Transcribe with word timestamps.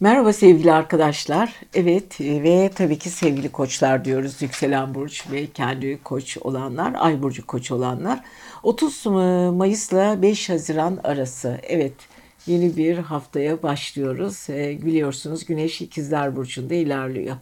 Merhaba 0.00 0.32
sevgili 0.32 0.72
arkadaşlar. 0.72 1.54
Evet 1.74 2.20
ve 2.20 2.70
tabii 2.74 2.98
ki 2.98 3.10
sevgili 3.10 3.48
koçlar 3.52 4.04
diyoruz. 4.04 4.42
Yükselen 4.42 4.94
burç 4.94 5.30
ve 5.32 5.46
kendi 5.46 6.02
koç 6.02 6.38
olanlar, 6.40 6.94
ay 6.98 7.22
burcu 7.22 7.46
koç 7.46 7.70
olanlar. 7.70 8.24
30 8.62 9.06
Mayıs'la 9.56 10.22
5 10.22 10.48
Haziran 10.48 10.98
arası. 11.04 11.60
Evet 11.62 11.92
yeni 12.46 12.76
bir 12.76 12.98
haftaya 12.98 13.62
başlıyoruz. 13.62 14.50
E, 14.50 14.78
biliyorsunuz 14.82 15.44
Güneş 15.44 15.80
İkizler 15.80 16.36
Burcu'nda 16.36 16.74
ilerliyor. 16.74 17.36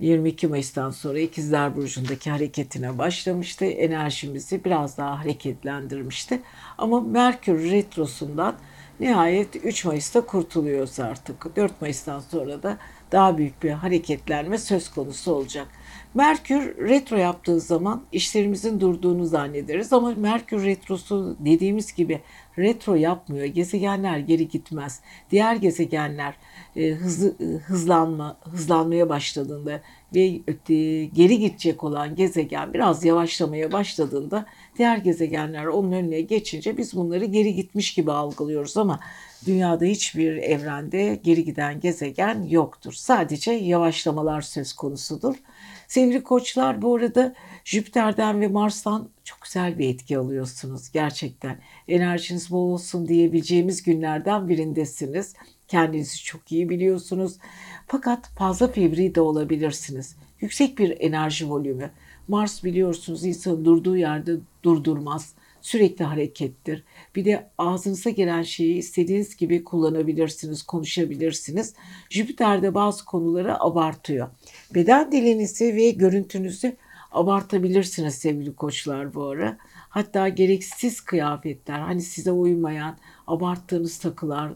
22 0.00 0.46
Mayıs'tan 0.46 0.90
sonra 0.90 1.18
İkizler 1.18 1.76
Burcu'ndaki 1.76 2.30
hareketine 2.30 2.98
başlamıştı. 2.98 3.64
Enerjimizi 3.64 4.64
biraz 4.64 4.98
daha 4.98 5.20
hareketlendirmişti. 5.20 6.40
Ama 6.78 7.00
Merkür 7.00 7.70
Retrosu'ndan 7.70 8.54
Nihayet 9.02 9.56
3 9.56 9.84
Mayıs'ta 9.84 10.20
kurtuluyoruz 10.20 11.00
artık. 11.00 11.56
4 11.56 11.80
Mayıs'tan 11.80 12.20
sonra 12.20 12.62
da 12.62 12.78
daha 13.12 13.38
büyük 13.38 13.62
bir 13.62 13.70
hareketlenme 13.70 14.58
söz 14.58 14.90
konusu 14.90 15.32
olacak. 15.32 15.68
Merkür 16.14 16.88
retro 16.88 17.16
yaptığı 17.16 17.60
zaman 17.60 18.02
işlerimizin 18.12 18.80
durduğunu 18.80 19.26
zannederiz 19.26 19.92
ama 19.92 20.14
Merkür 20.16 20.64
retrosu 20.64 21.36
dediğimiz 21.40 21.94
gibi 21.94 22.20
retro 22.58 22.94
yapmıyor. 22.94 23.44
Gezegenler 23.44 24.18
geri 24.18 24.48
gitmez. 24.48 25.00
Diğer 25.30 25.56
gezegenler 25.56 26.34
e, 26.76 26.90
hızlı 26.90 27.28
e, 27.40 27.44
hızlanma 27.44 28.36
hızlanmaya 28.40 29.08
başladığında 29.08 29.80
ve 30.14 30.40
e, 30.68 30.74
geri 31.04 31.38
gidecek 31.38 31.84
olan 31.84 32.14
gezegen 32.16 32.74
biraz 32.74 33.04
yavaşlamaya 33.04 33.72
başladığında 33.72 34.46
diğer 34.78 34.96
gezegenler 34.96 35.64
onun 35.64 35.92
önüne 35.92 36.20
geçince 36.20 36.76
biz 36.76 36.96
bunları 36.96 37.24
geri 37.24 37.54
gitmiş 37.54 37.94
gibi 37.94 38.12
algılıyoruz 38.12 38.76
ama 38.76 39.00
dünyada 39.46 39.84
hiçbir 39.84 40.36
evrende 40.36 41.20
geri 41.24 41.44
giden 41.44 41.80
gezegen 41.80 42.42
yoktur. 42.42 42.92
Sadece 42.92 43.52
yavaşlamalar 43.52 44.40
söz 44.40 44.72
konusudur. 44.72 45.34
Sevgili 45.88 46.22
koçlar 46.22 46.82
bu 46.82 46.96
arada 46.96 47.34
Jüpiter'den 47.64 48.40
ve 48.40 48.48
Mars'tan 48.48 49.08
çok 49.24 49.40
güzel 49.42 49.78
bir 49.78 49.88
etki 49.88 50.18
alıyorsunuz 50.18 50.90
gerçekten. 50.92 51.58
Enerjiniz 51.88 52.50
bol 52.50 52.72
olsun 52.72 53.08
diyebileceğimiz 53.08 53.82
günlerden 53.82 54.48
birindesiniz. 54.48 55.34
Kendinizi 55.68 56.24
çok 56.24 56.52
iyi 56.52 56.68
biliyorsunuz. 56.68 57.38
Fakat 57.86 58.28
fazla 58.28 58.68
fevri 58.68 59.14
de 59.14 59.20
olabilirsiniz. 59.20 60.16
Yüksek 60.40 60.78
bir 60.78 60.96
enerji 61.00 61.50
volümü. 61.50 61.90
Mars 62.28 62.64
biliyorsunuz 62.64 63.24
insanı 63.24 63.64
durduğu 63.64 63.96
yerde 63.96 64.32
durdurmaz. 64.62 65.34
Sürekli 65.60 66.04
harekettir. 66.04 66.84
Bir 67.16 67.24
de 67.24 67.50
ağzınıza 67.58 68.10
gelen 68.10 68.42
şeyi 68.42 68.74
istediğiniz 68.74 69.36
gibi 69.36 69.64
kullanabilirsiniz, 69.64 70.62
konuşabilirsiniz. 70.62 71.74
Jüpiter 72.10 72.62
de 72.62 72.74
bazı 72.74 73.04
konuları 73.04 73.62
abartıyor. 73.62 74.28
Beden 74.74 75.12
dilinizi 75.12 75.74
ve 75.74 75.90
görüntünüzü 75.90 76.76
abartabilirsiniz 77.12 78.14
sevgili 78.14 78.54
koçlar 78.54 79.14
bu 79.14 79.24
ara. 79.24 79.58
Hatta 79.88 80.28
gereksiz 80.28 81.00
kıyafetler, 81.00 81.78
hani 81.78 82.02
size 82.02 82.32
uymayan, 82.32 82.96
abarttığınız 83.26 83.98
takılar 83.98 84.52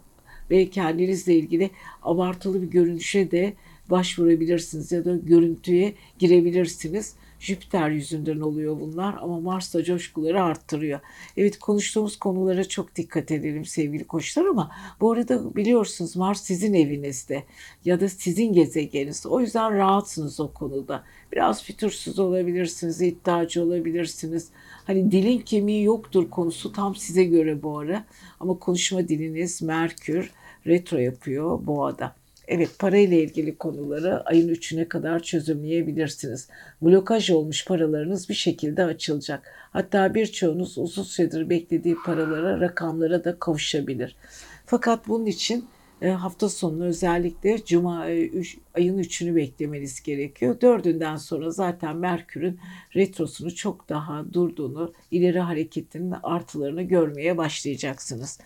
ve 0.51 0.71
kendinizle 0.71 1.35
ilgili 1.35 1.71
abartılı 2.03 2.63
bir 2.63 2.67
görünüşe 2.67 3.31
de 3.31 3.55
başvurabilirsiniz 3.91 4.93
ya 4.93 5.05
da 5.05 5.17
görüntüye 5.17 5.95
girebilirsiniz. 6.19 7.15
Jüpiter 7.41 7.91
yüzünden 7.91 8.41
oluyor 8.41 8.81
bunlar 8.81 9.15
ama 9.21 9.41
Mars 9.41 9.75
da 9.75 9.85
coşkuları 9.85 10.43
arttırıyor. 10.43 11.01
Evet 11.37 11.59
konuştuğumuz 11.59 12.19
konulara 12.19 12.65
çok 12.69 12.97
dikkat 12.97 13.31
edelim 13.31 13.65
sevgili 13.65 14.05
koçlar 14.05 14.45
ama 14.45 14.71
bu 15.01 15.13
arada 15.13 15.57
biliyorsunuz 15.57 16.17
Mars 16.17 16.43
sizin 16.43 16.75
evinizde 16.75 17.43
ya 17.85 18.01
da 18.01 18.09
sizin 18.09 18.53
gezegeniniz. 18.53 19.27
O 19.27 19.41
yüzden 19.41 19.77
rahatsınız 19.77 20.41
o 20.41 20.53
konuda. 20.53 21.05
Biraz 21.33 21.65
fütursuz 21.65 22.19
olabilirsiniz, 22.19 23.03
iddiacı 23.03 23.63
olabilirsiniz. 23.65 24.49
Hani 24.87 25.11
dilin 25.13 25.39
kemiği 25.39 25.85
yoktur 25.85 26.31
konusu 26.31 26.73
tam 26.73 26.97
size 26.97 27.25
göre 27.25 27.63
bu 27.63 27.79
ara. 27.79 28.05
Ama 28.41 28.59
konuşma 28.59 29.09
diliniz 29.09 29.63
Merkür 29.63 30.31
retro 30.67 30.99
yapıyor 30.99 31.67
boğada. 31.67 32.15
Evet 32.49 32.79
parayla 32.79 33.17
ilgili 33.17 33.57
konuları 33.57 34.25
ayın 34.25 34.49
3'üne 34.49 34.89
kadar 34.89 35.21
çözümleyebilirsiniz. 35.21 36.49
Blokaj 36.83 37.31
olmuş 37.31 37.65
paralarınız 37.65 38.29
bir 38.29 38.35
şekilde 38.35 38.85
açılacak. 38.85 39.53
Hatta 39.73 40.15
birçoğunuz 40.15 40.79
uzun 40.79 41.03
süredir 41.03 41.51
beklediği 41.51 41.97
paralara, 42.05 42.61
rakamlara 42.61 43.25
da 43.25 43.39
kavuşabilir. 43.39 44.17
Fakat 44.67 45.09
bunun 45.09 45.27
için 45.27 45.65
e, 46.03 46.09
hafta 46.09 46.49
sonunu 46.49 46.85
özellikle 46.85 47.65
Cuma 47.65 48.11
e, 48.11 48.31
ayın 48.75 48.99
3'ünü 48.99 49.37
beklemeniz 49.37 50.03
gerekiyor. 50.03 50.61
Dördünden 50.61 51.17
sonra 51.17 51.51
zaten 51.51 51.97
Merkür'ün 51.97 52.59
retrosunu 52.97 53.55
çok 53.55 53.89
daha 53.89 54.33
durduğunu, 54.33 54.93
ileri 55.11 55.41
hareketinin 55.41 56.15
artılarını 56.23 56.83
görmeye 56.83 57.37
başlayacaksınız. 57.37 58.39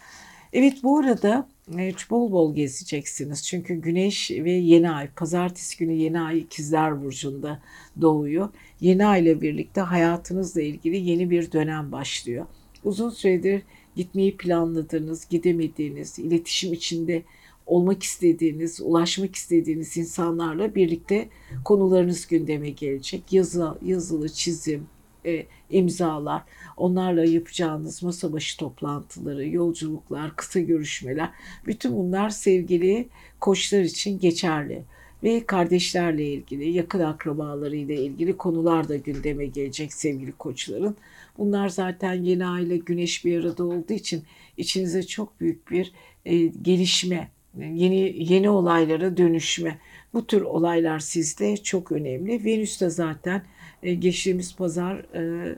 Evet 0.53 0.75
bu 0.83 0.99
arada 0.99 1.49
e, 1.79 1.95
bol 2.11 2.33
bol 2.33 2.55
gezeceksiniz. 2.55 3.47
Çünkü 3.47 3.75
güneş 3.75 4.31
ve 4.31 4.51
yeni 4.51 4.91
ay, 4.91 5.09
pazartesi 5.11 5.79
günü 5.79 5.93
yeni 5.93 6.21
ay 6.21 6.39
ikizler 6.39 7.05
burcunda 7.05 7.63
doğuyor. 8.01 8.49
Yeni 8.81 9.07
ay 9.07 9.23
ile 9.23 9.41
birlikte 9.41 9.81
hayatınızla 9.81 10.63
ilgili 10.63 10.97
yeni 10.97 11.31
bir 11.31 11.53
dönem 11.53 11.93
başlıyor. 11.93 12.47
Uzun 12.85 13.11
süredir 13.11 13.63
gitmeyi 13.97 14.37
planladığınız, 14.37 15.29
gidemediğiniz, 15.29 16.19
iletişim 16.19 16.73
içinde 16.73 17.23
olmak 17.67 18.03
istediğiniz, 18.03 18.81
ulaşmak 18.81 19.35
istediğiniz 19.35 19.97
insanlarla 19.97 20.75
birlikte 20.75 21.29
konularınız 21.65 22.27
gündeme 22.27 22.71
gelecek. 22.71 23.33
Yazı, 23.33 23.75
yazılı 23.83 24.29
çizim, 24.29 24.87
e, 25.27 25.47
imzalar, 25.71 26.43
onlarla 26.77 27.25
yapacağınız 27.25 28.03
masa 28.03 28.33
başı 28.33 28.59
toplantıları, 28.59 29.49
yolculuklar, 29.49 30.37
kısa 30.37 30.61
görüşmeler, 30.61 31.31
bütün 31.67 31.97
bunlar 31.97 32.31
sevgili 32.31 33.09
koçlar 33.41 33.81
için 33.81 34.19
geçerli 34.19 34.83
ve 35.23 35.47
kardeşlerle 35.47 36.25
ilgili, 36.25 36.71
yakın 36.71 37.01
akrabalarıyla 37.01 37.95
ilgili 37.95 38.37
konular 38.37 38.89
da 38.89 38.97
gündeme 38.97 39.47
gelecek 39.47 39.93
sevgili 39.93 40.33
koçların. 40.33 40.97
Bunlar 41.39 41.69
zaten 41.69 42.13
yeni 42.13 42.47
aile 42.47 42.77
güneş 42.77 43.25
bir 43.25 43.45
arada 43.45 43.65
olduğu 43.65 43.93
için 43.93 44.23
içinize 44.57 45.03
çok 45.03 45.41
büyük 45.41 45.71
bir 45.71 45.93
e, 46.25 46.47
gelişme, 46.47 47.31
yeni 47.59 48.15
yeni 48.33 48.51
olaylara 48.51 49.17
dönüşme. 49.17 49.79
Bu 50.15 50.27
tür 50.27 50.43
olaylar 50.43 50.99
sizde 50.99 51.57
çok 51.57 51.93
önemli. 51.93 52.45
Venüs 52.45 52.81
de 52.81 52.91
zaten 52.91 53.43
e, 53.83 53.95
geçtiğimiz 53.95 54.57
pazar 54.57 54.97
e, 54.97 55.55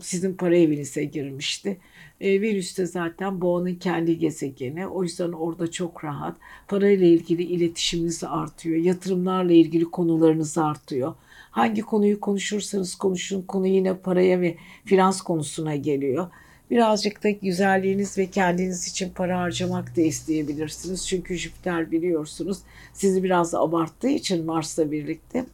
sizin 0.00 0.34
para 0.34 0.56
evinize 0.56 1.04
girmişti. 1.04 1.76
E, 2.20 2.42
de 2.42 2.86
zaten 2.86 3.40
boğanın 3.40 3.74
kendi 3.74 4.18
gezegeni. 4.18 4.86
O 4.86 5.02
yüzden 5.02 5.32
orada 5.32 5.70
çok 5.70 6.04
rahat. 6.04 6.36
Parayla 6.68 7.06
ilgili 7.06 7.42
iletişiminiz 7.42 8.24
artıyor. 8.24 8.76
Yatırımlarla 8.76 9.52
ilgili 9.52 9.84
konularınız 9.84 10.58
artıyor. 10.58 11.14
Hangi 11.50 11.82
konuyu 11.82 12.20
konuşursanız 12.20 12.94
konuşun 12.94 13.42
konu 13.42 13.66
yine 13.66 13.96
paraya 13.96 14.40
ve 14.40 14.56
finans 14.84 15.20
konusuna 15.20 15.76
geliyor. 15.76 16.28
Birazcık 16.70 17.24
da 17.24 17.30
güzelliğiniz 17.30 18.18
ve 18.18 18.26
kendiniz 18.26 18.88
için 18.88 19.10
para 19.10 19.40
harcamak 19.40 19.96
da 19.96 20.00
isteyebilirsiniz. 20.00 21.08
Çünkü 21.08 21.36
Jüpiter 21.36 21.90
biliyorsunuz 21.90 22.58
sizi 22.92 23.22
biraz 23.22 23.54
abarttığı 23.54 24.08
için 24.08 24.46
Mars'la 24.46 24.92
birlikte 24.92 25.44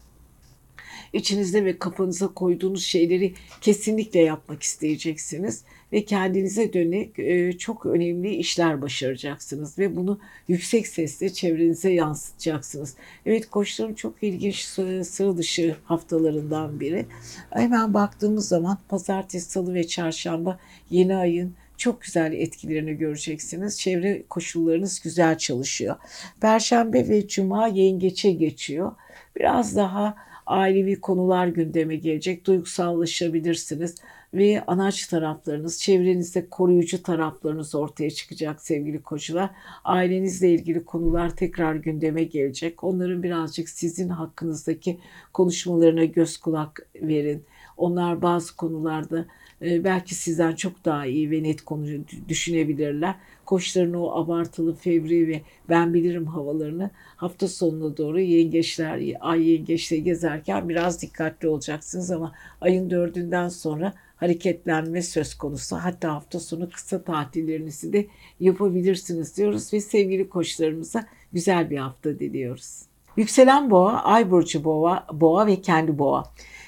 içinizde 1.13 1.65
ve 1.65 1.79
kafanıza 1.79 2.29
koyduğunuz 2.29 2.85
şeyleri 2.85 3.35
kesinlikle 3.61 4.21
yapmak 4.21 4.63
isteyeceksiniz 4.63 5.65
ve 5.93 6.05
kendinize 6.05 6.73
dönük 6.73 7.19
e, 7.19 7.59
çok 7.59 7.87
önemli 7.87 8.35
işler 8.35 8.83
başaracaksınız 8.83 9.79
ve 9.79 9.97
bunu 9.97 10.21
yüksek 10.49 10.87
sesle 10.87 11.33
çevrenize 11.33 11.93
yansıtacaksınız. 11.93 12.95
Evet 13.27 13.51
koçların 13.51 13.95
çok 13.95 14.23
ilginç 14.23 14.65
sıra 15.07 15.37
dışı 15.37 15.77
haftalarından 15.85 16.81
biri. 16.81 17.07
Hemen 17.51 17.95
baktığımız 17.95 18.49
zaman 18.49 18.79
pazartesi, 18.89 19.51
salı 19.51 19.75
ve 19.75 19.87
çarşamba 19.87 20.59
yeni 20.91 21.17
ayın 21.17 21.55
çok 21.77 22.03
güzel 22.03 22.33
etkilerini 22.33 22.95
göreceksiniz. 22.95 23.79
Çevre 23.81 24.23
koşullarınız 24.31 25.01
güzel 25.01 25.39
çalışıyor. 25.39 25.97
Perşembe 26.41 27.09
ve 27.09 27.29
cuma 27.29 27.69
yengeçe 27.69 28.33
geçiyor. 28.33 28.93
Biraz 29.37 29.77
daha 29.77 30.17
ailevi 30.47 31.01
konular 31.01 31.47
gündeme 31.47 31.97
gelecek. 31.97 32.47
Duygusallaşabilirsiniz 32.47 33.95
ve 34.35 34.65
anaç 34.67 35.07
taraflarınız, 35.07 35.81
çevrenizde 35.81 36.49
koruyucu 36.51 37.03
taraflarınız 37.03 37.75
ortaya 37.75 38.11
çıkacak 38.11 38.63
sevgili 38.63 39.03
koçlar. 39.03 39.51
Ailenizle 39.85 40.51
ilgili 40.51 40.85
konular 40.85 41.37
tekrar 41.37 41.75
gündeme 41.75 42.25
gelecek. 42.25 42.85
Onların 42.85 43.23
birazcık 43.23 43.69
sizin 43.69 44.09
hakkınızdaki 44.09 45.01
konuşmalarına 45.33 46.05
göz 46.05 46.37
kulak 46.37 46.89
verin. 46.95 47.45
Onlar 47.77 48.23
bazı 48.23 48.57
konularda 48.57 49.27
e, 49.63 49.85
belki 49.85 50.15
sizden 50.15 50.55
çok 50.55 50.85
daha 50.85 51.07
iyi 51.07 51.31
ve 51.31 51.43
net 51.43 51.63
konu 51.63 51.87
düşünebilirler. 52.29 53.15
Koçların 53.45 53.95
o 53.95 54.11
abartılı, 54.11 54.75
fevri 54.75 55.29
ve 55.29 55.43
ben 55.69 55.95
bilirim 55.95 56.27
havalarını 56.27 56.91
hafta 57.17 57.49
sonuna 57.49 57.97
doğru 57.97 58.21
yengeçler, 58.21 59.17
ay 59.21 59.51
yengeçle 59.51 59.97
gezerken 59.97 60.69
biraz 60.69 61.03
dikkatli 61.03 61.49
olacaksınız 61.49 62.11
ama 62.11 62.33
ayın 62.61 62.91
dördünden 62.91 63.49
sonra 63.49 63.93
hareketlenme 64.17 65.03
söz 65.03 65.35
konusu. 65.35 65.77
Hatta 65.77 66.15
hafta 66.15 66.41
sonu 66.41 66.71
kısa 66.71 67.03
tatillerinizi 67.03 67.93
de 67.93 68.07
yapabilirsiniz 68.41 69.37
diyoruz 69.37 69.73
ve 69.73 69.81
sevgili 69.81 70.29
koçlarımıza 70.29 71.07
güzel 71.33 71.71
bir 71.71 71.79
hafta 71.79 72.19
diliyoruz. 72.19 72.83
Yükselen 73.17 73.71
boğa, 73.71 73.93
ay 74.03 74.31
burcu 74.31 74.65
boğa, 74.65 75.07
boğa 75.13 75.47
ve 75.47 75.61
kendi 75.61 75.99
boğa. 75.99 76.25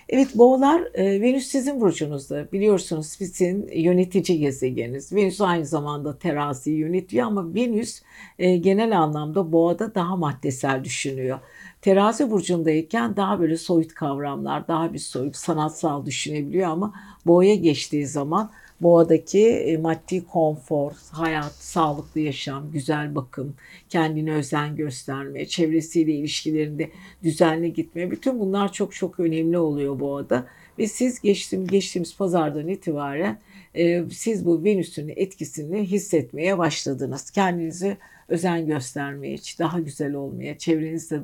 Evet 0.09 0.39
boğalar 0.39 0.83
e, 0.95 1.21
Venüs 1.21 1.47
sizin 1.47 1.81
burcunuzda. 1.81 2.53
Biliyorsunuz 2.53 3.07
sizin 3.07 3.69
yönetici 3.75 4.39
gezegeniniz. 4.39 5.13
Venüs 5.13 5.41
aynı 5.41 5.67
zamanda 5.67 6.19
teraziyi 6.19 6.79
yönetiyor 6.79 7.27
ama 7.27 7.55
Venüs 7.55 8.03
e, 8.39 8.57
genel 8.57 8.99
anlamda 8.99 9.53
boğada 9.53 9.95
daha 9.95 10.17
maddesel 10.17 10.85
düşünüyor. 10.85 11.39
Terazi 11.83 12.31
burcundayken 12.31 13.17
daha 13.17 13.41
böyle 13.41 13.57
soyut 13.57 13.95
kavramlar, 13.95 14.69
daha 14.69 14.93
bir 14.93 14.99
soyut 14.99 15.37
sanatsal 15.37 16.07
düşünebiliyor 16.07 16.69
ama 16.69 16.95
boğaya 17.27 17.55
geçtiği 17.55 18.07
zaman 18.07 18.51
boğadaki 18.81 19.49
e, 19.49 19.77
maddi 19.77 20.27
konfor, 20.27 20.93
hayat, 21.11 21.53
sağlıklı 21.53 22.21
yaşam, 22.21 22.71
güzel 22.73 23.15
bakım, 23.15 23.55
kendine 23.89 24.33
özen 24.33 24.77
gösterme, 24.77 25.47
çevresiyle 25.47 26.13
ilişkilerinde 26.13 26.91
düzenli 27.23 27.73
gitme 27.73 28.11
bütün 28.11 28.41
bunlar 28.41 28.73
çok 28.73 28.95
çok 28.95 29.21
önemli 29.21 29.59
oluyor 29.59 30.01
boğada. 30.01 30.47
Ve 30.79 30.87
siz 30.87 31.21
geçtiğim, 31.21 31.67
geçtiğimiz 31.67 32.17
pazardan 32.17 32.69
itibaren 32.69 33.39
e, 33.75 34.05
siz 34.11 34.47
bu 34.47 34.65
Venüs'ün 34.65 35.13
etkisini 35.17 35.83
hissetmeye 35.83 36.59
başladınız. 36.59 37.31
Kendinizi 37.31 37.97
özen 38.29 38.67
göstermeye, 38.67 39.37
daha 39.59 39.81
güzel 39.81 40.15
olmaya, 40.15 40.59
çevrenizde 40.59 41.21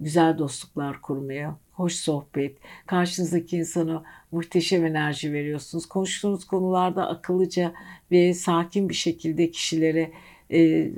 güzel 0.00 0.38
dostluklar 0.38 1.02
kurmaya, 1.02 1.56
hoş 1.72 1.94
sohbet, 1.94 2.56
karşınızdaki 2.86 3.56
insana 3.56 4.04
muhteşem 4.32 4.84
enerji 4.84 5.32
veriyorsunuz. 5.32 5.86
Konuştuğunuz 5.86 6.44
konularda 6.44 7.08
akıllıca 7.08 7.72
ve 8.10 8.34
sakin 8.34 8.88
bir 8.88 8.94
şekilde 8.94 9.50
kişilere 9.50 10.10
e, 10.52 10.90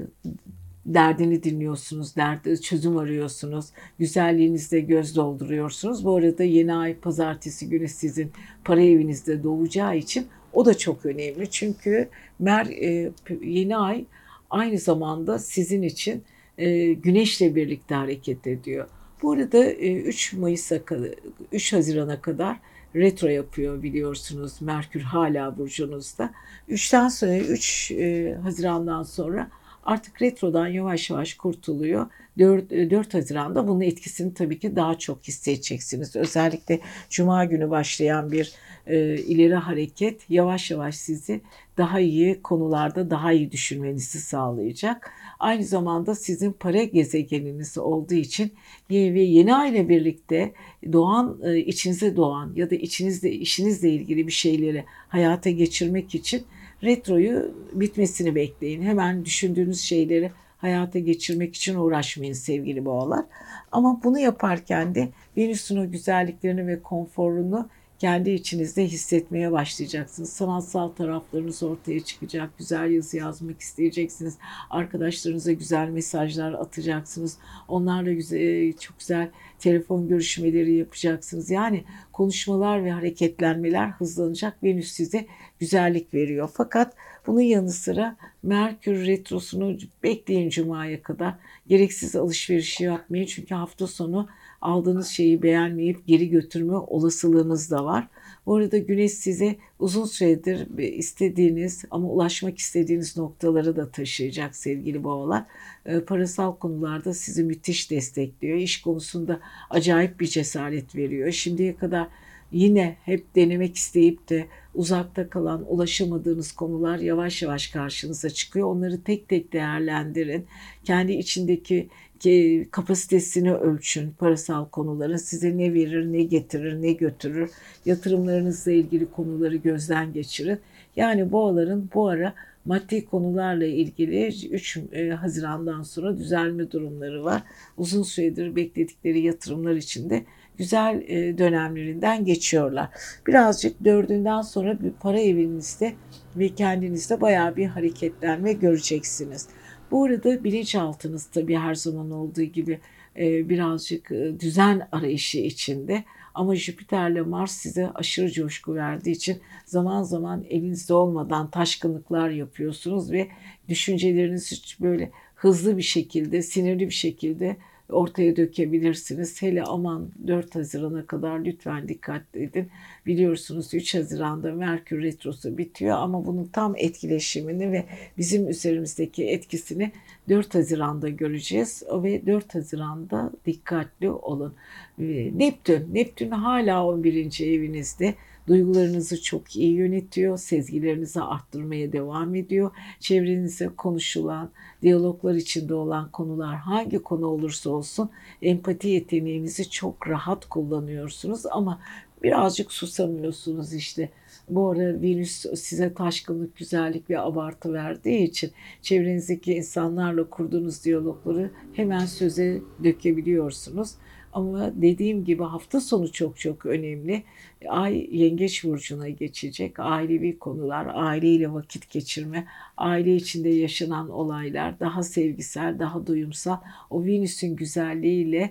derdini 0.86 1.42
dinliyorsunuz, 1.42 2.16
dert, 2.16 2.62
çözüm 2.62 2.98
arıyorsunuz, 2.98 3.66
güzelliğinizde 3.98 4.80
göz 4.80 5.16
dolduruyorsunuz. 5.16 6.04
Bu 6.04 6.16
arada 6.16 6.44
yeni 6.44 6.74
ay 6.74 6.94
pazartesi 6.94 7.68
günü 7.68 7.88
sizin 7.88 8.32
para 8.64 8.82
evinizde 8.82 9.42
doğacağı 9.42 9.96
için 9.96 10.26
o 10.52 10.66
da 10.66 10.78
çok 10.78 11.06
önemli. 11.06 11.50
Çünkü 11.50 12.08
mer 12.38 12.66
e, 12.66 13.10
yeni 13.42 13.76
ay 13.76 14.04
aynı 14.50 14.78
zamanda 14.78 15.38
sizin 15.38 15.82
için 15.82 16.24
e, 16.58 16.92
güneşle 16.92 17.54
birlikte 17.54 17.94
hareket 17.94 18.46
ediyor. 18.46 18.88
Bu 19.22 19.32
arada 19.32 19.72
3 19.72 20.34
e, 20.34 20.36
Mayıs'a 20.36 20.84
kadar, 20.84 21.10
3 21.52 21.72
Haziran'a 21.72 22.20
kadar 22.20 22.56
retro 22.96 23.28
yapıyor 23.28 23.82
biliyorsunuz. 23.82 24.60
Merkür 24.60 25.00
hala 25.00 25.58
burcunuzda. 25.58 26.32
3'ten 26.68 27.08
sonra 27.08 27.38
3 27.38 27.90
e, 27.90 28.34
Haziran'dan 28.42 29.02
sonra 29.02 29.50
artık 29.90 30.22
retrodan 30.22 30.66
yavaş 30.66 31.10
yavaş 31.10 31.34
kurtuluyor. 31.34 32.06
4, 32.38 32.70
4 32.70 33.14
Haziran'da 33.14 33.68
bunun 33.68 33.80
etkisini 33.80 34.34
tabii 34.34 34.58
ki 34.58 34.76
daha 34.76 34.98
çok 34.98 35.22
hissedeceksiniz. 35.22 36.16
Özellikle 36.16 36.80
Cuma 37.10 37.44
günü 37.44 37.70
başlayan 37.70 38.32
bir 38.32 38.52
e, 38.86 39.16
ileri 39.16 39.54
hareket 39.54 40.30
yavaş 40.30 40.70
yavaş 40.70 40.94
sizi 40.94 41.40
daha 41.76 42.00
iyi 42.00 42.42
konularda 42.42 43.10
daha 43.10 43.32
iyi 43.32 43.52
düşünmenizi 43.52 44.20
sağlayacak. 44.20 45.10
Aynı 45.38 45.64
zamanda 45.64 46.14
sizin 46.14 46.52
para 46.52 46.82
gezegeniniz 46.82 47.78
olduğu 47.78 48.14
için 48.14 48.52
ve 48.90 49.20
yeni 49.20 49.54
ay 49.54 49.70
ile 49.70 49.88
birlikte 49.88 50.52
doğan, 50.92 51.40
e, 51.44 51.58
içinize 51.58 52.16
doğan 52.16 52.52
ya 52.56 52.70
da 52.70 52.74
içinizde 52.74 53.32
işinizle 53.32 53.90
ilgili 53.90 54.26
bir 54.26 54.32
şeyleri 54.32 54.84
hayata 55.08 55.50
geçirmek 55.50 56.14
için 56.14 56.42
retroyu 56.82 57.54
bitmesini 57.72 58.34
bekleyin. 58.34 58.82
Hemen 58.82 59.24
düşündüğünüz 59.24 59.80
şeyleri 59.80 60.30
hayata 60.58 60.98
geçirmek 60.98 61.56
için 61.56 61.74
uğraşmayın 61.74 62.32
sevgili 62.32 62.84
boğalar. 62.84 63.24
Ama 63.72 64.00
bunu 64.04 64.18
yaparken 64.18 64.94
de 64.94 65.08
Venüs'ün 65.36 65.76
o 65.76 65.90
güzelliklerini 65.90 66.66
ve 66.66 66.82
konforunu 66.82 67.68
kendi 68.00 68.30
içinizde 68.30 68.84
hissetmeye 68.84 69.52
başlayacaksınız. 69.52 70.32
Sanatsal 70.32 70.88
taraflarınız 70.88 71.62
ortaya 71.62 72.00
çıkacak. 72.04 72.58
Güzel 72.58 72.90
yazı 72.90 73.16
yazmak 73.16 73.60
isteyeceksiniz. 73.60 74.38
Arkadaşlarınıza 74.70 75.52
güzel 75.52 75.88
mesajlar 75.88 76.52
atacaksınız. 76.52 77.38
Onlarla 77.68 78.12
güzel, 78.12 78.72
çok 78.72 78.98
güzel 78.98 79.30
telefon 79.58 80.08
görüşmeleri 80.08 80.74
yapacaksınız. 80.74 81.50
Yani 81.50 81.84
konuşmalar 82.12 82.84
ve 82.84 82.90
hareketlenmeler 82.90 83.88
hızlanacak. 83.88 84.64
Venüs 84.64 84.92
size 84.92 85.26
güzellik 85.60 86.14
veriyor. 86.14 86.50
Fakat 86.54 86.94
bunun 87.26 87.40
yanı 87.40 87.70
sıra 87.72 88.16
Merkür 88.42 89.06
Retrosu'nu 89.06 89.76
bekleyin 90.02 90.50
Cuma'ya 90.50 91.02
kadar. 91.02 91.34
Gereksiz 91.68 92.16
alışveriş 92.16 92.80
yapmayın. 92.80 93.26
Çünkü 93.26 93.54
hafta 93.54 93.86
sonu 93.86 94.28
aldığınız 94.60 95.08
şeyi 95.08 95.42
beğenmeyip 95.42 96.06
geri 96.06 96.28
götürme 96.30 96.76
olasılığınız 96.76 97.70
da 97.70 97.84
var. 97.84 98.08
Bu 98.46 98.56
arada 98.56 98.78
Güneş 98.78 99.12
size 99.12 99.56
uzun 99.78 100.04
süredir 100.04 100.78
istediğiniz 100.78 101.84
ama 101.90 102.08
ulaşmak 102.08 102.58
istediğiniz 102.58 103.16
noktaları 103.16 103.76
da 103.76 103.90
taşıyacak 103.90 104.56
sevgili 104.56 105.04
boğalar. 105.04 105.44
E, 105.86 106.00
parasal 106.00 106.56
konularda 106.56 107.14
sizi 107.14 107.44
müthiş 107.44 107.90
destekliyor. 107.90 108.58
İş 108.58 108.82
konusunda 108.82 109.40
acayip 109.70 110.20
bir 110.20 110.26
cesaret 110.26 110.96
veriyor. 110.96 111.32
Şimdiye 111.32 111.76
kadar 111.76 112.08
yine 112.52 112.96
hep 113.04 113.34
denemek 113.34 113.76
isteyip 113.76 114.28
de 114.28 114.46
uzakta 114.74 115.30
kalan, 115.30 115.64
ulaşamadığınız 115.68 116.52
konular 116.52 116.98
yavaş 116.98 117.42
yavaş 117.42 117.66
karşınıza 117.66 118.30
çıkıyor. 118.30 118.68
Onları 118.68 119.02
tek 119.02 119.28
tek 119.28 119.52
değerlendirin. 119.52 120.46
Kendi 120.84 121.12
içindeki 121.12 121.88
ki 122.20 122.68
kapasitesini 122.70 123.54
ölçün 123.54 124.10
parasal 124.10 124.64
konuların 124.68 125.16
size 125.16 125.58
ne 125.58 125.74
verir 125.74 126.12
ne 126.12 126.22
getirir 126.22 126.82
ne 126.82 126.92
götürür 126.92 127.50
yatırımlarınızla 127.86 128.72
ilgili 128.72 129.10
konuları 129.10 129.56
gözden 129.56 130.12
geçirin. 130.12 130.58
Yani 130.96 131.32
boğaların 131.32 131.90
bu 131.94 132.08
ara 132.08 132.34
maddi 132.64 133.04
konularla 133.04 133.66
ilgili 133.66 134.26
3 134.50 134.76
e, 134.92 135.10
Haziran'dan 135.10 135.82
sonra 135.82 136.18
düzelme 136.18 136.70
durumları 136.70 137.24
var. 137.24 137.42
Uzun 137.76 138.02
süredir 138.02 138.56
bekledikleri 138.56 139.20
yatırımlar 139.20 139.74
için 139.74 140.10
de 140.10 140.24
güzel 140.60 141.02
e, 141.08 141.38
dönemlerinden 141.38 142.24
geçiyorlar. 142.24 142.88
Birazcık 143.26 143.84
dördünden 143.84 144.42
sonra 144.42 144.82
bir 144.82 144.90
para 144.90 145.20
evinizde 145.20 145.94
ve 146.36 146.48
kendinizde 146.48 147.20
bayağı 147.20 147.56
bir 147.56 147.66
hareketlenme 147.66 148.52
göreceksiniz. 148.52 149.48
Bu 149.90 150.04
arada 150.04 150.44
bilinçaltınız 150.44 151.26
tabii 151.26 151.56
her 151.56 151.74
zaman 151.74 152.10
olduğu 152.10 152.42
gibi 152.42 152.80
e, 153.16 153.48
birazcık 153.48 154.10
e, 154.12 154.40
düzen 154.40 154.88
arayışı 154.92 155.38
içinde. 155.38 156.04
Ama 156.34 156.56
Jüpiter'le 156.56 157.26
Mars 157.26 157.52
size 157.52 157.90
aşırı 157.94 158.32
coşku 158.32 158.74
verdiği 158.74 159.10
için 159.10 159.38
zaman 159.64 160.02
zaman 160.02 160.44
elinizde 160.48 160.94
olmadan 160.94 161.50
taşkınlıklar 161.50 162.30
yapıyorsunuz 162.30 163.12
ve 163.12 163.28
düşüncelerinizi 163.68 164.56
böyle 164.80 165.10
hızlı 165.34 165.76
bir 165.76 165.82
şekilde, 165.82 166.42
sinirli 166.42 166.86
bir 166.86 166.94
şekilde 166.94 167.56
ortaya 167.92 168.36
dökebilirsiniz. 168.36 169.42
Hele 169.42 169.62
aman 169.62 170.08
4 170.26 170.54
Haziran'a 170.54 171.06
kadar 171.06 171.44
lütfen 171.44 171.88
dikkat 171.88 172.22
edin. 172.34 172.68
Biliyorsunuz 173.06 173.74
3 173.74 173.94
Haziran'da 173.94 174.52
Merkür 174.52 175.02
Retrosu 175.02 175.58
bitiyor 175.58 175.96
ama 175.96 176.26
bunun 176.26 176.44
tam 176.44 176.74
etkileşimini 176.76 177.72
ve 177.72 177.84
bizim 178.18 178.48
üzerimizdeki 178.48 179.24
etkisini 179.24 179.92
4 180.28 180.54
Haziran'da 180.54 181.08
göreceğiz 181.08 181.82
ve 181.92 182.26
4 182.26 182.54
Haziran'da 182.54 183.30
dikkatli 183.46 184.10
olun. 184.10 184.54
Neptün, 184.98 185.94
Neptün 185.94 186.30
hala 186.30 186.86
11. 186.86 187.40
evinizde 187.40 188.14
Duygularınızı 188.48 189.22
çok 189.22 189.56
iyi 189.56 189.72
yönetiyor, 189.72 190.38
sezgilerinizi 190.38 191.20
arttırmaya 191.20 191.92
devam 191.92 192.34
ediyor. 192.34 192.70
Çevrenize 193.00 193.68
konuşulan, 193.76 194.50
diyaloglar 194.82 195.34
içinde 195.34 195.74
olan 195.74 196.10
konular 196.10 196.56
hangi 196.56 196.98
konu 196.98 197.26
olursa 197.26 197.70
olsun 197.70 198.10
empati 198.42 198.88
yeteneğinizi 198.88 199.70
çok 199.70 200.08
rahat 200.08 200.46
kullanıyorsunuz 200.46 201.46
ama 201.46 201.80
birazcık 202.22 202.72
susamıyorsunuz 202.72 203.74
işte. 203.74 204.10
Bu 204.48 204.70
ara 204.70 205.02
Venüs 205.02 205.46
size 205.54 205.94
taşkınlık, 205.94 206.56
güzellik 206.56 207.10
ve 207.10 207.20
abartı 207.20 207.72
verdiği 207.72 208.22
için 208.22 208.50
çevrenizdeki 208.82 209.52
insanlarla 209.52 210.30
kurduğunuz 210.30 210.84
diyalogları 210.84 211.50
hemen 211.72 212.06
söze 212.06 212.60
dökebiliyorsunuz. 212.84 213.94
Ama 214.32 214.72
dediğim 214.82 215.24
gibi 215.24 215.42
hafta 215.42 215.80
sonu 215.80 216.12
çok 216.12 216.38
çok 216.38 216.66
önemli. 216.66 217.22
Ay 217.68 218.08
yengeç 218.10 218.64
burcuna 218.64 219.08
geçecek. 219.08 219.80
Ailevi 219.80 220.38
konular, 220.38 220.86
aileyle 220.94 221.52
vakit 221.52 221.90
geçirme, 221.90 222.46
aile 222.76 223.16
içinde 223.16 223.48
yaşanan 223.48 224.10
olaylar 224.10 224.80
daha 224.80 225.02
sevgisel, 225.02 225.78
daha 225.78 226.06
duyumsal. 226.06 226.56
O 226.90 227.04
Venüs'ün 227.04 227.56
güzelliğiyle 227.56 228.50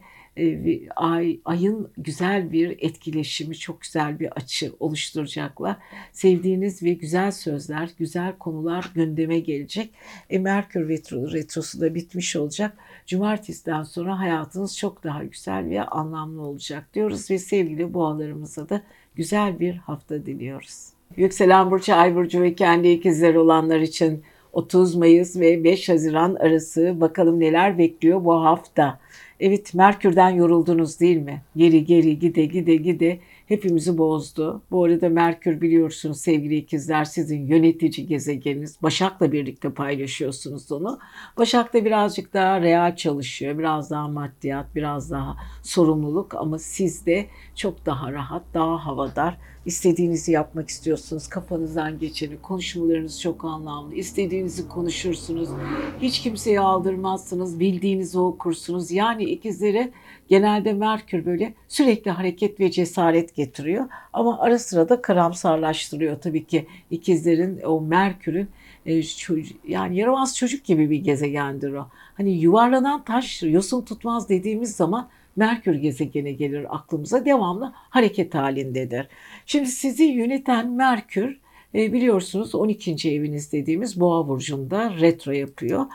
ay, 0.96 1.40
ayın 1.46 1.92
güzel 1.98 2.52
bir 2.52 2.78
etkileşimi, 2.80 3.56
çok 3.56 3.82
güzel 3.82 4.20
bir 4.20 4.32
açı 4.32 4.74
oluşturacaklar. 4.80 5.78
Sevdiğiniz 6.12 6.84
ve 6.84 6.94
güzel 6.94 7.32
sözler, 7.32 7.90
güzel 7.98 8.38
konular 8.38 8.92
gündeme 8.96 9.40
gelecek. 9.40 9.92
E, 10.30 10.40
Merkür 10.40 10.90
retro, 10.90 11.32
retrosu 11.32 11.82
da 11.82 11.96
bitmiş 11.96 12.36
olacak. 12.36 12.78
Cumartesiden 13.08 13.84
sonra 13.84 14.20
hayatınız 14.20 14.78
çok 14.78 15.04
daha 15.04 15.24
güzel 15.24 15.70
ve 15.70 15.82
anlamlı 15.82 16.42
olacak 16.42 16.94
diyoruz 16.94 17.32
ve 17.32 17.38
sevgili 17.38 17.94
boğalarımıza 17.94 18.70
da 18.70 18.82
güzel 19.16 19.60
bir 19.60 19.76
hafta 19.76 20.26
diliyoruz. 20.26 20.90
Yükselen 21.18 21.72
Burcu, 21.72 21.96
Ay 21.96 22.16
Burcu 22.16 22.42
ve 22.42 22.54
kendi 22.54 22.88
ikizler 22.88 23.36
olanlar 23.36 23.80
için 23.80 24.24
30 24.54 24.96
Mayıs 24.96 25.36
ve 25.36 25.64
5 25.64 25.90
Haziran 25.90 26.36
arası 26.36 27.02
bakalım 27.02 27.40
neler 27.40 27.78
bekliyor 27.78 28.26
bu 28.26 28.44
hafta. 28.44 29.00
Evet 29.40 29.74
Merkür'den 29.74 30.30
yoruldunuz 30.30 31.00
değil 31.00 31.18
mi? 31.18 31.42
Geri 31.56 31.86
geri 31.86 32.20
gide 32.20 32.46
gide 32.46 32.76
gide 32.76 33.20
hepimizi 33.50 33.98
bozdu. 33.98 34.62
Bu 34.72 34.84
arada 34.84 35.10
Merkür 35.10 35.62
biliyorsunuz 35.62 36.22
sevgili 36.22 36.56
ikizler 36.56 37.06
sizin 37.06 37.48
yönetici 37.48 38.08
gezegeniniz. 38.08 38.78
Başak'la 38.84 39.32
birlikte 39.32 39.70
paylaşıyorsunuz 39.70 40.72
onu. 40.72 41.00
Başak 41.38 41.74
da 41.74 41.86
birazcık 41.86 42.34
daha 42.34 42.62
real 42.62 42.96
çalışıyor. 42.96 43.58
Biraz 43.58 43.92
daha 43.92 44.08
maddiyat, 44.08 44.76
biraz 44.76 45.12
daha 45.12 45.38
sorumluluk 45.64 46.36
ama 46.36 46.60
sizde 46.60 47.26
çok 47.56 47.86
daha 47.86 48.12
rahat, 48.12 48.44
daha 48.54 48.86
havadar. 48.86 49.38
İstediğinizi 49.66 50.32
yapmak 50.32 50.70
istiyorsunuz. 50.70 51.28
Kafanızdan 51.28 52.00
geçeni, 52.00 52.42
konuşmalarınız 52.42 53.22
çok 53.22 53.46
anlamlı. 53.46 53.96
İstediğinizi 53.96 54.68
konuşursunuz. 54.68 55.50
Hiç 56.02 56.20
kimseye 56.20 56.60
aldırmazsınız. 56.60 57.60
Bildiğinizi 57.60 58.20
okursunuz. 58.20 58.92
Yani 58.92 59.24
ikizlere 59.24 59.92
genelde 60.30 60.74
Merkür 60.74 61.26
böyle 61.26 61.54
sürekli 61.68 62.12
hareket 62.12 62.60
ve 62.60 62.72
cesaret 62.72 63.36
getiriyor. 63.36 63.86
Ama 64.14 64.40
ara 64.40 64.60
sıra 64.60 64.90
da 64.90 65.02
karamsarlaştırıyor 65.02 66.22
tabii 66.22 66.46
ki 66.46 66.68
ikizlerin 66.92 67.62
o 67.62 67.82
Merkür'ün 67.82 68.50
e, 68.86 69.02
yani 69.68 69.98
yaramaz 69.98 70.38
çocuk 70.38 70.66
gibi 70.66 70.90
bir 70.90 70.98
gezegendir 70.98 71.74
o. 71.74 71.88
Hani 72.18 72.32
yuvarlanan 72.32 73.04
taş 73.04 73.44
yosun 73.44 73.86
tutmaz 73.86 74.30
dediğimiz 74.30 74.76
zaman 74.76 75.10
Merkür 75.36 75.76
gezegeni 75.76 76.38
gelir 76.38 76.76
aklımıza 76.76 77.26
devamlı 77.26 77.74
hareket 77.74 78.36
halindedir. 78.36 79.08
Şimdi 79.46 79.70
sizi 79.70 80.04
yöneten 80.04 80.72
Merkür 80.72 81.40
e, 81.76 81.94
biliyorsunuz 81.94 82.56
12. 82.56 83.12
eviniz 83.12 83.52
dediğimiz 83.52 84.00
Boğa 84.00 84.28
burcunda 84.28 84.94
retro 85.00 85.32
yapıyor. 85.32 85.86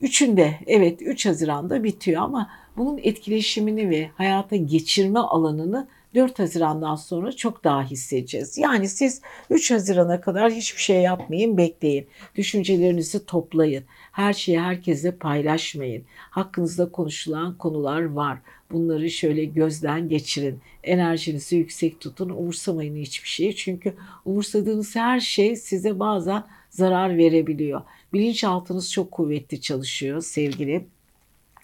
Üçünde 0.00 0.54
evet 0.66 1.02
3 1.02 1.26
Haziran'da 1.26 1.84
bitiyor 1.84 2.22
ama 2.22 2.50
bunun 2.76 2.98
etkileşimini 3.02 3.90
ve 3.90 4.10
hayata 4.14 4.56
geçirme 4.56 5.18
alanını 5.18 5.88
4 6.14 6.38
Haziran'dan 6.38 6.94
sonra 6.94 7.32
çok 7.32 7.64
daha 7.64 7.82
hissedeceğiz. 7.82 8.58
Yani 8.58 8.88
siz 8.88 9.20
3 9.50 9.70
Haziran'a 9.70 10.20
kadar 10.20 10.52
hiçbir 10.52 10.80
şey 10.82 11.00
yapmayın, 11.00 11.56
bekleyin. 11.56 12.06
Düşüncelerinizi 12.34 13.26
toplayın. 13.26 13.84
Her 14.12 14.32
şeyi 14.32 14.60
herkese 14.60 15.16
paylaşmayın. 15.16 16.04
Hakkınızda 16.30 16.92
konuşulan 16.92 17.58
konular 17.58 18.02
var. 18.02 18.38
Bunları 18.72 19.10
şöyle 19.10 19.44
gözden 19.44 20.08
geçirin. 20.08 20.58
Enerjinizi 20.82 21.56
yüksek 21.56 22.00
tutun. 22.00 22.30
Umursamayın 22.30 22.96
hiçbir 22.96 23.28
şeyi. 23.28 23.56
Çünkü 23.56 23.94
umursadığınız 24.24 24.96
her 24.96 25.20
şey 25.20 25.56
size 25.56 25.98
bazen 25.98 26.44
zarar 26.70 27.16
verebiliyor. 27.16 27.82
Bilinçaltınız 28.14 28.92
çok 28.92 29.12
kuvvetli 29.12 29.60
çalışıyor 29.60 30.20
sevgili 30.20 30.86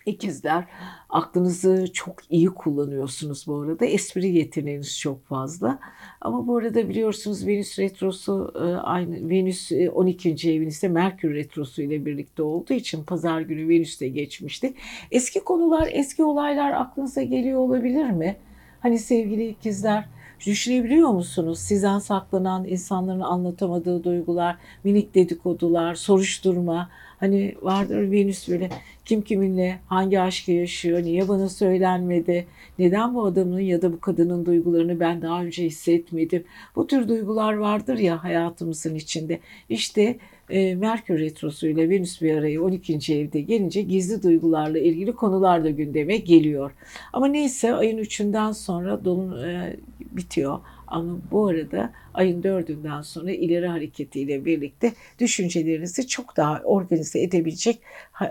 İkizler 0.06 0.64
aklınızı 1.10 1.92
çok 1.92 2.14
iyi 2.30 2.46
kullanıyorsunuz 2.46 3.46
bu 3.46 3.60
arada. 3.60 3.84
Espri 3.84 4.28
yeteneğiniz 4.28 4.98
çok 4.98 5.26
fazla. 5.26 5.78
Ama 6.20 6.46
bu 6.46 6.56
arada 6.56 6.88
biliyorsunuz 6.88 7.46
Venüs 7.46 7.78
retrosu 7.78 8.52
e, 8.54 8.58
aynı 8.58 9.30
Venüs 9.30 9.72
12. 9.92 10.28
E, 10.30 10.54
evinizde 10.54 10.88
Merkür 10.88 11.34
retrosu 11.34 11.82
ile 11.82 12.06
birlikte 12.06 12.42
olduğu 12.42 12.74
için 12.74 13.04
pazar 13.04 13.40
günü 13.40 13.68
Venüs 13.68 14.00
de 14.00 14.08
geçmişti. 14.08 14.74
Eski 15.10 15.40
konular, 15.40 15.88
eski 15.92 16.24
olaylar 16.24 16.72
aklınıza 16.72 17.22
geliyor 17.22 17.58
olabilir 17.58 18.10
mi? 18.10 18.36
Hani 18.80 18.98
sevgili 18.98 19.48
ikizler 19.48 20.04
Düşünebiliyor 20.46 21.08
musunuz? 21.08 21.58
Sizden 21.58 21.98
saklanan 21.98 22.64
insanların 22.64 23.20
anlatamadığı 23.20 24.04
duygular, 24.04 24.56
minik 24.84 25.14
dedikodular, 25.14 25.94
soruşturma. 25.94 26.90
Hani 27.20 27.54
vardır 27.62 28.10
Venüs 28.10 28.48
böyle 28.48 28.70
kim 29.04 29.22
kiminle 29.22 29.78
hangi 29.86 30.20
aşkı 30.20 30.52
yaşıyor, 30.52 31.02
niye 31.02 31.28
bana 31.28 31.48
söylenmedi, 31.48 32.46
neden 32.78 33.14
bu 33.14 33.24
adamın 33.24 33.60
ya 33.60 33.82
da 33.82 33.92
bu 33.92 34.00
kadının 34.00 34.46
duygularını 34.46 35.00
ben 35.00 35.22
daha 35.22 35.42
önce 35.42 35.64
hissetmedim. 35.64 36.44
Bu 36.76 36.86
tür 36.86 37.08
duygular 37.08 37.52
vardır 37.52 37.98
ya 37.98 38.24
hayatımızın 38.24 38.94
içinde. 38.94 39.40
İşte 39.68 40.18
e, 40.50 40.74
Merkür 40.74 41.18
Retrosu 41.18 41.66
ile 41.66 41.90
Venüs 41.90 42.22
bir 42.22 42.34
arayı 42.34 42.62
12. 42.62 43.14
evde 43.14 43.40
gelince 43.40 43.82
gizli 43.82 44.22
duygularla 44.22 44.78
ilgili 44.78 45.12
konular 45.12 45.64
da 45.64 45.70
gündeme 45.70 46.16
geliyor. 46.16 46.72
Ama 47.12 47.26
neyse 47.26 47.74
ayın 47.74 47.98
3'ünden 47.98 48.52
sonra 48.52 49.04
dolun 49.04 49.42
e, 49.42 49.76
bitiyor. 50.00 50.60
Ama 50.86 51.18
bu 51.30 51.46
arada 51.46 51.92
ayın 52.14 52.42
dördünden 52.42 53.02
sonra 53.02 53.30
ileri 53.30 53.66
hareketiyle 53.66 54.44
birlikte 54.44 54.92
düşüncelerinizi 55.18 56.06
çok 56.06 56.36
daha 56.36 56.62
organize 56.64 57.20
edebilecek 57.20 57.80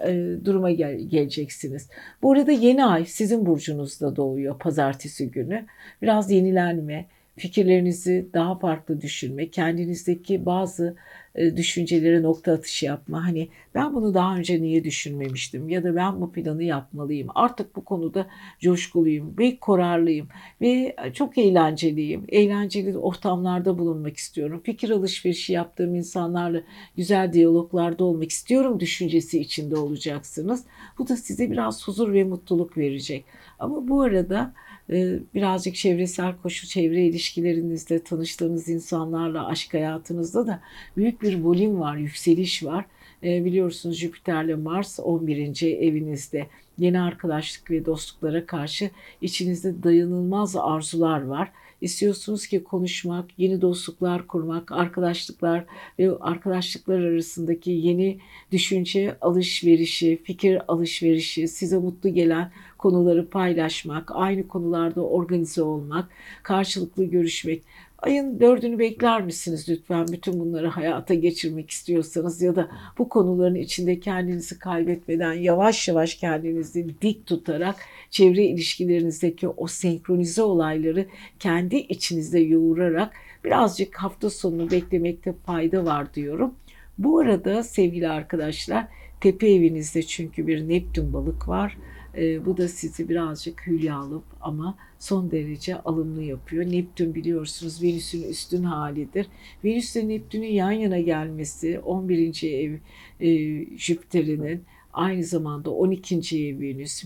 e, 0.05 0.35
duruma 0.45 0.71
gel 0.71 0.99
geleceksiniz. 0.99 1.89
Bu 2.21 2.31
arada 2.31 2.51
yeni 2.51 2.85
ay 2.85 3.05
sizin 3.05 3.45
burcunuzda 3.45 4.15
doğuyor 4.15 4.59
pazartesi 4.59 5.31
günü. 5.31 5.65
Biraz 6.01 6.31
yenilenme, 6.31 7.05
fikirlerinizi 7.37 8.25
daha 8.33 8.59
farklı 8.59 9.01
düşünme, 9.01 9.49
kendinizdeki 9.49 10.45
bazı 10.45 10.95
düşüncelere 11.39 12.23
nokta 12.23 12.51
atışı 12.51 12.85
yapma. 12.85 13.25
Hani 13.25 13.49
ben 13.75 13.95
bunu 13.95 14.13
daha 14.13 14.37
önce 14.37 14.61
niye 14.61 14.83
düşünmemiştim 14.83 15.69
ya 15.69 15.83
da 15.83 15.95
ben 15.95 16.21
bu 16.21 16.31
planı 16.31 16.63
yapmalıyım. 16.63 17.27
Artık 17.35 17.75
bu 17.75 17.83
konuda 17.85 18.27
coşkuluyum 18.59 19.35
ve 19.39 19.57
kararlıyım 19.61 20.27
ve 20.61 20.95
çok 21.13 21.37
eğlenceliyim. 21.37 22.25
Eğlenceli 22.29 22.97
ortamlarda 22.97 23.77
bulunmak 23.77 24.17
istiyorum. 24.17 24.61
Fikir 24.63 24.89
alışverişi 24.89 25.53
yaptığım 25.53 25.95
insanlarla 25.95 26.61
güzel 26.97 27.33
diyaloglarda 27.33 28.03
olmak 28.03 28.29
istiyorum 28.29 28.79
düşüncesi 28.79 29.39
içinde 29.39 29.75
olacaksınız. 29.77 30.63
Bu 30.97 31.07
da 31.07 31.17
size 31.17 31.51
biraz 31.51 31.87
huzur 31.87 32.13
ve 32.13 32.23
mutluluk 32.23 32.77
verecek. 32.77 33.25
Ama 33.59 33.87
bu 33.87 34.01
arada 34.01 34.53
ee, 34.91 35.19
birazcık 35.33 35.75
çevresel 35.75 36.37
koşu, 36.37 36.67
çevre 36.67 37.05
ilişkilerinizde, 37.05 38.03
tanıştığınız 38.03 38.69
insanlarla, 38.69 39.47
aşk 39.47 39.73
hayatınızda 39.73 40.47
da 40.47 40.61
büyük 40.97 41.21
bir 41.21 41.28
volüm 41.33 41.79
var, 41.79 41.97
yükseliş 41.97 42.63
var. 42.63 42.85
Ee, 43.23 43.45
biliyorsunuz 43.45 43.97
Jüpiter'le 43.97 44.55
Mars 44.55 44.99
11. 44.99 45.61
evinizde. 45.63 46.47
Yeni 46.77 47.01
arkadaşlık 47.01 47.71
ve 47.71 47.85
dostluklara 47.85 48.45
karşı 48.45 48.89
içinizde 49.21 49.83
dayanılmaz 49.83 50.55
arzular 50.55 51.21
var. 51.21 51.51
İstiyorsunuz 51.81 52.47
ki 52.47 52.63
konuşmak, 52.63 53.25
yeni 53.37 53.61
dostluklar 53.61 54.27
kurmak, 54.27 54.71
arkadaşlıklar 54.71 55.65
ve 55.99 56.11
arkadaşlıklar 56.19 56.99
arasındaki 56.99 57.71
yeni 57.71 58.19
düşünce 58.51 59.17
alışverişi, 59.21 60.19
fikir 60.23 60.61
alışverişi, 60.67 61.47
size 61.47 61.77
mutlu 61.77 62.13
gelen 62.13 62.51
konuları 62.77 63.29
paylaşmak, 63.29 64.11
aynı 64.13 64.47
konularda 64.47 65.01
organize 65.01 65.61
olmak, 65.61 66.09
karşılıklı 66.43 67.03
görüşmek. 67.03 67.63
Ayın 68.01 68.39
dördünü 68.39 68.79
bekler 68.79 69.21
misiniz 69.21 69.69
lütfen 69.69 70.07
bütün 70.07 70.39
bunları 70.39 70.67
hayata 70.67 71.13
geçirmek 71.13 71.69
istiyorsanız 71.69 72.41
ya 72.41 72.55
da 72.55 72.69
bu 72.97 73.09
konuların 73.09 73.55
içinde 73.55 73.99
kendinizi 73.99 74.59
kaybetmeden 74.59 75.33
yavaş 75.33 75.87
yavaş 75.87 76.15
kendinizi 76.15 76.87
dik 77.01 77.25
tutarak 77.25 77.75
çevre 78.09 78.43
ilişkilerinizdeki 78.43 79.47
o 79.47 79.67
senkronize 79.67 80.41
olayları 80.41 81.05
kendi 81.39 81.75
içinizde 81.75 82.39
yoğurarak 82.39 83.13
birazcık 83.43 83.95
hafta 83.95 84.29
sonunu 84.29 84.71
beklemekte 84.71 85.33
fayda 85.45 85.85
var 85.85 86.13
diyorum. 86.13 86.53
Bu 86.97 87.19
arada 87.19 87.63
sevgili 87.63 88.09
arkadaşlar 88.09 88.87
tepe 89.21 89.51
evinizde 89.51 90.03
çünkü 90.03 90.47
bir 90.47 90.69
Neptün 90.69 91.13
balık 91.13 91.47
var. 91.47 91.77
E, 92.19 92.45
bu 92.45 92.57
da 92.57 92.67
sizi 92.67 93.09
birazcık 93.09 93.67
hülyalı 93.67 94.21
ama 94.41 94.77
son 94.99 95.31
derece 95.31 95.81
alımlı 95.81 96.23
yapıyor. 96.23 96.65
Neptün 96.65 97.15
biliyorsunuz 97.15 97.83
Venüs'ün 97.83 98.23
üstün 98.23 98.63
halidir. 98.63 99.27
Venüs 99.63 99.95
ile 99.95 100.07
Neptün'ün 100.07 100.47
yan 100.47 100.71
yana 100.71 100.99
gelmesi 100.99 101.79
11. 101.79 102.43
ev 102.43 102.77
e, 103.19 103.65
Jüpiter'inin 103.77 104.63
aynı 104.93 105.23
zamanda 105.23 105.71
12. 105.71 106.15
ev 106.15 106.59
Venüs 106.61 107.03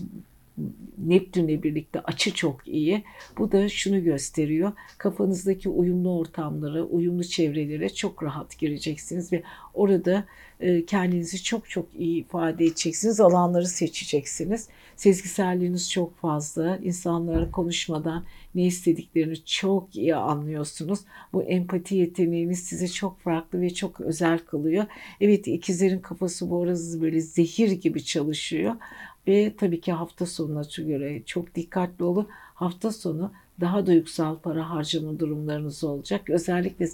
Neptün'le 0.98 1.62
birlikte 1.62 2.00
açı 2.00 2.34
çok 2.34 2.68
iyi. 2.68 3.04
Bu 3.38 3.52
da 3.52 3.68
şunu 3.68 4.04
gösteriyor. 4.04 4.72
Kafanızdaki 4.98 5.68
uyumlu 5.68 6.18
ortamlara, 6.18 6.82
uyumlu 6.82 7.24
çevrelere 7.24 7.88
çok 7.88 8.22
rahat 8.22 8.58
gireceksiniz 8.58 9.32
ve 9.32 9.42
orada 9.74 10.24
kendinizi 10.86 11.42
çok 11.42 11.70
çok 11.70 11.86
iyi 11.98 12.20
ifade 12.20 12.64
edeceksiniz. 12.64 13.20
Alanları 13.20 13.66
seçeceksiniz. 13.68 14.68
Sezgiselliğiniz 14.96 15.90
çok 15.90 16.16
fazla. 16.16 16.76
İnsanlara 16.76 17.50
konuşmadan 17.50 18.24
ne 18.54 18.66
istediklerini 18.66 19.44
çok 19.44 19.96
iyi 19.96 20.16
anlıyorsunuz. 20.16 21.00
Bu 21.32 21.42
empati 21.42 21.94
yeteneğiniz 21.94 22.58
size 22.58 22.88
çok 22.88 23.20
farklı 23.20 23.60
ve 23.60 23.74
çok 23.74 24.00
özel 24.00 24.38
kılıyor. 24.38 24.84
Evet 25.20 25.48
ikizlerin 25.48 25.98
kafası 25.98 26.50
bu 26.50 26.62
arada 26.62 27.00
böyle 27.00 27.20
zehir 27.20 27.70
gibi 27.70 28.04
çalışıyor. 28.04 28.74
Ve 29.26 29.54
tabii 29.56 29.80
ki 29.80 29.92
hafta 29.92 30.26
sonuna 30.26 30.62
göre 30.76 31.22
çok 31.26 31.54
dikkatli 31.54 32.04
olun. 32.04 32.28
Hafta 32.54 32.92
sonu 32.92 33.32
daha 33.60 33.86
duygusal 33.86 34.38
para 34.38 34.70
harcama 34.70 35.20
durumlarınız 35.20 35.84
olacak. 35.84 36.30
Özellikle 36.30 36.86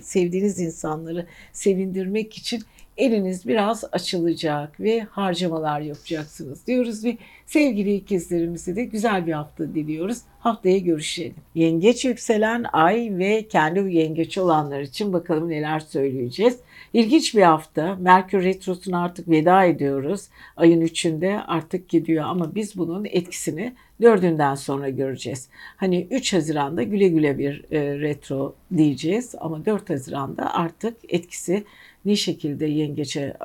sevdiğiniz 0.00 0.60
insanları 0.60 1.26
sevindirmek 1.52 2.38
için 2.38 2.62
eliniz 2.96 3.48
biraz 3.48 3.84
açılacak 3.92 4.80
ve 4.80 5.00
harcamalar 5.00 5.80
yapacaksınız 5.80 6.66
diyoruz 6.66 7.04
ve 7.04 7.16
sevgili 7.46 7.94
ikizlerimize 7.94 8.76
de 8.76 8.84
güzel 8.84 9.26
bir 9.26 9.32
hafta 9.32 9.74
diliyoruz. 9.74 10.18
Haftaya 10.38 10.78
görüşelim. 10.78 11.34
Yengeç 11.54 12.04
yükselen 12.04 12.64
ay 12.72 13.08
ve 13.12 13.48
kendi 13.48 13.94
yengeç 13.94 14.38
olanlar 14.38 14.80
için 14.80 15.12
bakalım 15.12 15.48
neler 15.48 15.80
söyleyeceğiz. 15.80 16.58
İlginç 16.92 17.34
bir 17.34 17.42
hafta. 17.42 17.96
Merkür 18.00 18.44
Retrosu'na 18.44 19.04
artık 19.04 19.28
veda 19.28 19.64
ediyoruz. 19.64 20.28
Ayın 20.56 20.80
3'ünde 20.80 21.42
artık 21.46 21.88
gidiyor 21.88 22.24
ama 22.24 22.54
biz 22.54 22.78
bunun 22.78 23.04
etkisini 23.04 23.74
dördünden 24.02 24.54
sonra 24.54 24.88
göreceğiz. 24.88 25.48
Hani 25.76 26.06
3 26.10 26.32
Haziran'da 26.32 26.82
güle 26.82 27.08
güle 27.08 27.38
bir 27.38 27.64
e, 27.70 27.98
retro 27.98 28.54
diyeceğiz 28.76 29.34
ama 29.38 29.66
4 29.66 29.90
Haziran'da 29.90 30.54
artık 30.54 30.96
etkisi 31.08 31.64
ne 32.04 32.16
şekilde 32.16 32.66
yengeçe 32.66 33.36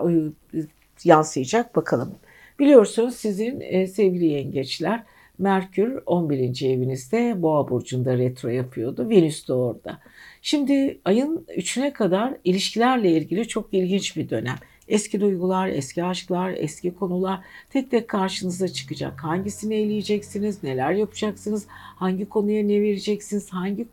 yansıyacak 1.04 1.76
bakalım. 1.76 2.16
Biliyorsunuz 2.60 3.16
sizin 3.16 3.62
e, 3.62 3.88
sevgili 3.88 4.26
yengeçler 4.26 5.04
Merkür 5.40 6.00
11. 6.06 6.66
evinizde 6.66 7.42
Boğa 7.42 7.70
burcunda 7.70 8.18
retro 8.18 8.50
yapıyordu. 8.50 9.10
Venüs 9.10 9.48
de 9.48 9.54
orada. 9.54 10.00
Şimdi 10.42 11.00
ayın 11.06 11.46
3'üne 11.58 11.94
kadar 11.94 12.34
ilişkilerle 12.44 13.12
ilgili 13.12 13.48
çok 13.48 13.74
ilginç 13.74 14.18
bir 14.18 14.30
dönem. 14.30 14.56
Eski 14.88 15.22
duygular, 15.22 15.68
eski 15.68 16.04
aşklar, 16.04 16.54
eski 16.58 16.96
konular 16.96 17.40
tek 17.70 17.92
tek 17.92 18.08
karşınıza 18.08 18.68
çıkacak. 18.68 19.24
Hangisini 19.24 19.76
eleyeceksiniz, 19.76 20.64
neler 20.64 20.92
yapacaksınız, 20.92 21.68
hangi 21.70 22.30
konuya 22.30 22.64
ne 22.64 22.82
vereceksiniz, 22.82 23.50
hangi 23.50 23.86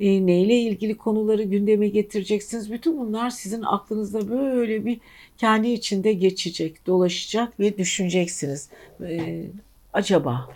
e, 0.00 0.26
neyle 0.26 0.60
ilgili 0.60 0.96
konuları 0.96 1.42
gündeme 1.42 1.88
getireceksiniz. 1.88 2.72
Bütün 2.72 2.98
bunlar 2.98 3.30
sizin 3.30 3.62
aklınızda 3.62 4.28
böyle 4.30 4.84
bir 4.84 5.00
kendi 5.38 5.68
içinde 5.68 6.12
geçecek, 6.12 6.86
dolaşacak 6.86 7.60
ve 7.60 7.78
düşüneceksiniz. 7.78 8.70
E, 9.00 9.44
acaba 9.92 10.48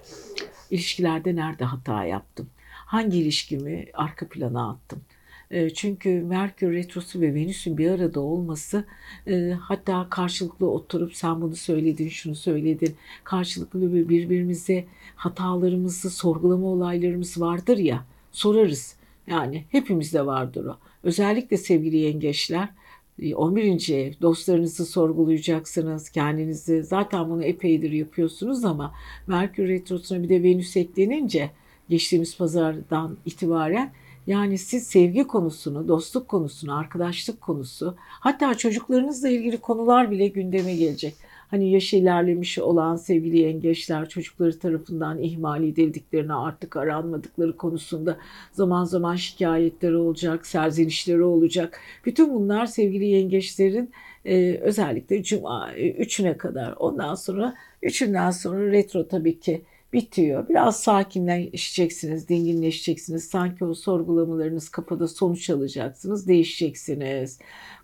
ilişkilerde 0.70 1.36
nerede 1.36 1.64
hata 1.64 2.04
yaptım? 2.04 2.48
Hangi 2.70 3.18
ilişkimi 3.18 3.86
arka 3.94 4.28
plana 4.28 4.70
attım? 4.70 5.02
E, 5.50 5.70
çünkü 5.70 6.10
Merkür 6.10 6.72
Retrosu 6.72 7.20
ve 7.20 7.34
Venüs'ün 7.34 7.78
bir 7.78 7.90
arada 7.90 8.20
olması 8.20 8.84
e, 9.26 9.50
hatta 9.60 10.06
karşılıklı 10.10 10.70
oturup 10.70 11.14
sen 11.14 11.40
bunu 11.40 11.56
söyledin, 11.56 12.08
şunu 12.08 12.34
söyledin. 12.34 12.96
Karşılıklı 13.24 14.08
birbirimize 14.08 14.84
hatalarımızı 15.16 16.10
sorgulama 16.10 16.66
olaylarımız 16.66 17.40
vardır 17.40 17.78
ya 17.78 18.04
sorarız. 18.32 18.99
Yani 19.30 19.64
hepimizde 19.68 20.26
vardır 20.26 20.64
o. 20.64 20.78
Özellikle 21.02 21.56
sevgili 21.56 21.96
yengeçler 21.96 22.68
11. 23.34 23.90
E, 23.90 23.94
ev 23.94 24.12
dostlarınızı 24.22 24.86
sorgulayacaksınız 24.86 26.10
kendinizi 26.10 26.82
zaten 26.82 27.30
bunu 27.30 27.44
epeydir 27.44 27.90
yapıyorsunuz 27.90 28.64
ama 28.64 28.94
Merkür 29.26 29.68
Retrosu'na 29.68 30.22
bir 30.22 30.28
de 30.28 30.42
Venüs 30.42 30.76
eklenince 30.76 31.50
geçtiğimiz 31.88 32.36
pazardan 32.36 33.16
itibaren 33.26 33.92
yani 34.26 34.58
siz 34.58 34.86
sevgi 34.86 35.26
konusunu, 35.26 35.88
dostluk 35.88 36.28
konusunu, 36.28 36.78
arkadaşlık 36.78 37.40
konusu 37.40 37.96
hatta 37.98 38.54
çocuklarınızla 38.54 39.28
ilgili 39.28 39.60
konular 39.60 40.10
bile 40.10 40.28
gündeme 40.28 40.76
gelecek 40.76 41.14
hani 41.50 41.70
yaş 41.70 41.94
ilerlemiş 41.94 42.58
olan 42.58 42.96
sevgili 42.96 43.38
yengeçler 43.38 44.08
çocukları 44.08 44.58
tarafından 44.58 45.22
ihmal 45.22 45.64
edildiklerini 45.64 46.34
artık 46.34 46.76
aranmadıkları 46.76 47.56
konusunda 47.56 48.16
zaman 48.52 48.84
zaman 48.84 49.16
şikayetleri 49.16 49.96
olacak, 49.96 50.46
serzenişleri 50.46 51.22
olacak. 51.22 51.80
Bütün 52.04 52.34
bunlar 52.34 52.66
sevgili 52.66 53.04
yengeçlerin 53.04 53.90
e, 54.24 54.54
özellikle 54.54 55.22
cuma 55.22 55.72
e, 55.72 55.90
üçüne 55.90 56.36
kadar 56.36 56.74
ondan 56.78 57.14
sonra 57.14 57.54
üçünden 57.82 58.30
sonra 58.30 58.72
retro 58.72 59.08
tabii 59.08 59.40
ki 59.40 59.62
bitiyor. 59.92 60.48
Biraz 60.48 60.82
sakinleşeceksiniz, 60.82 62.28
dinginleşeceksiniz. 62.28 63.24
Sanki 63.24 63.64
o 63.64 63.74
sorgulamalarınız 63.74 64.68
kafada 64.68 65.08
sonuç 65.08 65.50
alacaksınız, 65.50 66.28
değişeceksiniz. 66.28 67.38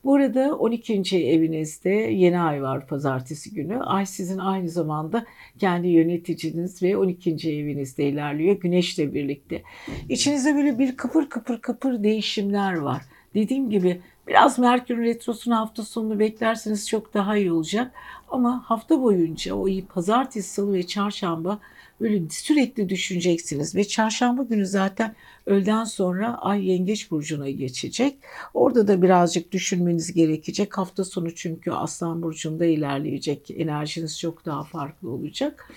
Burada 0.05 0.57
12. 0.59 1.03
evinizde 1.17 1.91
yeni 1.91 2.41
ay 2.41 2.63
var 2.63 2.87
pazartesi 2.87 3.55
günü. 3.55 3.81
Ay 3.81 4.07
sizin 4.07 4.39
aynı 4.39 4.69
zamanda 4.69 5.27
kendi 5.59 5.89
yöneticiniz 5.89 6.83
ve 6.83 6.97
12. 6.97 7.31
evinizde 7.31 8.09
ilerliyor 8.09 8.61
güneşle 8.61 9.15
birlikte. 9.15 9.63
İçinizde 10.09 10.55
böyle 10.55 10.79
bir 10.79 10.97
kıpır 10.97 11.29
kıpır 11.29 11.61
kıpır 11.61 12.03
değişimler 12.03 12.75
var. 12.75 13.03
Dediğim 13.35 13.71
gibi 13.71 14.01
biraz 14.29 14.59
Merkür 14.59 14.99
Retrosu'nun 14.99 15.55
hafta 15.55 15.83
sonunu 15.83 16.19
beklerseniz 16.19 16.89
çok 16.89 17.15
daha 17.15 17.37
iyi 17.37 17.53
olacak. 17.53 17.93
Ama 18.29 18.63
hafta 18.67 19.03
boyunca 19.03 19.55
o 19.55 19.67
pazartesi, 19.89 20.55
salı 20.55 20.73
ve 20.73 20.87
çarşamba 20.87 21.59
böyle 22.01 22.31
sürekli 22.31 22.89
düşüneceksiniz 22.89 23.75
ve 23.75 23.85
çarşamba 23.85 24.43
günü 24.43 24.67
zaten 24.67 25.15
öğleden 25.47 25.85
sonra 25.85 26.39
Ay 26.39 26.67
Yengeç 26.67 27.11
Burcu'na 27.11 27.51
geçecek. 27.51 28.19
Orada 28.55 28.89
da 28.89 29.03
birazcık 29.03 29.53
düşünmeniz 29.53 30.13
gerekecek. 30.13 30.79
Hafta 30.79 31.05
sonu 31.05 31.35
çünkü 31.35 31.71
Aslan 31.71 32.23
Burcu'nda 32.23 32.65
ilerleyecek. 32.65 33.51
Enerjiniz 33.51 34.21
çok 34.21 34.45
daha 34.47 34.65
farklı 34.65 35.11
olacak. 35.11 35.71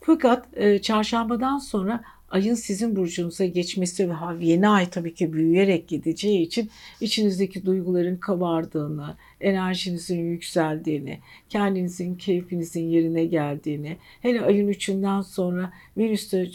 Fakat 0.00 0.46
e, 0.54 0.82
çarşambadan 0.82 1.58
sonra 1.58 2.04
ayın 2.32 2.54
sizin 2.54 2.96
burcunuza 2.96 3.44
geçmesi 3.44 4.10
ve 4.10 4.14
yeni 4.40 4.68
ay 4.68 4.90
tabii 4.90 5.14
ki 5.14 5.32
büyüyerek 5.32 5.88
gideceği 5.88 6.42
için 6.42 6.70
içinizdeki 7.00 7.66
duyguların 7.66 8.16
kabardığını, 8.16 9.16
enerjinizin 9.40 10.20
yükseldiğini, 10.20 11.18
kendinizin, 11.48 12.14
keyfinizin 12.14 12.88
yerine 12.88 13.24
geldiğini, 13.24 13.96
hele 14.20 14.40
ayın 14.40 14.68
üçünden 14.68 15.20
sonra 15.20 15.72
Venüs'te 15.96 16.50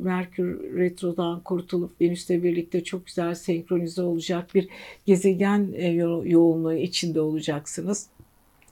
Merkür 0.00 0.76
Retro'dan 0.76 1.40
kurtulup 1.40 2.00
Venüs'le 2.00 2.30
birlikte 2.30 2.84
çok 2.84 3.06
güzel 3.06 3.34
senkronize 3.34 4.02
olacak 4.02 4.54
bir 4.54 4.68
gezegen 5.06 5.72
e, 5.76 5.88
yoğunluğu 6.24 6.74
içinde 6.74 7.20
olacaksınız. 7.20 8.08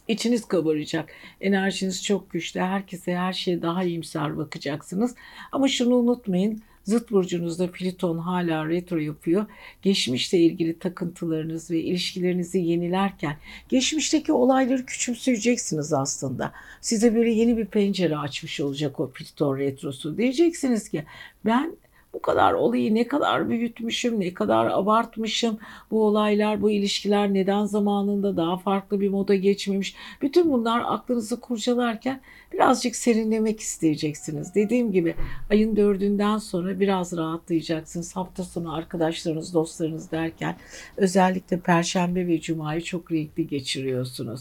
İçiniz 0.08 0.44
kabaracak. 0.44 1.08
Enerjiniz 1.40 2.04
çok 2.04 2.30
güçlü. 2.30 2.60
Herkese 2.60 3.16
her 3.16 3.32
şeye 3.32 3.62
daha 3.62 3.84
iyimser 3.84 4.36
bakacaksınız. 4.36 5.14
Ama 5.52 5.68
şunu 5.68 5.94
unutmayın. 5.94 6.62
Zıt 6.84 7.10
burcunuzda 7.10 7.70
Plüton 7.70 8.18
hala 8.18 8.68
retro 8.68 8.98
yapıyor. 8.98 9.46
Geçmişle 9.82 10.38
ilgili 10.38 10.78
takıntılarınız 10.78 11.70
ve 11.70 11.80
ilişkilerinizi 11.80 12.58
yenilerken 12.58 13.36
geçmişteki 13.68 14.32
olayları 14.32 14.86
küçümseyeceksiniz 14.86 15.92
aslında. 15.92 16.52
Size 16.80 17.14
böyle 17.14 17.30
yeni 17.30 17.56
bir 17.56 17.66
pencere 17.66 18.16
açmış 18.16 18.60
olacak 18.60 19.00
o 19.00 19.10
Plüton 19.10 19.58
retrosu. 19.58 20.16
Diyeceksiniz 20.16 20.88
ki 20.88 21.04
ben 21.44 21.76
bu 22.16 22.22
kadar 22.22 22.52
olayı 22.52 22.94
ne 22.94 23.08
kadar 23.08 23.48
büyütmüşüm, 23.48 24.20
ne 24.20 24.34
kadar 24.34 24.66
abartmışım. 24.66 25.58
Bu 25.90 26.04
olaylar, 26.04 26.62
bu 26.62 26.70
ilişkiler 26.70 27.34
neden 27.34 27.64
zamanında 27.64 28.36
daha 28.36 28.56
farklı 28.56 29.00
bir 29.00 29.08
moda 29.08 29.34
geçmemiş. 29.34 29.94
Bütün 30.22 30.52
bunlar 30.52 30.82
aklınızı 30.86 31.40
kurcalarken 31.40 32.20
birazcık 32.52 32.96
serinlemek 32.96 33.60
isteyeceksiniz. 33.60 34.54
Dediğim 34.54 34.92
gibi 34.92 35.14
ayın 35.50 35.76
dördünden 35.76 36.38
sonra 36.38 36.80
biraz 36.80 37.16
rahatlayacaksınız. 37.16 38.16
Hafta 38.16 38.44
sonu 38.44 38.74
arkadaşlarınız, 38.74 39.54
dostlarınız 39.54 40.10
derken 40.10 40.56
özellikle 40.96 41.60
Perşembe 41.60 42.26
ve 42.26 42.40
Cuma'yı 42.40 42.82
çok 42.82 43.12
renkli 43.12 43.46
geçiriyorsunuz. 43.46 44.40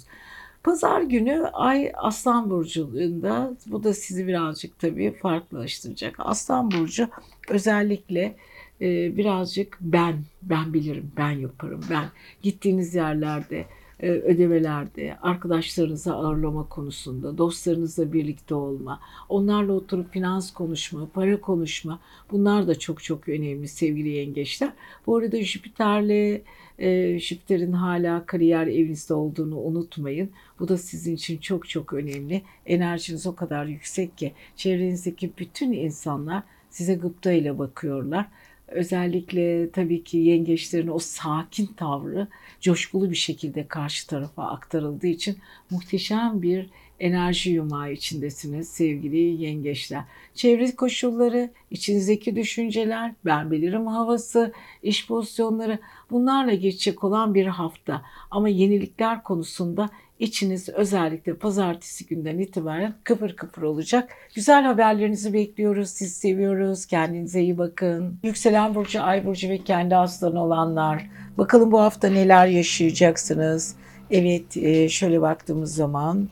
Pazar 0.65 1.01
günü 1.01 1.49
Ay 1.54 1.91
Aslan 1.95 2.49
Burcu'nda 2.49 3.54
bu 3.67 3.84
da 3.84 3.93
sizi 3.93 4.28
birazcık 4.28 4.80
tabii 4.80 5.12
farklılaştıracak. 5.12 6.15
Aslan 6.19 6.71
Burcu 6.71 7.10
özellikle 7.49 8.36
e, 8.82 9.17
birazcık 9.17 9.78
ben, 9.82 10.15
ben 10.41 10.73
bilirim, 10.73 11.12
ben 11.17 11.32
yaparım, 11.32 11.82
ben 11.89 12.06
gittiğiniz 12.41 12.95
yerlerde 12.95 13.65
ödemelerde, 14.08 15.18
arkadaşlarınızı 15.22 16.13
ağırlama 16.13 16.70
konusunda, 16.70 17.38
dostlarınızla 17.38 18.13
birlikte 18.13 18.56
olma, 18.56 19.00
onlarla 19.30 19.74
oturup 19.74 20.13
finans 20.13 20.54
konuşma, 20.54 21.10
para 21.13 21.41
konuşma 21.41 22.00
bunlar 22.32 22.68
da 22.68 22.80
çok 22.80 23.04
çok 23.04 23.30
önemli 23.30 23.68
sevgili 23.68 24.10
yengeçler. 24.10 24.74
Bu 25.08 25.18
arada 25.18 25.41
Jüpiter'le 25.41 26.41
e, 26.80 27.20
Jüpiter'in 27.20 27.72
hala 27.72 28.26
kariyer 28.26 28.68
evinizde 28.68 29.13
olduğunu 29.13 29.60
unutmayın. 29.60 30.30
Bu 30.60 30.68
da 30.68 30.78
sizin 30.78 31.15
için 31.15 31.38
çok 31.38 31.70
çok 31.70 31.94
önemli. 31.94 32.41
Enerjiniz 32.65 33.28
o 33.28 33.36
kadar 33.36 33.65
yüksek 33.65 34.18
ki 34.18 34.34
çevrenizdeki 34.56 35.32
bütün 35.38 35.72
insanlar 35.72 36.44
size 36.70 36.96
gıpta 36.96 37.32
ile 37.32 37.60
bakıyorlar. 37.60 38.26
Özellikle 38.67 39.71
tabii 39.71 40.04
ki 40.04 40.17
yengeçlerin 40.17 40.88
o 40.88 40.99
sakin 40.99 41.65
tavrı 41.65 42.28
coşkulu 42.62 43.10
bir 43.10 43.15
şekilde 43.15 43.67
karşı 43.67 44.08
tarafa 44.08 44.43
aktarıldığı 44.43 45.08
için 45.08 45.38
muhteşem 45.69 46.41
bir 46.41 46.69
enerji 46.99 47.51
yumağı 47.51 47.91
içindesiniz 47.91 48.69
sevgili 48.69 49.17
yengeçler. 49.17 50.04
Çevre 50.34 50.75
koşulları, 50.75 51.51
içinizdeki 51.71 52.36
düşünceler, 52.36 53.13
ben 53.25 53.51
bilirim 53.51 53.88
havası, 53.88 54.54
iş 54.84 55.08
pozisyonları 55.08 55.80
bunlarla 56.12 56.54
geçecek 56.54 57.04
olan 57.04 57.34
bir 57.34 57.45
hafta. 57.45 58.01
Ama 58.32 58.49
yenilikler 58.49 59.23
konusunda 59.23 59.89
içiniz 60.19 60.69
özellikle 60.69 61.36
pazartesi 61.36 62.06
günden 62.06 62.39
itibaren 62.39 62.93
kıpır 63.04 63.36
kıpır 63.36 63.62
olacak. 63.62 64.10
Güzel 64.36 64.63
haberlerinizi 64.63 65.34
bekliyoruz. 65.34 65.89
Siz 65.89 66.13
seviyoruz. 66.13 66.86
Kendinize 66.86 67.41
iyi 67.41 67.58
bakın. 67.58 68.19
Yükselen 68.23 68.75
burcu, 68.75 69.04
ay 69.04 69.25
burcu 69.25 69.49
ve 69.49 69.58
kendi 69.58 69.95
aslanı 69.95 70.43
olanlar. 70.43 71.10
Bakalım 71.38 71.71
bu 71.71 71.82
hafta 71.82 72.08
neler 72.10 72.47
yaşayacaksınız. 72.47 73.75
Evet, 74.12 74.58
e, 74.58 74.89
şöyle 74.89 75.21
baktığımız 75.21 75.75
zaman 75.75 76.30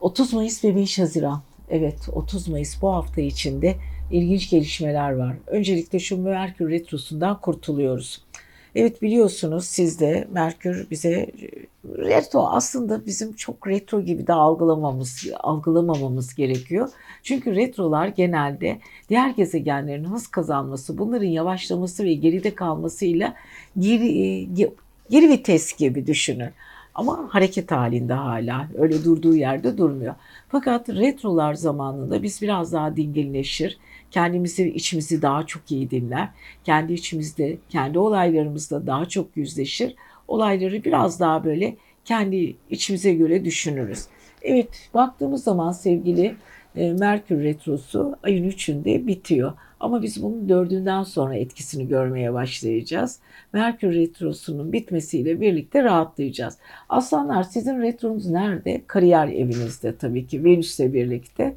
30 0.00 0.32
Mayıs 0.32 0.64
ve 0.64 0.76
5 0.76 0.98
Haziran. 0.98 1.42
Evet 1.70 2.08
30 2.12 2.48
Mayıs 2.48 2.82
bu 2.82 2.94
hafta 2.94 3.20
içinde 3.20 3.76
ilginç 4.10 4.50
gelişmeler 4.50 5.12
var. 5.12 5.36
Öncelikle 5.46 5.98
şu 5.98 6.22
Merkür 6.22 6.70
Retrosu'ndan 6.70 7.40
kurtuluyoruz. 7.40 8.22
Evet 8.78 9.02
biliyorsunuz 9.02 9.64
siz 9.64 10.00
de 10.00 10.28
Merkür 10.32 10.90
bize 10.90 11.26
retro 11.84 12.40
aslında 12.40 13.06
bizim 13.06 13.32
çok 13.32 13.68
retro 13.68 14.00
gibi 14.00 14.26
de 14.26 14.32
algılamamız 14.32 15.26
algılamamamız 15.40 16.34
gerekiyor. 16.34 16.88
Çünkü 17.22 17.56
retrolar 17.56 18.06
genelde 18.08 18.78
diğer 19.08 19.30
gezegenlerin 19.30 20.04
hız 20.04 20.26
kazanması, 20.26 20.98
bunların 20.98 21.26
yavaşlaması 21.26 22.04
ve 22.04 22.14
geride 22.14 22.54
kalmasıyla 22.54 23.34
geri, 23.78 24.48
geri 25.10 25.28
vites 25.28 25.76
gibi 25.76 26.06
düşünün. 26.06 26.50
Ama 26.98 27.28
hareket 27.30 27.70
halinde 27.70 28.12
hala. 28.12 28.68
Öyle 28.78 29.04
durduğu 29.04 29.34
yerde 29.34 29.78
durmuyor. 29.78 30.14
Fakat 30.48 30.88
retrolar 30.88 31.54
zamanında 31.54 32.22
biz 32.22 32.42
biraz 32.42 32.72
daha 32.72 32.96
dinginleşir. 32.96 33.78
Kendimizi, 34.10 34.68
içimizi 34.68 35.22
daha 35.22 35.46
çok 35.46 35.72
iyi 35.72 35.90
dinler. 35.90 36.28
Kendi 36.64 36.92
içimizde, 36.92 37.58
kendi 37.68 37.98
olaylarımızla 37.98 38.86
daha 38.86 39.04
çok 39.08 39.36
yüzleşir. 39.36 39.94
Olayları 40.28 40.84
biraz 40.84 41.20
daha 41.20 41.44
böyle 41.44 41.76
kendi 42.04 42.56
içimize 42.70 43.14
göre 43.14 43.44
düşünürüz. 43.44 44.04
Evet, 44.42 44.90
baktığımız 44.94 45.44
zaman 45.44 45.72
sevgili 45.72 46.36
Merkür 46.74 47.42
Retrosu 47.42 48.16
ayın 48.22 48.50
3'ünde 48.50 49.06
bitiyor. 49.06 49.52
Ama 49.80 50.02
biz 50.02 50.22
bunun 50.22 50.48
dördünden 50.48 51.02
sonra 51.02 51.36
etkisini 51.36 51.88
görmeye 51.88 52.32
başlayacağız. 52.32 53.18
Merkür 53.52 53.94
Retrosu'nun 53.94 54.72
bitmesiyle 54.72 55.40
birlikte 55.40 55.84
rahatlayacağız. 55.84 56.58
Aslanlar 56.88 57.42
sizin 57.42 57.82
retronuz 57.82 58.26
nerede? 58.26 58.82
Kariyer 58.86 59.28
evinizde 59.28 59.96
tabii 59.96 60.26
ki 60.26 60.44
Venüs'le 60.44 60.92
birlikte. 60.92 61.54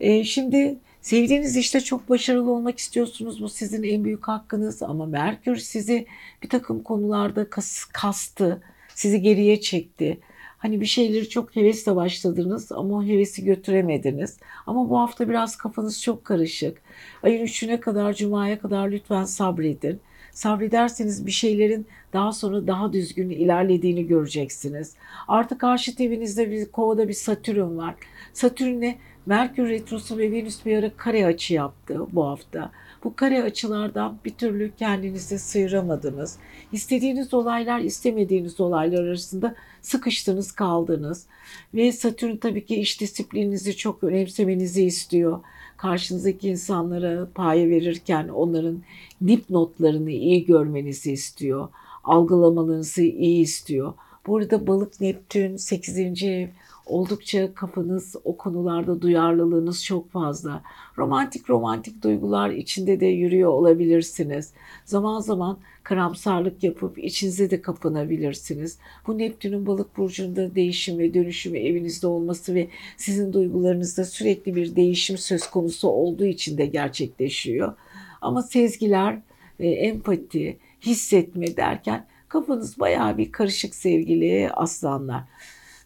E, 0.00 0.24
şimdi 0.24 0.78
sevdiğiniz 1.00 1.56
işte 1.56 1.80
çok 1.80 2.08
başarılı 2.08 2.50
olmak 2.52 2.78
istiyorsunuz. 2.78 3.42
Bu 3.42 3.48
sizin 3.48 3.82
en 3.82 4.04
büyük 4.04 4.28
hakkınız 4.28 4.82
ama 4.82 5.06
Merkür 5.06 5.56
sizi 5.56 6.06
bir 6.42 6.48
takım 6.48 6.82
konularda 6.82 7.50
kas, 7.50 7.84
kastı, 7.84 8.62
sizi 8.94 9.22
geriye 9.22 9.60
çekti. 9.60 10.20
Hani 10.60 10.80
bir 10.80 10.86
şeyleri 10.86 11.28
çok 11.28 11.56
hevesle 11.56 11.96
başladınız 11.96 12.72
ama 12.72 12.96
o 12.96 13.04
hevesi 13.04 13.44
götüremediniz. 13.44 14.38
Ama 14.66 14.90
bu 14.90 14.98
hafta 14.98 15.28
biraz 15.28 15.56
kafanız 15.56 16.02
çok 16.02 16.24
karışık. 16.24 16.82
Ayın 17.22 17.42
üçüne 17.42 17.80
kadar, 17.80 18.14
cumaya 18.14 18.58
kadar 18.58 18.88
lütfen 18.88 19.24
sabredin. 19.24 20.00
Sabrederseniz 20.32 21.26
bir 21.26 21.30
şeylerin 21.30 21.86
daha 22.12 22.32
sonra 22.32 22.66
daha 22.66 22.92
düzgün 22.92 23.30
ilerlediğini 23.30 24.06
göreceksiniz. 24.06 24.94
Artık 25.28 25.60
karşı 25.60 25.92
evinizde 25.98 26.50
bir 26.50 26.72
kovada 26.72 27.08
bir 27.08 27.14
Satürn 27.14 27.76
var. 27.76 27.94
Satürn'e 28.32 28.98
Merkür 29.26 29.68
Retrosu 29.68 30.18
ve 30.18 30.32
Venüs 30.32 30.66
bir 30.66 30.76
ara 30.76 30.90
kare 30.96 31.26
açı 31.26 31.54
yaptı 31.54 32.06
bu 32.12 32.26
hafta. 32.26 32.70
Bu 33.04 33.16
kare 33.16 33.42
açılardan 33.42 34.18
bir 34.24 34.30
türlü 34.30 34.72
kendinizi 34.76 35.38
sıyıramadınız. 35.38 36.36
İstediğiniz 36.72 37.34
olaylar, 37.34 37.80
istemediğiniz 37.80 38.60
olaylar 38.60 39.04
arasında 39.04 39.54
sıkıştınız, 39.82 40.52
kaldınız. 40.52 41.26
Ve 41.74 41.92
Satürn 41.92 42.36
tabii 42.36 42.66
ki 42.66 42.76
iş 42.76 43.00
disiplininizi 43.00 43.76
çok 43.76 44.04
önemsemenizi 44.04 44.84
istiyor. 44.84 45.40
Karşınızdaki 45.76 46.48
insanlara 46.48 47.28
paye 47.34 47.70
verirken 47.70 48.28
onların 48.28 48.82
dip 49.26 49.50
notlarını 49.50 50.10
iyi 50.10 50.44
görmenizi 50.44 51.12
istiyor. 51.12 51.68
Algılamalarınızı 52.04 53.02
iyi 53.02 53.42
istiyor. 53.42 53.92
Bu 54.26 54.36
arada 54.36 54.66
balık 54.66 55.00
Neptün 55.00 55.56
8. 55.56 56.22
ev 56.22 56.48
oldukça 56.90 57.54
kafanız 57.54 58.16
o 58.24 58.36
konularda 58.36 59.02
duyarlılığınız 59.02 59.84
çok 59.84 60.10
fazla. 60.10 60.62
Romantik 60.98 61.50
romantik 61.50 62.02
duygular 62.02 62.50
içinde 62.50 63.00
de 63.00 63.06
yürüyor 63.06 63.50
olabilirsiniz. 63.50 64.52
Zaman 64.84 65.20
zaman 65.20 65.58
karamsarlık 65.82 66.64
yapıp 66.64 66.98
içinize 66.98 67.50
de 67.50 67.62
kapanabilirsiniz. 67.62 68.78
Bu 69.06 69.18
Neptün'ün 69.18 69.66
balık 69.66 69.96
burcunda 69.96 70.54
değişim 70.54 70.98
ve 70.98 71.14
dönüşüm 71.14 71.54
evinizde 71.54 72.06
olması 72.06 72.54
ve 72.54 72.68
sizin 72.96 73.32
duygularınızda 73.32 74.04
sürekli 74.04 74.56
bir 74.56 74.76
değişim 74.76 75.18
söz 75.18 75.50
konusu 75.50 75.88
olduğu 75.88 76.26
için 76.26 76.58
de 76.58 76.66
gerçekleşiyor. 76.66 77.74
Ama 78.20 78.42
sezgiler, 78.42 79.18
empati, 79.60 80.58
hissetme 80.82 81.56
derken 81.56 82.06
kafanız 82.28 82.80
bayağı 82.80 83.18
bir 83.18 83.32
karışık 83.32 83.74
sevgili 83.74 84.50
aslanlar. 84.50 85.22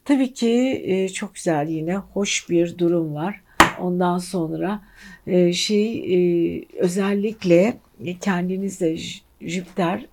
Tabii 0.04 0.32
ki 0.32 0.82
e, 0.84 1.08
çok 1.08 1.34
güzel 1.34 1.68
yine 1.68 1.96
hoş 1.96 2.50
bir 2.50 2.78
durum 2.78 3.14
var. 3.14 3.40
Ondan 3.80 4.18
sonra 4.18 4.82
e, 5.26 5.52
şey 5.52 5.98
e, 6.14 6.64
özellikle 6.78 7.76
kendinizde 8.20 8.96
Jüpiter 9.40 10.06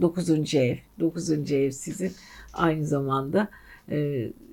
9. 0.00 0.54
ev, 0.54 0.76
9. 1.00 1.52
ev 1.52 1.70
sizin 1.70 2.12
aynı 2.52 2.86
zamanda 2.86 3.48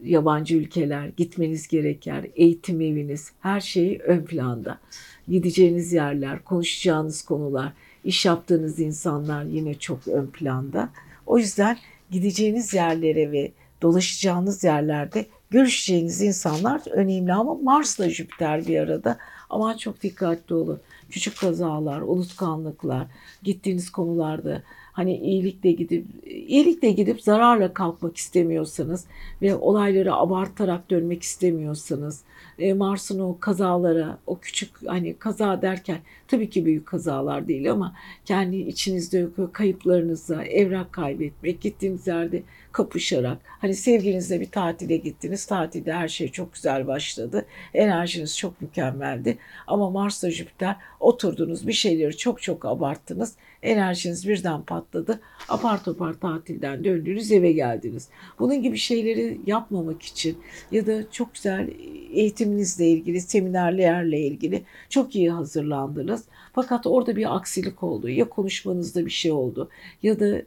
yabancı 0.03 0.57
ülkeler, 0.57 1.11
gitmeniz 1.17 1.67
gereken 1.67 2.27
eğitim 2.35 2.81
eviniz, 2.81 3.31
her 3.41 3.61
şey 3.61 3.99
ön 4.03 4.25
planda. 4.25 4.79
Gideceğiniz 5.27 5.93
yerler, 5.93 6.43
konuşacağınız 6.43 7.21
konular, 7.21 7.73
iş 8.03 8.25
yaptığınız 8.25 8.79
insanlar 8.79 9.43
yine 9.43 9.73
çok 9.73 10.07
ön 10.07 10.27
planda. 10.27 10.89
O 11.25 11.37
yüzden 11.37 11.77
gideceğiniz 12.11 12.73
yerlere 12.73 13.31
ve 13.31 13.51
dolaşacağınız 13.81 14.63
yerlerde 14.63 15.25
görüşeceğiniz 15.49 16.21
insanlar 16.21 16.81
önemli 16.91 17.33
ama 17.33 17.53
Mars'la 17.55 18.09
Jüpiter 18.09 18.67
bir 18.67 18.79
arada. 18.79 19.17
Aman 19.49 19.77
çok 19.77 20.01
dikkatli 20.01 20.55
olun. 20.55 20.81
Küçük 21.09 21.37
kazalar, 21.37 22.01
unutkanlıklar, 22.01 23.07
gittiğiniz 23.43 23.91
konularda 23.91 24.63
hani 24.91 25.17
iyilikle 25.17 25.71
gidip 25.71 26.05
iyilikle 26.25 26.91
gidip 26.91 27.21
zararla 27.21 27.73
kalkmak 27.73 28.17
istemiyorsanız 28.17 29.05
ve 29.41 29.55
olayları 29.55 30.15
abartarak 30.15 30.89
dönmek 30.89 31.23
istemiyorsanız 31.23 32.21
e, 32.59 32.73
Mars'ın 32.73 33.19
o 33.19 33.37
kazalara, 33.39 34.17
o 34.27 34.39
küçük 34.39 34.69
hani 34.87 35.13
kaza 35.17 35.61
derken 35.61 35.97
tabii 36.27 36.49
ki 36.49 36.65
büyük 36.65 36.85
kazalar 36.85 37.47
değil 37.47 37.71
ama 37.71 37.95
kendi 38.25 38.57
içinizde 38.57 39.27
kayıplarınıza, 39.53 40.43
evrak 40.43 40.93
kaybetmek, 40.93 41.61
gittiğiniz 41.61 42.07
yerde 42.07 42.43
kapışarak 42.71 43.37
hani 43.45 43.75
sevgilinizle 43.75 44.39
bir 44.39 44.51
tatile 44.51 44.97
gittiniz. 44.97 45.45
Tatilde 45.45 45.93
her 45.93 46.07
şey 46.07 46.31
çok 46.31 46.53
güzel 46.53 46.87
başladı. 46.87 47.45
Enerjiniz 47.73 48.37
çok 48.37 48.61
mükemmeldi. 48.61 49.37
Ama 49.67 49.89
Mars'la 49.89 50.31
Jüpiter 50.31 50.75
oturdunuz 50.99 51.67
bir 51.67 51.73
şeyleri 51.73 52.17
çok 52.17 52.41
çok 52.41 52.65
abarttınız. 52.65 53.35
Enerjiniz 53.63 54.27
birden 54.27 54.61
patladı. 54.61 55.19
Apar 55.49 55.83
topar 55.83 56.13
tatilden 56.13 56.83
döndünüz 56.83 57.31
eve 57.31 57.51
geldiniz. 57.51 58.07
Bunun 58.39 58.61
gibi 58.61 58.77
şeyleri 58.77 59.41
yapmamak 59.45 60.01
için 60.01 60.37
ya 60.71 60.87
da 60.87 61.11
çok 61.11 61.33
güzel 61.33 61.69
eğitiminizle 62.13 62.87
ilgili, 62.87 63.21
seminerlerle 63.21 64.19
ilgili 64.19 64.63
çok 64.89 65.15
iyi 65.15 65.31
hazırlandınız. 65.31 66.23
Fakat 66.53 66.87
orada 66.87 67.15
bir 67.15 67.35
aksilik 67.35 67.83
oldu. 67.83 68.09
Ya 68.09 68.29
konuşmanızda 68.29 69.05
bir 69.05 69.11
şey 69.11 69.31
oldu 69.31 69.69
ya 70.03 70.19
da 70.19 70.41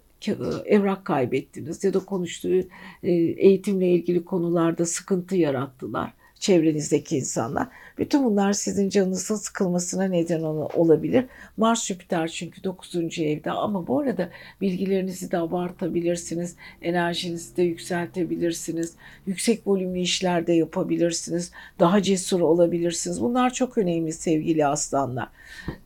evrak 0.65 1.05
kaybettiniz 1.05 1.85
ya 1.85 1.95
da 1.95 1.99
konuştuğu 1.99 2.61
e, 3.03 3.13
eğitimle 3.13 3.89
ilgili 3.89 4.25
konularda 4.25 4.87
sıkıntı 4.87 5.37
yarattılar 5.37 6.13
çevrenizdeki 6.45 7.17
insanlar. 7.17 7.69
Bütün 7.99 8.25
bunlar 8.25 8.53
sizin 8.53 8.89
canınızın 8.89 9.35
sıkılmasına 9.35 10.05
neden 10.05 10.43
olabilir. 10.43 11.25
Mars 11.57 11.87
Jüpiter 11.87 12.29
çünkü 12.29 12.65
9. 12.65 13.19
evde 13.19 13.51
ama 13.51 13.87
bu 13.87 14.01
arada 14.01 14.31
bilgilerinizi 14.61 15.31
de 15.31 15.39
abartabilirsiniz. 15.39 16.57
Enerjinizi 16.83 17.57
de 17.57 17.63
yükseltebilirsiniz. 17.63 18.93
Yüksek 19.27 19.67
volümlü 19.67 20.01
işler 20.01 20.47
de 20.47 20.53
yapabilirsiniz. 20.53 21.53
Daha 21.79 22.03
cesur 22.03 22.41
olabilirsiniz. 22.41 23.21
Bunlar 23.21 23.53
çok 23.53 23.79
önemli 23.79 24.13
sevgili 24.13 24.67
aslanlar. 24.67 25.29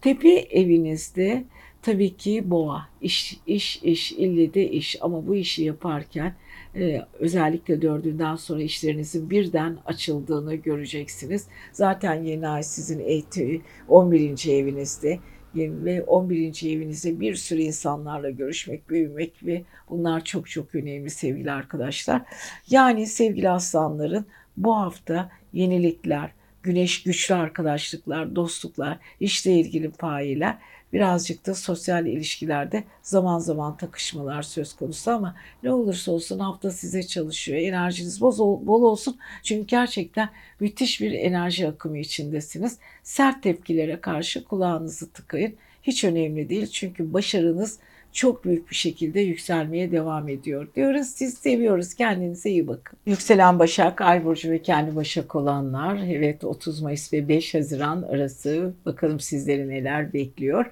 Tepe 0.01 0.35
evinizde 0.35 1.45
tabii 1.89 2.17
ki 2.17 2.51
boğa. 2.51 2.89
İş, 3.01 3.41
iş, 3.47 3.83
iş, 3.83 4.13
ille 4.13 4.55
de 4.55 4.71
iş 4.71 4.97
ama 5.01 5.27
bu 5.27 5.37
işi 5.37 5.65
yaparken 5.65 6.35
e, 6.75 7.01
özellikle 7.19 7.83
dördünden 7.83 8.37
sonra 8.37 8.63
işlerinizin 8.63 9.31
birden 9.31 9.79
açıldığını 9.87 10.55
göreceksiniz. 10.55 11.47
Zaten 11.73 12.15
yeni 12.23 12.49
ay 12.49 12.63
sizin 12.63 13.01
eğitim 13.01 13.63
11. 13.89 14.49
evinizde 14.49 15.19
ve 15.57 16.03
11. 16.03 16.77
evinizde 16.77 17.21
bir 17.21 17.35
sürü 17.35 17.61
insanlarla 17.61 18.31
görüşmek, 18.31 18.91
büyümek 18.91 19.47
ve 19.47 19.63
bunlar 19.91 20.25
çok 20.25 20.51
çok 20.51 20.75
önemli 20.75 21.11
sevgili 21.11 21.51
arkadaşlar. 21.51 22.23
Yani 22.71 23.07
sevgili 23.07 23.51
aslanların 23.51 24.27
bu 24.57 24.77
hafta 24.77 25.31
yenilikler, 25.53 26.31
güneş 26.63 27.03
güçlü 27.03 27.35
arkadaşlıklar, 27.35 28.37
dostluklar, 28.37 28.99
işle 29.21 29.53
ilgili 29.53 29.91
payiler 29.91 30.59
birazcık 30.93 31.47
da 31.47 31.55
sosyal 31.55 32.07
ilişkilerde 32.07 32.85
zaman 33.03 33.39
zaman 33.39 33.77
takışmalar 33.77 34.43
söz 34.43 34.77
konusu 34.77 35.11
ama 35.11 35.37
ne 35.63 35.73
olursa 35.73 36.13
olsun 36.13 36.39
hafta 36.39 36.71
size 36.71 37.03
çalışıyor. 37.03 37.59
Enerjiniz 37.59 38.21
bol 38.21 38.83
olsun. 38.83 39.19
Çünkü 39.43 39.67
gerçekten 39.67 40.29
müthiş 40.61 41.01
bir 41.01 41.13
enerji 41.13 41.69
akımı 41.69 41.99
içindesiniz. 41.99 42.79
Sert 43.03 43.43
tepkilere 43.43 44.01
karşı 44.01 44.45
kulağınızı 44.45 45.11
tıkayın. 45.13 45.55
Hiç 45.83 46.05
önemli 46.05 46.49
değil 46.49 46.67
çünkü 46.67 47.13
başarınız 47.13 47.79
çok 48.19 48.45
büyük 48.45 48.71
bir 48.71 48.75
şekilde 48.75 49.21
yükselmeye 49.21 49.93
devam 49.93 50.29
ediyor 50.29 50.69
diyoruz. 50.77 51.07
Siz 51.07 51.35
seviyoruz. 51.35 51.95
Kendinize 51.95 52.51
iyi 52.51 52.69
bakın. 52.69 52.99
Yükselen 53.07 53.59
Başak, 53.59 54.01
Ay 54.01 54.25
Burcu 54.25 54.51
ve 54.51 54.63
kendi 54.63 54.97
Başak 54.97 55.35
olanlar. 55.35 55.99
Evet 56.09 56.45
30 56.45 56.83
Mayıs 56.83 57.13
ve 57.13 57.29
5 57.29 57.55
Haziran 57.55 58.03
arası 58.03 58.75
bakalım 58.87 59.21
sizleri 59.21 59.69
neler 59.69 60.13
bekliyor. 60.13 60.67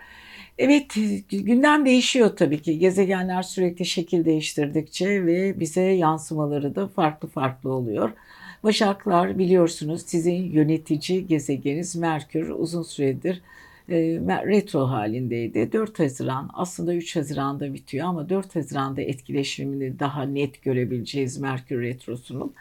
Evet 0.58 0.94
gündem 1.30 1.86
değişiyor 1.86 2.36
tabii 2.36 2.62
ki. 2.62 2.78
Gezegenler 2.78 3.42
sürekli 3.42 3.84
şekil 3.84 4.24
değiştirdikçe 4.24 5.26
ve 5.26 5.60
bize 5.60 5.82
yansımaları 5.82 6.74
da 6.74 6.88
farklı 6.88 7.28
farklı 7.28 7.72
oluyor. 7.72 8.12
Başaklar 8.62 9.38
biliyorsunuz 9.38 10.02
sizin 10.06 10.52
yönetici 10.52 11.26
gezegeniniz 11.26 11.96
Merkür 11.96 12.48
uzun 12.48 12.82
süredir 12.82 13.42
retro 13.88 14.80
halindeydi. 14.80 15.72
4 15.72 15.98
Haziran 15.98 16.50
aslında 16.54 16.94
3 16.94 17.16
Haziran'da 17.16 17.74
bitiyor 17.74 18.06
ama 18.06 18.28
4 18.28 18.56
Haziran'da 18.56 19.00
etkileşimini 19.00 19.98
daha 19.98 20.22
net 20.22 20.62
görebileceğiz 20.62 21.38
Merkür 21.38 21.82
Retrosu'nun. 21.82 22.54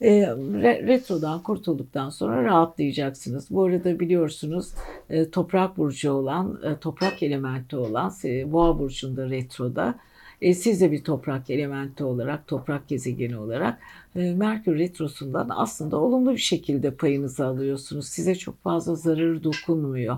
E, 0.00 0.26
retrodan 0.62 1.42
kurtulduktan 1.42 2.10
sonra 2.10 2.44
rahatlayacaksınız. 2.44 3.46
Bu 3.50 3.64
arada 3.64 4.00
biliyorsunuz 4.00 4.74
e, 5.10 5.30
toprak 5.30 5.76
burcu 5.76 6.12
olan, 6.12 6.60
e, 6.64 6.76
toprak 6.76 7.22
elementi 7.22 7.76
olan 7.76 8.12
Boğa 8.24 8.78
burcunda 8.78 9.30
retroda 9.30 9.94
e, 10.40 10.54
siz 10.54 10.80
de 10.80 10.92
bir 10.92 11.04
toprak 11.04 11.50
elementi 11.50 12.04
olarak, 12.04 12.46
toprak 12.46 12.88
gezegeni 12.88 13.38
olarak 13.38 13.78
e, 14.16 14.32
Merkür 14.32 14.78
Retrosu'ndan 14.78 15.48
aslında 15.50 15.96
olumlu 15.96 16.32
bir 16.32 16.38
şekilde 16.38 16.90
payınızı 16.90 17.46
alıyorsunuz. 17.46 18.08
Size 18.08 18.34
çok 18.34 18.62
fazla 18.62 18.94
zararı 18.94 19.44
dokunmuyor. 19.44 20.16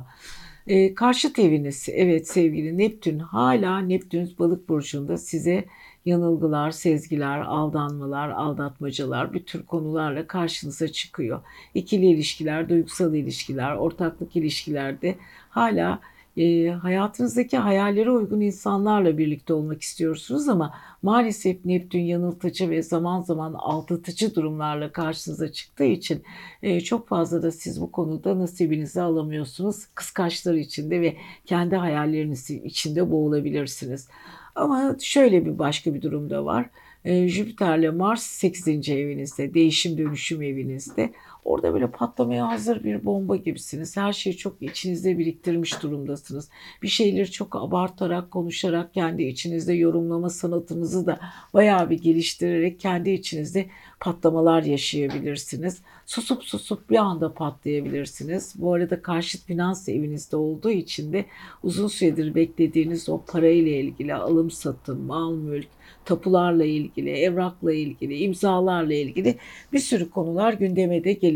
E, 0.67 0.95
karşıt 0.95 1.39
eviniz, 1.39 1.89
evet 1.93 2.29
sevgili 2.29 2.79
Neptün 2.79 3.19
hala 3.19 3.79
Neptün 3.79 4.35
balık 4.39 4.69
burcunda 4.69 5.17
size 5.17 5.65
yanılgılar, 6.05 6.71
sezgiler, 6.71 7.41
aldanmalar, 7.41 8.31
aldatmacalar 8.31 9.33
bir 9.33 9.45
tür 9.45 9.67
konularla 9.67 10.27
karşınıza 10.27 10.89
çıkıyor. 10.89 11.41
İkili 11.75 12.07
ilişkiler, 12.07 12.69
duygusal 12.69 13.15
ilişkiler, 13.15 13.77
ortaklık 13.77 14.37
ilişkilerde 14.37 15.15
hala 15.51 16.01
e, 16.37 16.69
hayatınızdaki 16.69 17.59
hayallere 17.59 18.11
uygun 18.11 18.41
insanlarla 18.41 19.19
birlikte 19.19 19.55
olmak 19.55 19.83
istiyorsunuz 19.83 20.49
ama 20.49 20.75
maalesef 21.03 21.65
Neptün 21.65 22.01
yanıltıcı 22.01 22.71
ve 22.71 22.83
zaman 22.83 23.21
zaman 23.21 23.55
aldatıcı 23.55 24.35
durumlarla 24.35 24.93
karşınıza 24.93 25.53
çıktığı 25.53 25.85
için 25.85 26.23
e, 26.63 26.81
çok 26.81 27.09
fazla 27.09 27.43
da 27.43 27.51
siz 27.51 27.81
bu 27.81 27.93
konuda 27.93 28.39
nasibinizi 28.39 29.01
alamıyorsunuz. 29.01 29.87
Kıskaçlar 29.95 30.55
içinde 30.55 31.01
ve 31.01 31.17
kendi 31.47 31.77
hayalleriniz 31.77 32.51
içinde 32.51 33.11
boğulabilirsiniz. 33.11 34.09
Ama 34.55 34.97
şöyle 35.01 35.47
bir 35.47 35.59
başka 35.59 35.95
bir 35.95 36.03
durum 36.03 36.31
da 36.31 36.45
var. 36.45 36.71
Jüpiter'le 37.05 37.91
Mars 37.91 38.23
8. 38.23 38.89
evinizde, 38.89 39.55
değişim 39.55 39.99
dönüşüm 39.99 40.43
evinizde. 40.43 41.13
Orada 41.45 41.75
böyle 41.75 41.91
patlamaya 41.91 42.49
hazır 42.49 42.85
bir 42.85 43.05
bomba 43.05 43.37
gibisiniz. 43.37 43.97
Her 43.97 44.13
şeyi 44.13 44.37
çok 44.37 44.63
içinizde 44.63 45.19
biriktirmiş 45.19 45.83
durumdasınız. 45.83 46.49
Bir 46.83 46.89
şeyleri 46.89 47.31
çok 47.31 47.57
abartarak, 47.57 48.31
konuşarak 48.31 48.95
kendi 48.95 49.23
içinizde 49.23 49.73
yorumlama 49.73 50.31
sanatınızı 50.31 51.07
da 51.07 51.21
bayağı 51.55 51.91
bir 51.91 51.99
geliştirerek 51.99 52.81
kendi 52.81 53.11
içinizde 53.11 53.67
patlamalar 54.01 54.63
yaşayabilirsiniz. 54.63 55.83
Susup 56.07 56.45
susup 56.45 56.91
bir 56.91 56.97
anda 56.97 57.35
patlayabilirsiniz. 57.35 58.55
Bu 58.57 58.75
arada 58.75 59.03
karşıt 59.03 59.47
finans 59.47 59.89
evinizde 59.89 60.37
olduğu 60.37 60.71
için 60.71 61.13
de 61.13 61.25
uzun 61.63 61.89
süredir 61.89 62.35
beklediğiniz 62.35 63.09
o 63.09 63.23
parayla 63.27 63.73
ilgili 63.73 64.15
alım 64.15 64.51
satım, 64.51 65.01
mal 65.01 65.35
mülk, 65.35 65.69
tapularla 66.05 66.65
ilgili, 66.65 67.11
evrakla 67.11 67.73
ilgili, 67.73 68.19
imzalarla 68.19 68.95
ilgili 68.95 69.37
bir 69.73 69.79
sürü 69.79 70.11
konular 70.11 70.53
gündeme 70.53 71.05
de 71.05 71.13
gelebilir. 71.13 71.32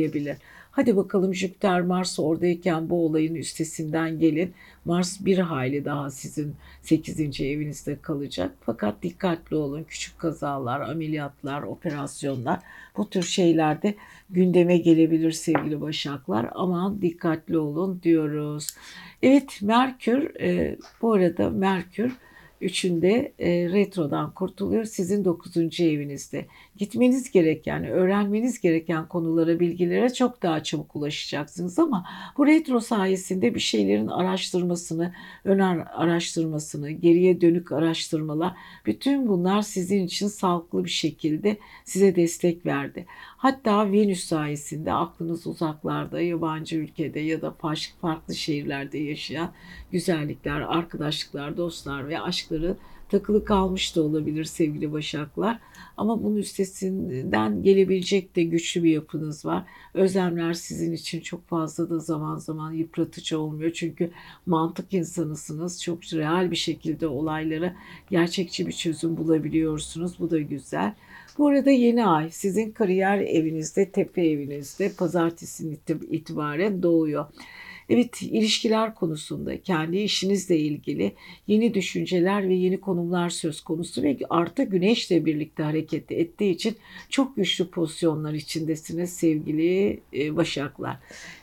Hadi 0.76 0.96
bakalım 0.96 1.34
Jüpiter 1.34 1.80
Mars 1.80 2.18
oradayken 2.18 2.90
bu 2.90 3.06
olayın 3.06 3.34
üstesinden 3.34 4.18
gelin. 4.18 4.54
Mars 4.84 5.24
bir 5.24 5.38
hayli 5.38 5.84
daha 5.84 6.10
sizin 6.10 6.54
8. 6.82 7.40
evinizde 7.40 7.98
kalacak. 8.02 8.52
Fakat 8.60 9.02
dikkatli 9.02 9.56
olun. 9.56 9.84
Küçük 9.84 10.18
kazalar, 10.18 10.80
ameliyatlar, 10.80 11.62
operasyonlar 11.62 12.60
bu 12.96 13.10
tür 13.10 13.22
şeylerde 13.22 13.94
gündeme 14.30 14.78
gelebilir 14.78 15.32
sevgili 15.32 15.80
başaklar. 15.80 16.50
Aman 16.54 17.02
dikkatli 17.02 17.58
olun 17.58 18.00
diyoruz. 18.02 18.68
Evet 19.22 19.58
Merkür 19.62 20.40
e, 20.40 20.76
bu 21.02 21.12
arada 21.12 21.50
Merkür 21.50 22.12
Üçünde 22.60 23.32
e, 23.38 23.48
retrodan 23.68 24.30
kurtuluyor. 24.30 24.84
Sizin 24.84 25.24
dokuzuncu 25.24 25.84
evinizde. 25.84 26.46
Gitmeniz 26.78 27.30
gereken, 27.30 27.84
öğrenmeniz 27.84 28.60
gereken 28.60 29.08
konulara, 29.08 29.60
bilgilere 29.60 30.12
çok 30.12 30.42
daha 30.42 30.62
çabuk 30.62 30.96
ulaşacaksınız 30.96 31.78
ama 31.78 32.06
bu 32.36 32.46
retro 32.46 32.80
sayesinde 32.80 33.54
bir 33.54 33.60
şeylerin 33.60 34.06
araştırmasını, 34.06 35.14
ön 35.44 35.58
araştırmasını, 35.58 36.90
geriye 36.90 37.40
dönük 37.40 37.72
araştırmalar, 37.72 38.54
bütün 38.86 39.28
bunlar 39.28 39.62
sizin 39.62 40.06
için 40.06 40.28
sağlıklı 40.28 40.84
bir 40.84 40.90
şekilde 40.90 41.56
size 41.84 42.16
destek 42.16 42.66
verdi. 42.66 43.06
Hatta 43.36 43.92
Venüs 43.92 44.24
sayesinde 44.24 44.92
aklınız 44.92 45.46
uzaklarda, 45.46 46.20
yabancı 46.20 46.76
ülkede 46.76 47.20
ya 47.20 47.42
da 47.42 47.54
farklı 48.00 48.34
şehirlerde 48.34 48.98
yaşayan 48.98 49.52
güzellikler, 49.92 50.60
arkadaşlıklar, 50.60 51.56
dostlar 51.56 52.08
ve 52.08 52.20
aşkları 52.20 52.76
takılı 53.08 53.44
kalmış 53.44 53.96
da 53.96 54.02
olabilir 54.02 54.44
sevgili 54.44 54.92
başaklar. 54.92 55.58
Ama 55.96 56.22
bunun 56.22 56.36
üstesinden 56.36 57.62
gelebilecek 57.62 58.36
de 58.36 58.42
güçlü 58.42 58.84
bir 58.84 58.90
yapınız 58.90 59.44
var. 59.44 59.64
Özlemler 59.94 60.52
sizin 60.52 60.92
için 60.92 61.20
çok 61.20 61.48
fazla 61.48 61.90
da 61.90 61.98
zaman 61.98 62.36
zaman 62.36 62.72
yıpratıcı 62.72 63.40
olmuyor. 63.40 63.72
Çünkü 63.72 64.10
mantık 64.46 64.94
insanısınız. 64.94 65.82
Çok 65.82 65.98
real 66.14 66.50
bir 66.50 66.56
şekilde 66.56 67.06
olaylara 67.06 67.76
gerçekçi 68.10 68.66
bir 68.66 68.72
çözüm 68.72 69.16
bulabiliyorsunuz. 69.16 70.18
Bu 70.18 70.30
da 70.30 70.38
güzel. 70.38 70.94
Bu 71.38 71.48
arada 71.48 71.70
yeni 71.70 72.06
ay 72.06 72.30
sizin 72.30 72.70
kariyer 72.70 73.18
evinizde, 73.18 73.90
tepe 73.90 74.26
evinizde 74.26 74.92
pazartesinin 74.98 75.80
itibaren 76.10 76.82
doğuyor. 76.82 77.26
Evet 77.88 78.22
ilişkiler 78.22 78.94
konusunda 78.94 79.62
kendi 79.62 79.98
işinizle 79.98 80.58
ilgili 80.58 81.12
yeni 81.46 81.74
düşünceler 81.74 82.48
ve 82.48 82.54
yeni 82.54 82.80
konumlar 82.80 83.30
söz 83.30 83.60
konusu 83.60 84.02
ve 84.02 84.18
artı 84.30 84.62
güneşle 84.62 85.24
birlikte 85.24 85.62
hareket 85.62 86.12
ettiği 86.12 86.50
için 86.50 86.76
çok 87.10 87.36
güçlü 87.36 87.70
pozisyonlar 87.70 88.32
içindesiniz 88.32 89.12
sevgili 89.12 90.00
e, 90.12 90.36
başaklar. 90.36 90.96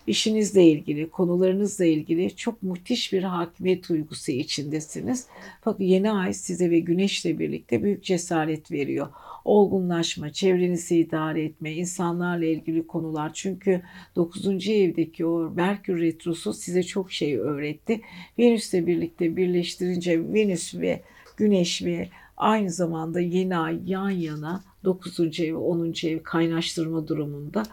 İşinizle 0.07 0.67
ilgili, 0.67 1.09
konularınızla 1.09 1.85
ilgili 1.85 2.35
çok 2.35 2.63
müthiş 2.63 3.13
bir 3.13 3.23
hakimiyet 3.23 3.89
duygusu 3.89 4.31
içindesiniz. 4.31 5.27
Fakat 5.61 5.79
yeni 5.81 6.11
ay 6.11 6.33
size 6.33 6.71
ve 6.71 6.79
güneşle 6.79 7.39
birlikte 7.39 7.83
büyük 7.83 8.03
cesaret 8.03 8.71
veriyor 8.71 9.07
olgunlaşma, 9.45 10.31
çevrenizi 10.31 10.97
idare 10.97 11.43
etme, 11.43 11.73
insanlarla 11.73 12.45
ilgili 12.45 12.87
konular. 12.87 13.31
Çünkü 13.33 13.81
9. 14.15 14.67
evdeki 14.67 15.25
o 15.25 15.51
Merkür 15.55 16.01
Retrosu 16.01 16.53
size 16.53 16.83
çok 16.83 17.11
şey 17.11 17.37
öğretti. 17.37 18.01
Venüs'le 18.39 18.73
birlikte 18.73 19.35
birleştirince 19.35 20.33
Venüs 20.33 20.75
ve 20.75 21.01
Güneş 21.37 21.83
ve 21.83 22.09
aynı 22.37 22.69
zamanda 22.69 23.19
yeni 23.19 23.57
ay 23.57 23.79
yan 23.85 24.09
yana 24.09 24.63
9. 24.83 25.39
ev, 25.39 25.55
10. 25.55 25.93
ev 26.03 26.23
kaynaştırma 26.23 27.07
durumunda. 27.07 27.63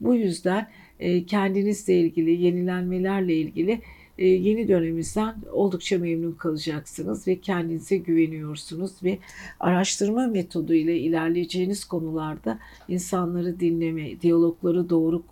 Bu 0.00 0.14
yüzden 0.14 0.68
kendinizle 1.26 2.00
ilgili, 2.00 2.42
yenilenmelerle 2.42 3.34
ilgili 3.34 3.80
e, 4.18 4.26
yeni 4.26 4.68
dönemimizden 4.68 5.34
oldukça 5.52 5.98
memnun 5.98 6.32
kalacaksınız 6.32 7.26
ve 7.26 7.40
kendinize 7.40 7.96
güveniyorsunuz 7.96 8.92
ve 9.02 9.18
araştırma 9.60 10.26
metodu 10.26 10.74
ile 10.74 10.98
ilerleyeceğiniz 10.98 11.84
konularda 11.84 12.58
insanları 12.88 13.60
dinleme, 13.60 14.20
diyalogları 14.20 14.90
doğru 14.90 15.22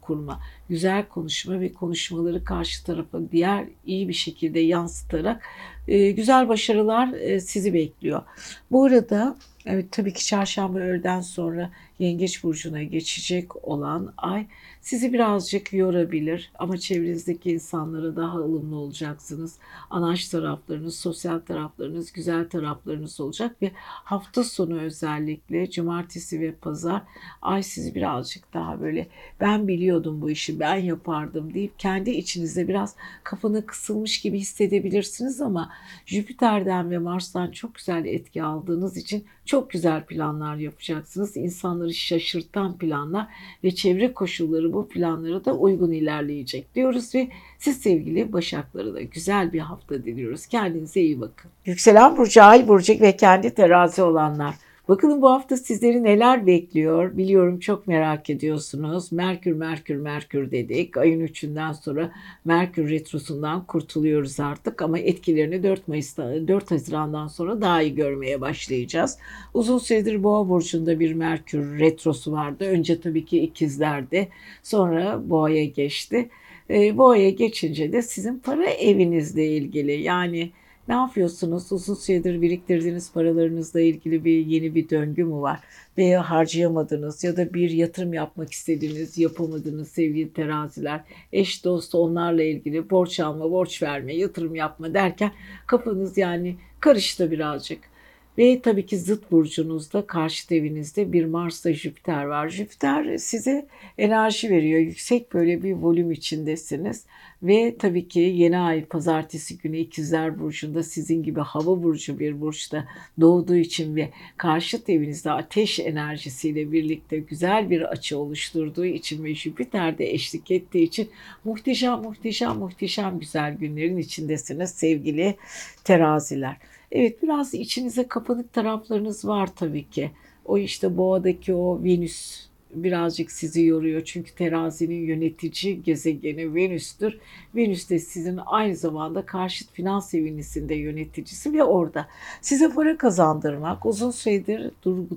kurma, 0.00 0.40
güzel 0.68 1.08
konuşma 1.08 1.60
ve 1.60 1.72
konuşmaları 1.72 2.44
karşı 2.44 2.84
tarafa 2.84 3.18
diğer 3.32 3.64
iyi 3.86 4.08
bir 4.08 4.12
şekilde 4.12 4.60
yansıtarak 4.60 5.42
e, 5.88 6.10
güzel 6.10 6.48
başarılar 6.48 7.12
e, 7.12 7.40
sizi 7.40 7.74
bekliyor. 7.74 8.22
Bu 8.70 8.84
arada 8.84 9.36
evet 9.66 9.92
tabii 9.92 10.12
ki 10.12 10.26
çarşamba 10.26 10.78
öğleden 10.78 11.20
sonra 11.20 11.70
Yengeç 11.98 12.44
burcuna 12.44 12.82
geçecek 12.82 13.66
olan 13.66 14.12
ay 14.16 14.46
sizi 14.82 15.12
birazcık 15.12 15.72
yorabilir 15.72 16.52
ama 16.58 16.76
çevrenizdeki 16.76 17.50
insanlara 17.50 18.16
daha 18.16 18.38
ılımlı 18.38 18.76
olacaksınız. 18.76 19.58
Anaç 19.90 20.28
taraflarınız, 20.28 20.96
sosyal 20.96 21.38
taraflarınız, 21.38 22.12
güzel 22.12 22.48
taraflarınız 22.48 23.20
olacak 23.20 23.62
ve 23.62 23.70
hafta 23.84 24.44
sonu 24.44 24.80
özellikle 24.80 25.70
cumartesi 25.70 26.40
ve 26.40 26.52
pazar 26.52 27.02
ay 27.42 27.62
sizi 27.62 27.94
birazcık 27.94 28.54
daha 28.54 28.80
böyle 28.80 29.06
ben 29.40 29.68
biliyordum 29.68 30.22
bu 30.22 30.30
işi, 30.30 30.60
ben 30.60 30.76
yapardım 30.76 31.54
deyip 31.54 31.78
kendi 31.78 32.10
içinizde 32.10 32.68
biraz 32.68 32.96
kafanı 33.24 33.66
kısılmış 33.66 34.20
gibi 34.20 34.38
hissedebilirsiniz 34.38 35.40
ama 35.40 35.70
Jüpiter'den 36.06 36.90
ve 36.90 36.98
Mars'tan 36.98 37.50
çok 37.50 37.74
güzel 37.74 38.04
etki 38.04 38.42
aldığınız 38.42 38.96
için 38.96 39.24
çok 39.44 39.70
güzel 39.70 40.04
planlar 40.06 40.56
yapacaksınız. 40.56 41.36
İnsanları 41.36 41.94
şaşırtan 41.94 42.78
planlar 42.78 43.28
ve 43.64 43.74
çevre 43.74 44.12
koşulları 44.12 44.71
bu 44.72 44.88
planlara 44.88 45.44
da 45.44 45.54
uygun 45.54 45.92
ilerleyecek 45.92 46.74
diyoruz 46.74 47.14
ve 47.14 47.28
siz 47.58 47.76
sevgili 47.76 48.32
Başakları 48.32 48.94
da 48.94 49.02
güzel 49.02 49.52
bir 49.52 49.60
hafta 49.60 50.04
diliyoruz. 50.04 50.46
Kendinize 50.46 51.00
iyi 51.00 51.20
bakın. 51.20 51.50
Yükselen 51.66 52.16
Burcu, 52.16 52.42
Ay 52.42 52.68
Burcu 52.68 52.92
ve 53.00 53.16
kendi 53.16 53.54
terazi 53.54 54.02
olanlar. 54.02 54.54
Bakalım 54.88 55.22
bu 55.22 55.30
hafta 55.30 55.56
sizleri 55.56 56.04
neler 56.04 56.46
bekliyor? 56.46 57.16
Biliyorum 57.16 57.58
çok 57.58 57.86
merak 57.86 58.30
ediyorsunuz. 58.30 59.12
Merkür, 59.12 59.52
Merkür, 59.52 59.96
Merkür 59.96 60.50
dedik. 60.50 60.96
Ayın 60.96 61.20
3'ünden 61.20 61.72
sonra 61.72 62.12
Merkür 62.44 62.90
retrosundan 62.90 63.66
kurtuluyoruz 63.66 64.40
artık 64.40 64.82
ama 64.82 64.98
etkilerini 64.98 65.62
4 65.62 65.88
Mayıs'ta 65.88 66.48
4 66.48 66.70
Haziran'dan 66.70 67.26
sonra 67.26 67.60
daha 67.60 67.82
iyi 67.82 67.94
görmeye 67.94 68.40
başlayacağız. 68.40 69.18
Uzun 69.54 69.78
süredir 69.78 70.22
Boğa 70.22 70.48
burcunda 70.48 71.00
bir 71.00 71.12
Merkür 71.12 71.78
retrosu 71.78 72.32
vardı. 72.32 72.64
Önce 72.64 73.00
tabii 73.00 73.24
ki 73.24 73.40
ikizlerde, 73.40 74.28
sonra 74.62 75.20
Boğa'ya 75.30 75.64
geçti. 75.64 76.28
E, 76.70 76.98
Boğa'ya 76.98 77.30
geçince 77.30 77.92
de 77.92 78.02
sizin 78.02 78.38
para 78.38 78.64
evinizle 78.64 79.46
ilgili 79.46 80.02
yani 80.02 80.50
ne 80.88 80.94
yapıyorsunuz? 80.94 81.72
Uzun 81.72 81.94
süredir 81.94 82.42
biriktirdiğiniz 82.42 83.12
paralarınızla 83.12 83.80
ilgili 83.80 84.24
bir 84.24 84.46
yeni 84.46 84.74
bir 84.74 84.90
döngü 84.90 85.24
mü 85.24 85.34
var? 85.34 85.60
Veya 85.98 86.30
harcayamadınız 86.30 87.24
ya 87.24 87.36
da 87.36 87.54
bir 87.54 87.70
yatırım 87.70 88.12
yapmak 88.12 88.52
istediğiniz, 88.52 89.18
yapamadığınız 89.18 89.88
sevgili 89.88 90.32
teraziler, 90.32 91.00
eş 91.32 91.64
dost 91.64 91.94
onlarla 91.94 92.42
ilgili 92.42 92.90
borç 92.90 93.20
alma, 93.20 93.50
borç 93.50 93.82
verme, 93.82 94.14
yatırım 94.14 94.54
yapma 94.54 94.94
derken 94.94 95.32
kafanız 95.66 96.18
yani 96.18 96.56
karıştı 96.80 97.30
birazcık. 97.30 97.91
Ve 98.38 98.60
tabii 98.60 98.86
ki 98.86 98.98
zıt 98.98 99.30
burcunuzda, 99.30 100.06
karşı 100.06 100.54
evinizde 100.54 101.12
bir 101.12 101.24
Mars'ta 101.24 101.72
Jüpiter 101.72 102.24
var. 102.24 102.48
Jüpiter 102.48 103.16
size 103.16 103.66
enerji 103.98 104.50
veriyor. 104.50 104.80
Yüksek 104.80 105.34
böyle 105.34 105.62
bir 105.62 105.72
volüm 105.72 106.10
içindesiniz. 106.12 107.04
Ve 107.42 107.76
tabii 107.78 108.08
ki 108.08 108.20
yeni 108.20 108.58
ay 108.58 108.84
pazartesi 108.84 109.58
günü 109.58 109.78
ikizler 109.78 110.40
burcunda 110.40 110.82
sizin 110.82 111.22
gibi 111.22 111.40
hava 111.40 111.82
burcu 111.82 112.18
bir 112.18 112.40
burçta 112.40 112.88
doğduğu 113.20 113.56
için 113.56 113.96
ve 113.96 114.10
karşıt 114.36 114.88
evinizde 114.88 115.30
ateş 115.30 115.80
enerjisiyle 115.80 116.72
birlikte 116.72 117.18
güzel 117.18 117.70
bir 117.70 117.82
açı 117.82 118.18
oluşturduğu 118.18 118.84
için 118.84 119.24
ve 119.24 119.34
Jüpiter 119.34 119.98
de 119.98 120.12
eşlik 120.12 120.50
ettiği 120.50 120.84
için 120.84 121.10
muhteşem 121.44 122.02
muhteşem 122.02 122.56
muhteşem 122.56 123.18
güzel 123.18 123.54
günlerin 123.54 123.96
içindesiniz 123.96 124.70
sevgili 124.70 125.36
teraziler. 125.84 126.56
Evet 126.92 127.22
biraz 127.22 127.54
içinize 127.54 128.08
kapanık 128.08 128.52
taraflarınız 128.52 129.24
var 129.24 129.48
tabii 129.56 129.90
ki. 129.90 130.10
O 130.44 130.58
işte 130.58 130.96
boğadaki 130.96 131.54
o 131.54 131.84
Venüs 131.84 132.46
birazcık 132.74 133.32
sizi 133.32 133.64
yoruyor. 133.64 134.02
Çünkü 134.04 134.34
terazinin 134.34 135.06
yönetici 135.06 135.82
gezegeni 135.82 136.54
Venüs'tür. 136.54 137.18
Venüs 137.54 137.90
de 137.90 137.98
sizin 137.98 138.40
aynı 138.46 138.76
zamanda 138.76 139.26
karşıt 139.26 139.72
finans 139.72 140.14
evinizin 140.14 140.68
yöneticisi 140.68 141.52
ve 141.52 141.64
orada 141.64 142.08
size 142.40 142.70
para 142.70 142.96
kazandırmak, 142.96 143.86
uzun 143.86 144.10
süredir 144.10 144.70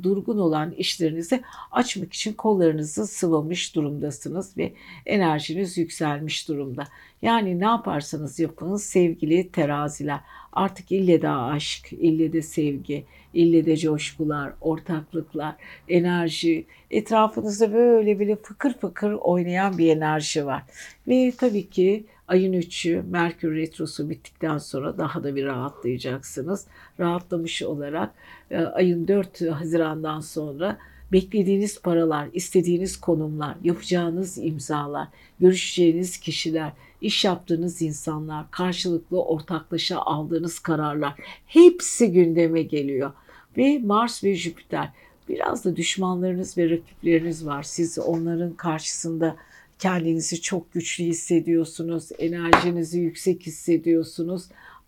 durgun 0.03 0.37
olan 0.37 0.71
işlerinizi 0.71 1.41
açmak 1.71 2.13
için 2.13 2.33
kollarınızı 2.33 3.07
sıvamış 3.07 3.75
durumdasınız 3.75 4.57
ve 4.57 4.73
enerjiniz 5.05 5.77
yükselmiş 5.77 6.47
durumda. 6.47 6.83
Yani 7.21 7.59
ne 7.59 7.65
yaparsanız 7.65 8.39
yapın 8.39 8.75
sevgili 8.75 9.51
teraziler. 9.51 10.19
Artık 10.55 10.91
ille 10.91 11.21
de 11.21 11.29
aşk, 11.29 11.93
ille 11.93 12.33
de 12.33 12.41
sevgi, 12.41 13.05
ille 13.33 13.65
de 13.65 13.77
coşkular, 13.77 14.53
ortaklıklar, 14.61 15.55
enerji. 15.89 16.65
Etrafınızda 16.91 17.73
böyle 17.73 18.19
bile 18.19 18.35
fıkır 18.35 18.73
fıkır 18.73 19.11
oynayan 19.11 19.77
bir 19.77 19.95
enerji 19.95 20.45
var. 20.45 20.63
Ve 21.07 21.33
tabii 21.37 21.69
ki 21.69 22.05
ayın 22.27 22.53
3'ü 22.53 23.03
Merkür 23.09 23.55
Retrosu 23.55 24.09
bittikten 24.09 24.57
sonra 24.57 24.97
daha 24.97 25.23
da 25.23 25.35
bir 25.35 25.45
rahatlayacaksınız. 25.45 26.67
Rahatlamış 26.99 27.63
olarak 27.63 28.13
e, 28.51 28.57
ayın 28.57 29.07
4 29.07 29.41
Haziran'dan 29.41 30.19
sonra 30.19 30.77
beklediğiniz 31.11 31.81
paralar, 31.81 32.29
istediğiniz 32.33 32.99
konumlar, 32.99 33.55
yapacağınız 33.63 34.37
imzalar, 34.37 35.07
görüşeceğiniz 35.39 36.17
kişiler, 36.17 36.71
iş 37.05 37.25
yaptığınız 37.25 37.81
insanlar, 37.81 38.51
karşılıklı 38.51 39.23
ortaklaşa 39.23 39.99
aldığınız 39.99 40.59
kararlar 40.59 41.13
hepsi 41.47 42.11
gündeme 42.11 42.61
geliyor. 42.61 43.11
Ve 43.57 43.79
Mars 43.79 44.23
ve 44.23 44.35
Jüpiter 44.35 44.89
biraz 45.29 45.65
da 45.65 45.75
düşmanlarınız 45.75 46.57
ve 46.57 46.69
rakipleriniz 46.69 47.45
var. 47.45 47.63
Siz 47.63 47.99
onların 47.99 48.53
karşısında 48.53 49.35
kendinizi 49.79 50.41
çok 50.41 50.73
güçlü 50.73 51.03
hissediyorsunuz, 51.03 52.09
enerjinizi 52.19 52.99
yüksek 52.99 53.45
hissediyorsunuz. 53.45 54.43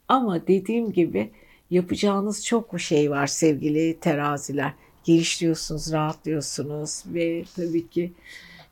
Ama 0.07 0.47
dediğim 0.47 0.91
gibi 0.91 1.31
yapacağınız 1.69 2.45
çok 2.45 2.79
şey 2.79 3.11
var 3.11 3.27
sevgili 3.27 3.97
teraziler. 3.99 4.73
Gelişliyorsunuz, 5.03 5.91
rahatlıyorsunuz 5.91 7.03
ve 7.07 7.43
tabii 7.55 7.87
ki 7.87 8.11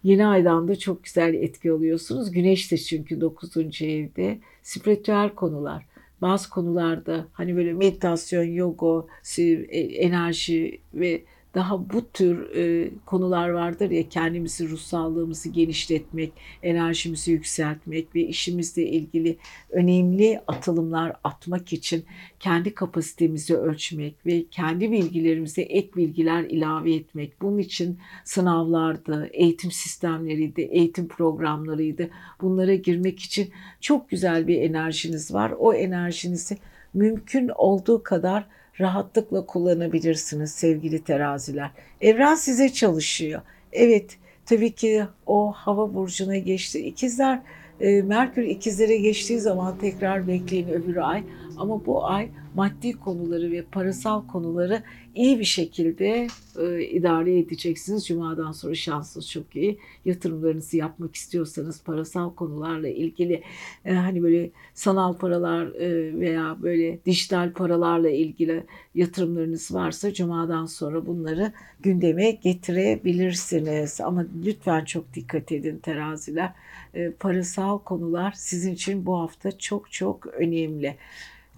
Yeni 0.05 0.25
aydan 0.25 0.67
da 0.67 0.75
çok 0.75 1.03
güzel 1.03 1.33
etki 1.33 1.71
alıyorsunuz. 1.71 2.31
Güneş 2.31 2.71
de 2.71 2.77
çünkü 2.77 3.21
9. 3.21 3.57
evde. 3.81 4.39
Spiritüel 4.63 5.29
konular. 5.29 5.85
Bazı 6.21 6.49
konularda 6.49 7.27
hani 7.33 7.55
böyle 7.55 7.73
meditasyon, 7.73 8.43
yoga, 8.43 9.07
e, 9.37 9.79
enerji 9.79 10.79
ve 10.93 11.23
daha 11.55 11.89
bu 11.89 12.09
tür 12.11 12.55
e, 12.55 12.91
konular 13.05 13.49
vardır 13.49 13.91
ya 13.91 14.09
kendimizi, 14.09 14.69
ruh 14.69 14.79
sağlığımızı 14.79 15.49
genişletmek, 15.49 16.33
enerjimizi 16.63 17.31
yükseltmek 17.31 18.15
ve 18.15 18.21
işimizle 18.21 18.83
ilgili 18.83 19.37
önemli 19.69 20.41
atılımlar 20.47 21.13
atmak 21.23 21.73
için 21.73 22.05
kendi 22.39 22.73
kapasitemizi 22.73 23.57
ölçmek 23.57 24.25
ve 24.25 24.45
kendi 24.51 24.91
bilgilerimize 24.91 25.61
ek 25.61 25.89
bilgiler 25.95 26.43
ilave 26.43 26.93
etmek. 26.93 27.41
Bunun 27.41 27.57
için 27.57 27.99
sınavlardı, 28.23 29.29
eğitim 29.33 29.71
sistemleriydi, 29.71 30.61
eğitim 30.61 31.07
programlarıydı. 31.07 32.09
Bunlara 32.41 32.75
girmek 32.75 33.19
için 33.19 33.49
çok 33.81 34.09
güzel 34.09 34.47
bir 34.47 34.61
enerjiniz 34.61 35.33
var. 35.33 35.53
O 35.59 35.73
enerjinizi 35.73 36.57
mümkün 36.93 37.51
olduğu 37.55 38.03
kadar 38.03 38.47
rahatlıkla 38.79 39.45
kullanabilirsiniz 39.45 40.51
sevgili 40.51 41.03
teraziler. 41.03 41.71
Evren 42.01 42.35
size 42.35 42.73
çalışıyor. 42.73 43.41
Evet 43.71 44.17
tabii 44.45 44.71
ki 44.71 45.03
o 45.25 45.51
hava 45.51 45.93
burcuna 45.93 46.37
geçti. 46.37 46.79
İkizler 46.79 47.39
e, 47.79 48.01
Merkür 48.01 48.43
ikizlere 48.43 48.97
geçtiği 48.97 49.39
zaman 49.39 49.77
tekrar 49.77 50.27
bekleyin 50.27 50.69
öbür 50.69 51.09
ay. 51.09 51.23
Ama 51.57 51.85
bu 51.85 52.05
ay 52.05 52.29
maddi 52.55 52.91
konuları 52.93 53.51
ve 53.51 53.61
parasal 53.61 54.27
konuları 54.27 54.83
iyi 55.15 55.39
bir 55.39 55.45
şekilde 55.45 56.27
e, 56.59 56.83
idare 56.83 57.39
edeceksiniz. 57.39 58.07
Cuma'dan 58.07 58.51
sonra 58.51 58.75
şansınız 58.75 59.31
çok 59.31 59.55
iyi. 59.55 59.79
Yatırımlarınızı 60.05 60.77
yapmak 60.77 61.15
istiyorsanız 61.15 61.83
parasal 61.83 62.33
konularla 62.33 62.87
ilgili 62.87 63.43
e, 63.85 63.93
hani 63.93 64.23
böyle 64.23 64.49
sanal 64.73 65.17
paralar 65.17 65.65
e, 65.65 66.19
veya 66.19 66.57
böyle 66.61 67.05
dijital 67.05 67.53
paralarla 67.53 68.09
ilgili 68.09 68.63
yatırımlarınız 68.95 69.73
varsa 69.73 70.13
Cuma'dan 70.13 70.65
sonra 70.65 71.05
bunları 71.05 71.51
gündeme 71.79 72.31
getirebilirsiniz. 72.31 74.01
Ama 74.01 74.25
lütfen 74.45 74.85
çok 74.85 75.13
dikkat 75.13 75.51
edin 75.51 75.77
teraziler. 75.77 76.51
E, 76.93 77.11
parasal 77.11 77.79
konular 77.79 78.33
sizin 78.37 78.73
için 78.73 79.05
bu 79.05 79.19
hafta 79.19 79.57
çok 79.57 79.91
çok 79.91 80.27
önemli. 80.27 80.95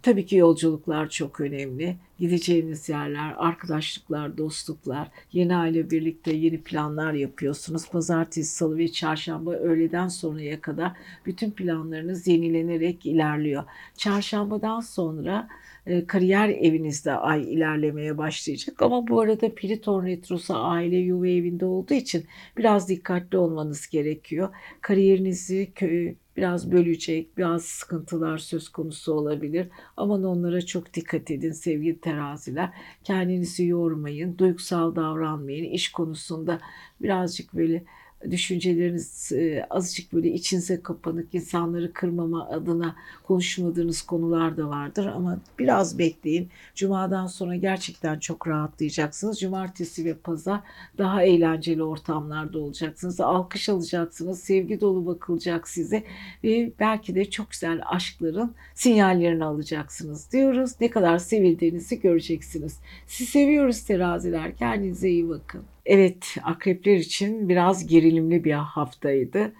Tabii 0.07 0.25
ki 0.25 0.35
yolculuklar 0.35 1.09
çok 1.09 1.41
önemli. 1.41 1.95
Gideceğiniz 2.19 2.89
yerler, 2.89 3.33
arkadaşlıklar, 3.37 4.37
dostluklar, 4.37 5.07
yeni 5.33 5.55
aile 5.55 5.91
birlikte 5.91 6.33
yeni 6.33 6.61
planlar 6.61 7.13
yapıyorsunuz. 7.13 7.89
Pazartesi, 7.89 8.55
salı 8.55 8.77
ve 8.77 8.87
çarşamba 8.87 9.53
öğleden 9.53 10.07
sonraya 10.07 10.61
kadar 10.61 10.91
bütün 11.25 11.51
planlarınız 11.51 12.27
yenilenerek 12.27 13.05
ilerliyor. 13.05 13.63
Çarşambadan 13.97 14.79
sonra 14.79 15.47
e, 15.85 16.05
kariyer 16.05 16.49
evinizde 16.49 17.11
ay 17.11 17.53
ilerlemeye 17.53 18.17
başlayacak. 18.17 18.81
Ama 18.81 19.07
bu 19.07 19.21
arada 19.21 19.55
Pliton 19.55 20.05
Retrosu 20.05 20.55
aile 20.55 20.97
yuva 20.97 21.27
evinde 21.27 21.65
olduğu 21.65 21.93
için 21.93 22.25
biraz 22.57 22.89
dikkatli 22.89 23.37
olmanız 23.37 23.87
gerekiyor. 23.87 24.49
Kariyerinizi, 24.81 25.71
köyü, 25.75 26.15
biraz 26.37 26.71
bölecek, 26.71 27.37
biraz 27.37 27.63
sıkıntılar 27.65 28.37
söz 28.37 28.69
konusu 28.69 29.13
olabilir. 29.13 29.67
Aman 29.97 30.23
onlara 30.23 30.65
çok 30.65 30.93
dikkat 30.93 31.31
edin 31.31 31.51
sevgili 31.51 31.99
teraziler. 31.99 32.69
Kendinizi 33.03 33.65
yormayın, 33.65 34.37
duygusal 34.37 34.95
davranmayın. 34.95 35.65
İş 35.65 35.91
konusunda 35.91 36.59
birazcık 37.01 37.53
böyle 37.53 37.83
düşünceleriniz 38.31 39.31
e, 39.31 39.67
azıcık 39.69 40.13
böyle 40.13 40.29
içinize 40.29 40.81
kapanık 40.81 41.35
insanları 41.35 41.93
kırmama 41.93 42.49
adına 42.49 42.95
konuşmadığınız 43.23 44.01
konular 44.01 44.57
da 44.57 44.69
vardır 44.69 45.05
ama 45.05 45.39
biraz 45.59 45.99
bekleyin. 45.99 46.49
Cuma'dan 46.75 47.27
sonra 47.27 47.55
gerçekten 47.55 48.19
çok 48.19 48.47
rahatlayacaksınız. 48.47 49.39
Cumartesi 49.39 50.05
ve 50.05 50.13
pazar 50.13 50.59
daha 50.97 51.23
eğlenceli 51.23 51.83
ortamlarda 51.83 52.59
olacaksınız. 52.59 53.21
Alkış 53.21 53.69
alacaksınız. 53.69 54.39
Sevgi 54.39 54.81
dolu 54.81 55.05
bakılacak 55.05 55.67
size 55.67 56.03
ve 56.43 56.71
belki 56.79 57.15
de 57.15 57.29
çok 57.29 57.51
güzel 57.51 57.81
aşkların 57.85 58.53
sinyallerini 58.73 59.43
alacaksınız 59.43 60.31
diyoruz. 60.31 60.71
Ne 60.81 60.89
kadar 60.89 61.17
sevildiğinizi 61.17 61.99
göreceksiniz. 61.99 62.79
Sizi 63.07 63.31
seviyoruz 63.31 63.83
teraziler. 63.83 64.57
Kendinize 64.57 65.09
iyi 65.09 65.29
bakın. 65.29 65.63
Evet, 65.87 66.35
akrepler 66.43 66.95
için 66.95 67.49
biraz 67.49 67.87
gerilimli 67.87 68.43
bir 68.43 68.51
haftaydı. 68.51 69.53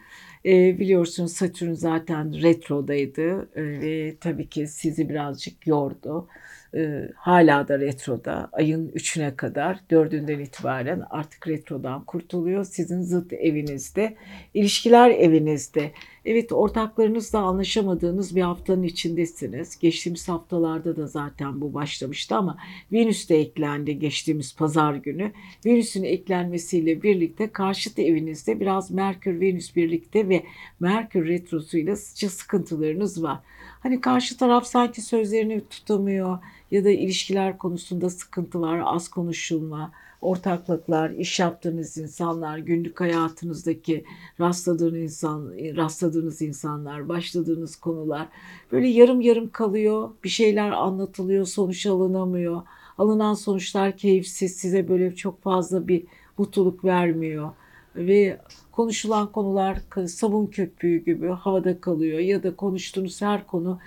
E, 0.45 0.79
biliyorsunuz 0.79 1.33
Satürn 1.33 1.73
zaten 1.73 2.41
retrodaydı 2.41 3.49
e, 3.55 3.63
ve 3.63 4.15
tabii 4.21 4.49
ki 4.49 4.67
sizi 4.67 5.09
birazcık 5.09 5.67
yordu. 5.67 6.27
E, 6.75 7.09
hala 7.15 7.67
da 7.67 7.79
retroda. 7.79 8.49
Ayın 8.51 8.89
3'üne 8.89 9.35
kadar, 9.35 9.79
4'ünden 9.89 10.39
itibaren 10.39 11.03
artık 11.09 11.47
retrodan 11.47 12.03
kurtuluyor. 12.05 12.63
Sizin 12.63 13.01
zıt 13.01 13.33
evinizde, 13.33 14.15
ilişkiler 14.53 15.09
evinizde. 15.09 15.91
Evet 16.29 16.51
ortaklarınızla 16.51 17.39
anlaşamadığınız 17.39 18.35
bir 18.35 18.41
haftanın 18.41 18.83
içindesiniz. 18.83 19.79
Geçtiğimiz 19.79 20.29
haftalarda 20.29 20.95
da 20.95 21.07
zaten 21.07 21.61
bu 21.61 21.73
başlamıştı 21.73 22.35
ama 22.35 22.57
Venüs 22.91 23.29
de 23.29 23.39
eklendi 23.39 23.99
geçtiğimiz 23.99 24.55
pazar 24.55 24.95
günü. 24.95 25.31
Venüs'ün 25.65 26.03
eklenmesiyle 26.03 27.03
birlikte 27.03 27.51
karşıt 27.51 27.99
evinizde 27.99 28.59
biraz 28.59 28.91
Merkür-Venüs 28.91 29.75
birlikte 29.75 30.29
ve 30.29 30.43
Merkür 30.79 31.27
retrosuyla 31.27 31.95
sıkıntılarınız 31.95 33.23
var. 33.23 33.39
Hani 33.79 34.01
karşı 34.01 34.37
taraf 34.37 34.65
sanki 34.65 35.01
sözlerini 35.01 35.61
tutamıyor 35.69 36.39
ya 36.71 36.83
da 36.83 36.89
ilişkiler 36.89 37.57
konusunda 37.57 38.09
sıkıntı 38.09 38.61
var, 38.61 38.81
az 38.85 39.07
konuşulma, 39.07 39.91
ortaklıklar, 40.21 41.09
iş 41.09 41.39
yaptığınız 41.39 41.97
insanlar, 41.97 42.57
günlük 42.57 43.01
hayatınızdaki 43.01 44.05
rastladığınız 44.39 45.01
insan, 45.01 45.51
rastladığınız 45.75 46.41
insanlar, 46.41 47.09
başladığınız 47.09 47.75
konular 47.75 48.27
böyle 48.71 48.87
yarım 48.87 49.21
yarım 49.21 49.49
kalıyor. 49.49 50.09
Bir 50.23 50.29
şeyler 50.29 50.71
anlatılıyor, 50.71 51.45
sonuç 51.45 51.85
alınamıyor. 51.85 52.61
Alınan 52.97 53.33
sonuçlar 53.33 53.97
keyifsiz, 53.97 54.55
size 54.55 54.89
böyle 54.89 55.15
çok 55.15 55.43
fazla 55.43 55.87
bir 55.87 56.03
mutluluk 56.37 56.85
vermiyor 56.85 57.51
ve 57.95 58.39
konuşulan 58.71 59.31
konular 59.31 59.81
sabun 60.07 60.45
köpüğü 60.45 60.97
gibi 60.97 61.27
havada 61.27 61.81
kalıyor 61.81 62.19
ya 62.19 62.43
da 62.43 62.55
konuştuğunuz 62.55 63.21
her 63.21 63.47
konu 63.47 63.79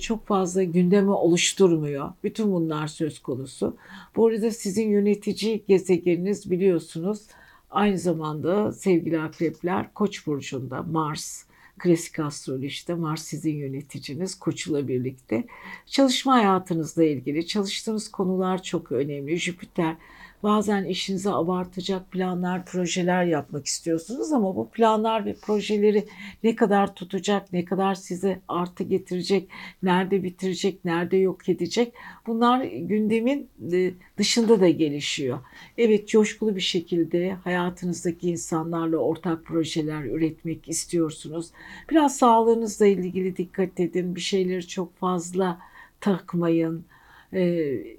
çok 0.00 0.26
fazla 0.26 0.62
gündeme 0.62 1.10
oluşturmuyor. 1.10 2.10
Bütün 2.24 2.52
bunlar 2.52 2.86
söz 2.86 3.18
konusu. 3.18 3.76
Bu 4.16 4.26
arada 4.26 4.50
sizin 4.50 4.88
yönetici 4.88 5.64
gezegeniniz 5.68 6.50
biliyorsunuz 6.50 7.26
aynı 7.70 7.98
zamanda 7.98 8.72
sevgili 8.72 9.20
akrepler 9.20 9.94
Koç 9.94 10.26
burcunda 10.26 10.82
Mars 10.82 11.46
klasik 11.78 12.18
astrolojide 12.18 12.94
Mars 12.94 13.22
sizin 13.22 13.56
yöneticiniz 13.56 14.38
Koç'la 14.38 14.88
birlikte. 14.88 15.46
Çalışma 15.86 16.34
hayatınızla 16.34 17.04
ilgili 17.04 17.46
çalıştığınız 17.46 18.10
konular 18.10 18.62
çok 18.62 18.92
önemli. 18.92 19.36
Jüpiter 19.36 19.96
Bazen 20.42 20.84
işinize 20.84 21.30
abartacak 21.30 22.10
planlar, 22.10 22.64
projeler 22.64 23.24
yapmak 23.24 23.66
istiyorsunuz 23.66 24.32
ama 24.32 24.56
bu 24.56 24.70
planlar 24.70 25.26
ve 25.26 25.34
projeleri 25.34 26.06
ne 26.44 26.56
kadar 26.56 26.94
tutacak, 26.94 27.52
ne 27.52 27.64
kadar 27.64 27.94
size 27.94 28.40
artı 28.48 28.84
getirecek, 28.84 29.48
nerede 29.82 30.22
bitirecek, 30.22 30.84
nerede 30.84 31.16
yok 31.16 31.48
edecek 31.48 31.92
bunlar 32.26 32.64
gündemin 32.64 33.48
e, 33.72 33.92
dışında 34.18 34.60
da 34.60 34.68
gelişiyor. 34.68 35.38
Evet 35.78 36.08
coşkulu 36.08 36.56
bir 36.56 36.60
şekilde 36.60 37.32
hayatınızdaki 37.32 38.30
insanlarla 38.30 38.96
ortak 38.96 39.44
projeler 39.44 40.04
üretmek 40.04 40.68
istiyorsunuz. 40.68 41.50
Biraz 41.90 42.16
sağlığınızla 42.16 42.86
ilgili 42.86 43.36
dikkat 43.36 43.80
edin. 43.80 44.16
Bir 44.16 44.20
şeyleri 44.20 44.68
çok 44.68 44.96
fazla 44.96 45.58
takmayın 46.00 46.84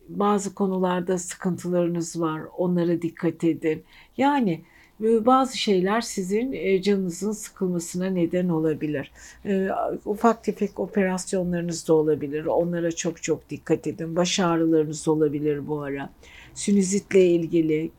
bazı 0.10 0.56
konularda 0.56 1.18
sıkıntılarınız 1.18 2.22
var. 2.22 2.42
Onlara 2.58 3.02
dikkat 3.02 3.44
edin. 3.44 3.84
Yani 4.18 4.62
bazı 5.00 5.58
şeyler 5.58 6.02
sizin 6.02 6.82
canınızın 6.82 7.32
sıkılmasına 7.32 8.06
neden 8.06 8.50
olabilir. 8.50 9.12
Ufak 10.06 10.44
tefek 10.44 10.80
operasyonlarınız 10.80 11.88
da 11.88 11.94
olabilir. 11.94 12.46
Onlara 12.46 12.92
çok 12.92 13.24
çok 13.24 13.50
dikkat 13.50 13.88
edin. 13.88 14.16
Baş 14.16 14.40
ağrılarınız 14.40 15.08
olabilir 15.08 15.68
bu 15.68 15.82
ara. 15.82 16.10
Sinüzitle 16.54 17.26
ilgili 17.26 17.92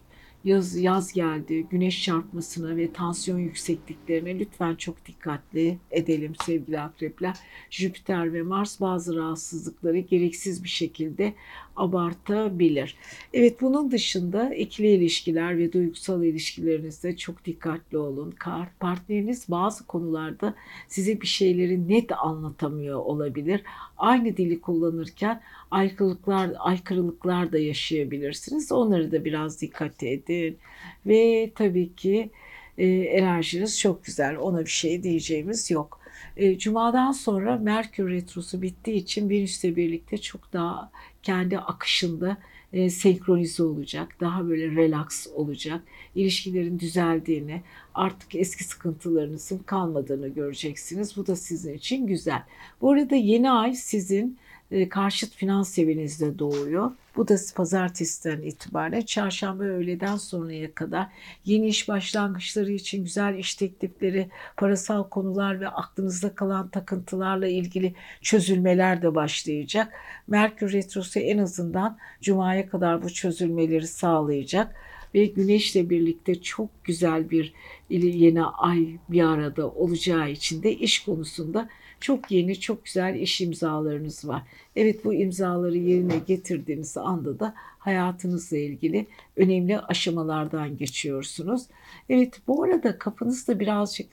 Yaz, 0.44 0.76
yaz 0.76 1.12
geldi, 1.12 1.66
güneş 1.70 2.04
çarpmasına 2.04 2.76
ve 2.76 2.92
tansiyon 2.92 3.38
yüksekliklerine 3.38 4.38
lütfen 4.38 4.74
çok 4.74 5.06
dikkatli 5.06 5.78
edelim 5.90 6.32
sevgili 6.46 6.80
akrepler. 6.80 7.36
Jüpiter 7.70 8.32
ve 8.32 8.42
Mars 8.42 8.80
bazı 8.80 9.16
rahatsızlıkları 9.16 9.98
gereksiz 9.98 10.64
bir 10.64 10.68
şekilde 10.68 11.34
abartabilir. 11.78 12.96
Evet 13.32 13.60
bunun 13.60 13.90
dışında 13.90 14.54
ikili 14.54 14.88
ilişkiler 14.88 15.58
ve 15.58 15.72
duygusal 15.72 16.24
ilişkilerinizde 16.24 17.16
çok 17.16 17.44
dikkatli 17.44 17.98
olun. 17.98 18.34
Partneriniz 18.80 19.44
bazı 19.48 19.86
konularda 19.86 20.54
size 20.88 21.20
bir 21.20 21.26
şeyleri 21.26 21.88
net 21.88 22.12
anlatamıyor 22.12 22.98
olabilir. 22.98 23.62
Aynı 23.96 24.36
dili 24.36 24.60
kullanırken 24.60 25.40
aykırılıklar, 25.70 26.50
aykırılıklar 26.58 27.52
da 27.52 27.58
yaşayabilirsiniz. 27.58 28.72
Onları 28.72 29.12
da 29.12 29.24
biraz 29.24 29.60
dikkat 29.60 30.02
edin. 30.02 30.58
Ve 31.06 31.50
tabii 31.54 31.94
ki 31.94 32.30
e, 32.78 32.86
enerjiniz 32.88 33.80
çok 33.80 34.04
güzel. 34.04 34.36
Ona 34.36 34.60
bir 34.60 34.70
şey 34.70 35.02
diyeceğimiz 35.02 35.70
yok. 35.70 35.97
E, 36.38 36.58
Cuma'dan 36.58 37.12
sonra 37.12 37.56
Merkür 37.56 38.10
Retrosu 38.10 38.62
bittiği 38.62 38.96
için 38.96 39.30
Venüs'le 39.30 39.64
birlikte 39.64 40.18
çok 40.18 40.52
daha 40.52 40.90
kendi 41.22 41.58
akışında 41.58 42.36
e, 42.72 42.90
senkronize 42.90 43.62
olacak. 43.62 44.16
Daha 44.20 44.48
böyle 44.48 44.70
relax 44.70 45.26
olacak. 45.34 45.82
İlişkilerin 46.14 46.78
düzeldiğini, 46.78 47.62
artık 47.94 48.34
eski 48.34 48.64
sıkıntılarınızın 48.64 49.58
kalmadığını 49.58 50.28
göreceksiniz. 50.28 51.16
Bu 51.16 51.26
da 51.26 51.36
sizin 51.36 51.74
için 51.74 52.06
güzel. 52.06 52.42
Bu 52.80 52.92
arada 52.92 53.14
yeni 53.16 53.50
ay 53.50 53.74
sizin 53.74 54.38
karşıt 54.90 55.34
finans 55.34 55.78
evinizde 55.78 56.38
doğuyor. 56.38 56.90
Bu 57.16 57.28
da 57.28 57.36
pazartesiden 57.56 58.42
itibaren 58.42 59.00
çarşamba 59.00 59.64
öğleden 59.64 60.16
sonraya 60.16 60.74
kadar 60.74 61.06
yeni 61.44 61.66
iş 61.66 61.88
başlangıçları 61.88 62.72
için 62.72 63.04
güzel 63.04 63.38
iş 63.38 63.54
teklifleri, 63.54 64.28
parasal 64.56 65.04
konular 65.08 65.60
ve 65.60 65.68
aklınızda 65.68 66.34
kalan 66.34 66.68
takıntılarla 66.68 67.48
ilgili 67.48 67.94
çözülmeler 68.22 69.02
de 69.02 69.14
başlayacak. 69.14 69.92
Merkür 70.26 70.72
Retrosu 70.72 71.20
en 71.20 71.38
azından 71.38 71.98
Cuma'ya 72.20 72.68
kadar 72.68 73.02
bu 73.02 73.10
çözülmeleri 73.10 73.86
sağlayacak 73.86 74.74
ve 75.14 75.26
Güneşle 75.26 75.90
birlikte 75.90 76.42
çok 76.42 76.84
güzel 76.84 77.30
bir 77.30 77.52
yeni 77.90 78.44
ay 78.44 78.86
bir 79.08 79.22
arada 79.22 79.68
olacağı 79.68 80.30
için 80.30 80.62
de 80.62 80.72
iş 80.72 81.04
konusunda 81.04 81.68
çok 82.00 82.30
yeni, 82.30 82.60
çok 82.60 82.84
güzel 82.84 83.14
iş 83.14 83.40
imzalarınız 83.40 84.28
var. 84.28 84.42
Evet 84.76 85.04
bu 85.04 85.14
imzaları 85.14 85.76
yerine 85.76 86.18
getirdiğiniz 86.26 86.96
anda 86.96 87.40
da 87.40 87.54
hayatınızla 87.78 88.56
ilgili 88.56 89.06
önemli 89.36 89.78
aşamalardan 89.78 90.76
geçiyorsunuz. 90.76 91.62
Evet 92.08 92.40
bu 92.46 92.62
arada 92.62 92.98
kapınız 92.98 93.48
birazcık 93.48 94.06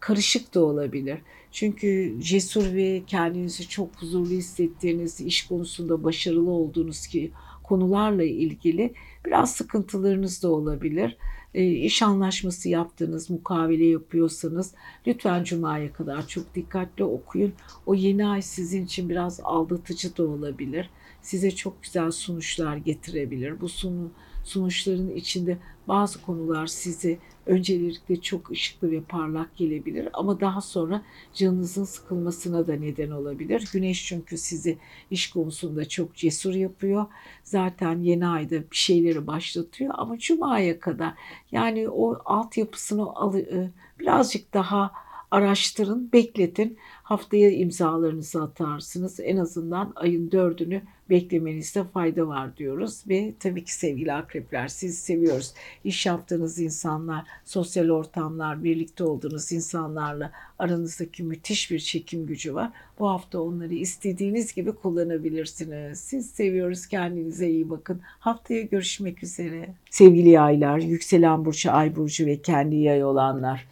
karışık 0.00 0.54
da 0.54 0.64
olabilir. 0.64 1.18
Çünkü 1.52 2.16
cesur 2.20 2.74
ve 2.74 3.02
kendinizi 3.06 3.68
çok 3.68 3.96
huzurlu 3.96 4.30
hissettiğiniz, 4.30 5.20
iş 5.20 5.46
konusunda 5.46 6.04
başarılı 6.04 6.50
olduğunuz 6.50 7.06
ki 7.06 7.30
konularla 7.62 8.24
ilgili 8.24 8.94
biraz 9.26 9.54
sıkıntılarınız 9.54 10.42
da 10.42 10.48
olabilir. 10.50 11.16
E, 11.56 11.64
iş 11.64 12.02
anlaşması 12.02 12.68
yaptığınız, 12.68 13.30
mukavele 13.30 13.84
yapıyorsanız 13.84 14.74
lütfen 15.06 15.44
Cuma'ya 15.44 15.92
kadar 15.92 16.26
çok 16.28 16.54
dikkatli 16.54 17.04
okuyun. 17.04 17.52
O 17.86 17.94
yeni 17.94 18.26
ay 18.26 18.42
sizin 18.42 18.84
için 18.84 19.08
biraz 19.08 19.40
aldatıcı 19.44 20.16
da 20.16 20.22
olabilir. 20.22 20.90
Size 21.22 21.50
çok 21.50 21.82
güzel 21.82 22.10
sonuçlar 22.10 22.76
getirebilir. 22.76 23.60
Bu 23.60 23.68
sunu, 23.68 24.10
sonuçların 24.46 25.10
içinde 25.10 25.58
bazı 25.88 26.22
konular 26.22 26.66
sizi 26.66 27.18
öncelikle 27.46 28.20
çok 28.20 28.50
ışıklı 28.50 28.90
ve 28.90 29.00
parlak 29.00 29.56
gelebilir 29.56 30.08
ama 30.12 30.40
daha 30.40 30.60
sonra 30.60 31.02
canınızın 31.34 31.84
sıkılmasına 31.84 32.66
da 32.66 32.76
neden 32.76 33.10
olabilir. 33.10 33.68
Güneş 33.72 34.06
çünkü 34.06 34.38
sizi 34.38 34.78
iş 35.10 35.30
konusunda 35.30 35.88
çok 35.88 36.14
cesur 36.14 36.54
yapıyor. 36.54 37.06
Zaten 37.44 38.00
yeni 38.00 38.26
ayda 38.26 38.54
bir 38.54 38.76
şeyleri 38.76 39.26
başlatıyor 39.26 39.94
ama 39.96 40.18
Cuma'ya 40.18 40.80
kadar 40.80 41.14
yani 41.52 41.88
o 41.88 42.18
altyapısını 42.24 43.02
e, 43.38 43.70
birazcık 44.00 44.54
daha 44.54 44.92
araştırın, 45.30 46.12
bekletin. 46.12 46.78
Haftaya 47.02 47.50
imzalarınızı 47.50 48.42
atarsınız. 48.42 49.20
En 49.20 49.36
azından 49.36 49.92
ayın 49.96 50.30
dördünü 50.30 50.82
beklemenizde 51.10 51.84
fayda 51.84 52.28
var 52.28 52.56
diyoruz. 52.56 53.04
Ve 53.08 53.32
tabii 53.40 53.64
ki 53.64 53.74
sevgili 53.74 54.12
akrepler 54.12 54.68
sizi 54.68 54.96
seviyoruz. 54.96 55.52
İş 55.84 56.06
yaptığınız 56.06 56.58
insanlar, 56.58 57.24
sosyal 57.44 57.90
ortamlar, 57.90 58.64
birlikte 58.64 59.04
olduğunuz 59.04 59.52
insanlarla 59.52 60.32
aranızdaki 60.58 61.22
müthiş 61.22 61.70
bir 61.70 61.78
çekim 61.78 62.26
gücü 62.26 62.54
var. 62.54 62.70
Bu 62.98 63.08
hafta 63.08 63.40
onları 63.40 63.74
istediğiniz 63.74 64.54
gibi 64.54 64.72
kullanabilirsiniz. 64.72 66.00
Siz 66.00 66.30
seviyoruz. 66.30 66.86
Kendinize 66.86 67.50
iyi 67.50 67.70
bakın. 67.70 68.00
Haftaya 68.04 68.62
görüşmek 68.62 69.22
üzere. 69.22 69.68
Sevgili 69.90 70.28
yaylar, 70.28 70.78
yükselen 70.78 71.44
burcu, 71.44 71.72
ay 71.72 71.96
burcu 71.96 72.26
ve 72.26 72.42
kendi 72.42 72.76
yay 72.76 73.04
olanlar. 73.04 73.66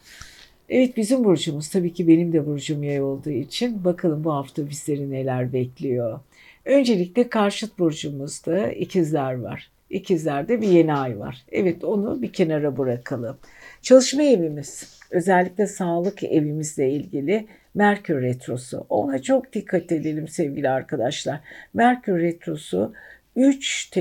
Evet 0.69 0.97
bizim 0.97 1.25
burcumuz 1.25 1.69
tabii 1.69 1.93
ki 1.93 2.09
benim 2.09 2.33
de 2.33 2.47
burcum 2.47 2.83
yay 2.83 3.03
olduğu 3.03 3.31
için 3.31 3.85
bakalım 3.85 4.25
bu 4.25 4.33
hafta 4.33 4.71
bizleri 4.71 5.11
neler 5.11 5.53
bekliyor. 5.53 6.21
Öncelikle 6.65 7.29
karşıt 7.29 7.79
burcumuzda 7.79 8.69
ikizler 8.69 9.35
var. 9.35 9.71
İkizlerde 9.91 10.61
bir 10.61 10.69
yeni 10.69 10.95
ay 10.95 11.19
var. 11.19 11.45
Evet 11.53 11.85
onu 11.85 12.23
bir 12.23 12.33
kenara 12.33 12.79
bırakalım. 12.79 13.37
Çalışma 13.83 14.23
evimiz 14.23 15.01
özellikle 15.11 15.67
sağlık 15.67 16.25
evimizle 16.25 16.91
ilgili 16.91 17.47
Merkür 17.75 18.23
Retrosu. 18.23 18.87
Ona 18.89 19.23
çok 19.23 19.53
dikkat 19.53 19.93
edelim 19.93 20.29
sevgili 20.29 20.69
arkadaşlar. 20.69 21.41
Merkür 21.75 22.21
Retrosu 22.21 22.93
3 23.37 23.97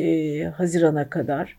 Haziran'a 0.56 1.10
kadar 1.10 1.58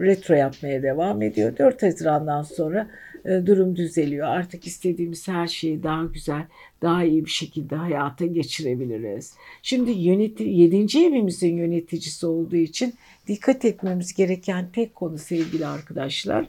retro 0.00 0.34
yapmaya 0.34 0.82
devam 0.82 1.22
ediyor. 1.22 1.58
4 1.58 1.82
Haziran'dan 1.82 2.42
sonra 2.42 2.90
e, 3.24 3.46
durum 3.46 3.76
düzeliyor. 3.76 4.28
Artık 4.28 4.66
istediğimiz 4.66 5.28
her 5.28 5.46
şeyi 5.46 5.82
daha 5.82 6.04
güzel, 6.04 6.42
daha 6.82 7.04
iyi 7.04 7.24
bir 7.24 7.30
şekilde 7.30 7.76
hayata 7.76 8.26
geçirebiliriz. 8.26 9.34
Şimdi 9.62 9.90
yöneti, 9.90 10.44
7. 10.44 10.76
evimizin 10.76 11.56
yöneticisi 11.56 12.26
olduğu 12.26 12.56
için 12.56 12.94
dikkat 13.26 13.64
etmemiz 13.64 14.14
gereken 14.14 14.68
tek 14.72 14.94
konu 14.94 15.18
sevgili 15.18 15.66
arkadaşlar. 15.66 16.46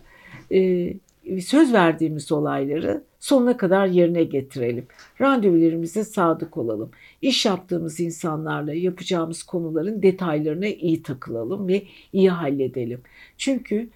Söz 1.42 1.74
verdiğimiz 1.74 2.32
olayları 2.32 3.04
sonuna 3.20 3.58
kadar 3.58 3.88
yerine 3.88 4.24
getirelim. 4.24 4.88
Randevularımıza 5.22 6.04
sadık 6.04 6.58
olalım. 6.58 6.92
İş 7.22 7.46
yaptığımız 7.46 8.00
insanlarla 8.00 8.74
yapacağımız 8.74 9.44
konuların 9.44 10.02
detaylarına 10.02 10.68
iyi 10.68 11.04
takılalım 11.04 11.68
ve 11.68 11.84
iyi 12.14 12.30
halledelim. 12.30 13.02
Çünkü 13.38 13.90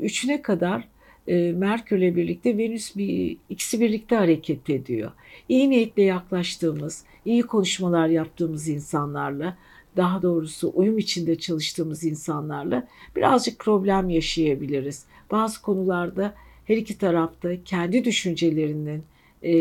üçüne 0.00 0.42
kadar 0.42 0.88
e, 1.28 1.52
Merkür'le 1.52 2.16
birlikte 2.16 2.58
Venüs 2.58 2.96
bir, 2.96 3.36
ikisi 3.50 3.80
birlikte 3.80 4.16
hareket 4.16 4.70
ediyor. 4.70 5.10
İyi 5.48 5.70
niyetle 5.70 6.02
yaklaştığımız, 6.02 7.04
iyi 7.24 7.42
konuşmalar 7.42 8.08
yaptığımız 8.08 8.68
insanlarla, 8.68 9.56
daha 9.96 10.22
doğrusu 10.22 10.72
uyum 10.74 10.98
içinde 10.98 11.38
çalıştığımız 11.38 12.04
insanlarla 12.04 12.88
birazcık 13.16 13.58
problem 13.58 14.10
yaşayabiliriz. 14.10 15.04
Bazı 15.30 15.62
konularda 15.62 16.34
her 16.64 16.76
iki 16.76 16.98
tarafta 16.98 17.64
kendi 17.64 18.04
düşüncelerinin 18.04 19.02
e, 19.42 19.52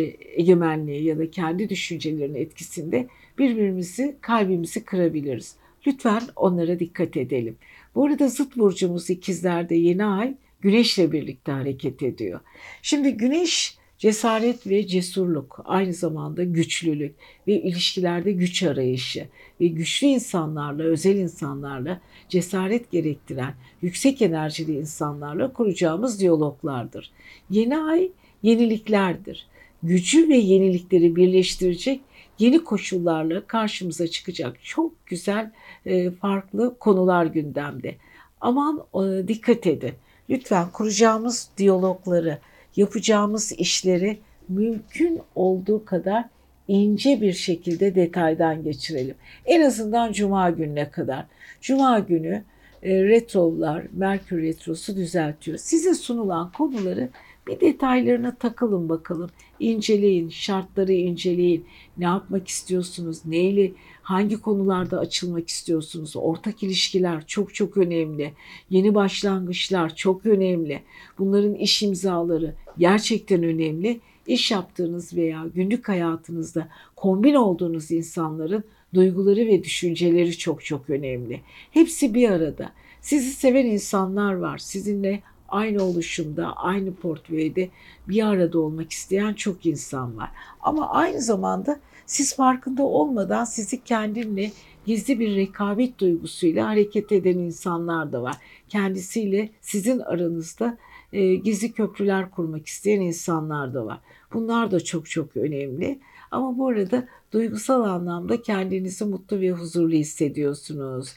egemenliği 0.42 1.04
ya 1.04 1.18
da 1.18 1.32
kendi 1.32 1.70
düşüncelerinin 1.70 2.40
etkisinde 2.40 3.08
birbirimizi, 3.38 4.16
kalbimizi 4.22 4.86
kırabiliriz. 4.86 5.56
Lütfen 5.88 6.22
onlara 6.36 6.80
dikkat 6.80 7.18
edelim. 7.18 7.56
Bu 7.96 8.06
arada 8.06 8.28
zıt 8.28 8.58
burcumuz 8.58 9.10
ikizlerde 9.10 9.76
yeni 9.76 10.06
ay 10.06 10.36
Güneşle 10.64 11.12
birlikte 11.12 11.52
hareket 11.52 12.04
ediyor. 12.04 12.40
Şimdi 12.82 13.18
güneş 13.18 13.78
cesaret 14.04 14.68
ve 14.68 14.88
cesurluk, 14.88 15.60
aynı 15.66 15.94
zamanda 15.94 16.44
güçlülük 16.44 17.16
ve 17.48 17.62
ilişkilerde 17.62 18.32
güç 18.32 18.64
arayışı 18.64 19.28
ve 19.62 19.68
güçlü 19.68 20.08
insanlarla, 20.08 20.84
özel 20.84 21.16
insanlarla 21.16 22.02
cesaret 22.30 22.92
gerektiren 22.92 23.54
yüksek 23.82 24.22
enerjili 24.22 24.78
insanlarla 24.78 25.54
kuracağımız 25.54 26.20
diyaloglardır. 26.20 27.12
Yeni 27.50 27.78
ay 27.78 28.12
yeniliklerdir. 28.42 29.48
Gücü 29.84 30.30
ve 30.30 30.38
yenilikleri 30.38 31.16
birleştirecek 31.16 32.02
yeni 32.40 32.64
koşullarla 32.64 33.48
karşımıza 33.48 34.08
çıkacak 34.08 34.64
çok 34.64 35.06
güzel 35.06 35.52
e, 35.86 36.12
farklı 36.12 36.78
konular 36.80 37.26
gündemde. 37.26 37.96
Aman 38.42 38.84
e, 38.96 39.28
dikkat 39.28 39.68
edin. 39.68 39.94
Lütfen 40.30 40.72
kuracağımız 40.72 41.50
diyalogları, 41.58 42.40
yapacağımız 42.76 43.52
işleri 43.52 44.20
mümkün 44.50 45.22
olduğu 45.36 45.86
kadar 45.86 46.26
ince 46.68 47.22
bir 47.22 47.34
şekilde 47.34 47.96
detaydan 47.96 48.64
geçirelim. 48.64 49.16
En 49.46 49.62
azından 49.62 50.12
cuma 50.12 50.50
gününe 50.50 50.92
kadar. 50.92 51.26
Cuma 51.62 52.00
günü 52.00 52.44
e, 52.84 53.04
retrolar, 53.04 53.84
Merkür 53.92 54.44
retrosu 54.44 54.96
düzeltiyor. 54.96 55.58
Size 55.58 55.94
sunulan 55.94 56.52
konuları 56.52 57.10
bir 57.48 57.60
detaylarına 57.60 58.36
takılın 58.36 58.90
bakalım. 58.90 59.30
İnceleyin, 59.60 60.30
şartları 60.30 60.94
inceleyin. 60.94 61.66
Ne 61.98 62.06
yapmak 62.06 62.48
istiyorsunuz? 62.48 63.26
Neyle, 63.26 63.72
hangi 64.02 64.42
konularda 64.42 65.00
açılmak 65.00 65.50
istiyorsunuz? 65.50 66.14
Ortak 66.16 66.64
ilişkiler 66.64 67.28
çok 67.28 67.54
çok 67.56 67.78
önemli. 67.78 68.34
Yeni 68.70 68.96
başlangıçlar 68.96 69.96
çok 69.96 70.26
önemli. 70.26 70.84
Bunların 71.20 71.56
iş 71.56 71.84
imzaları 71.84 72.56
gerçekten 72.78 73.44
önemli. 73.44 74.00
İş 74.28 74.52
yaptığınız 74.52 75.16
veya 75.16 75.46
günlük 75.56 75.90
hayatınızda 75.90 76.68
kombin 76.96 77.34
olduğunuz 77.34 77.92
insanların 77.92 78.64
duyguları 78.94 79.48
ve 79.48 79.64
düşünceleri 79.64 80.38
çok 80.38 80.66
çok 80.66 80.90
önemli. 80.90 81.42
Hepsi 81.72 82.14
bir 82.14 82.30
arada. 82.30 82.72
Sizi 83.02 83.32
seven 83.32 83.66
insanlar 83.66 84.34
var. 84.34 84.58
Sizinle 84.58 85.22
aynı 85.54 85.84
oluşumda, 85.84 86.54
aynı 86.54 86.96
portföyde 86.96 87.70
bir 88.08 88.28
arada 88.28 88.60
olmak 88.60 88.92
isteyen 88.92 89.34
çok 89.34 89.66
insan 89.66 90.18
var. 90.18 90.30
Ama 90.62 90.90
aynı 90.90 91.22
zamanda 91.22 91.80
siz 92.06 92.36
farkında 92.36 92.84
olmadan 92.84 93.46
sizi 93.46 93.84
kendinle 93.84 94.52
gizli 94.86 95.20
bir 95.20 95.36
rekabet 95.36 96.00
duygusuyla 96.00 96.68
hareket 96.68 97.12
eden 97.12 97.38
insanlar 97.38 98.12
da 98.12 98.24
var. 98.24 98.36
Kendisiyle 98.70 99.50
sizin 99.62 100.00
aranızda 100.00 100.78
e, 101.14 101.36
gizli 101.36 101.72
köprüler 101.72 102.32
kurmak 102.32 102.68
isteyen 102.68 103.02
insanlar 103.02 103.74
da 103.74 103.86
var. 103.86 104.00
Bunlar 104.34 104.72
da 104.72 104.80
çok 104.80 105.10
çok 105.10 105.38
önemli. 105.38 106.00
Ama 106.32 106.58
bu 106.58 106.68
arada 106.68 107.08
duygusal 107.34 107.84
anlamda 107.84 108.42
kendinizi 108.42 109.06
mutlu 109.06 109.42
ve 109.42 109.52
huzurlu 109.52 109.94
hissediyorsunuz. 109.94 111.14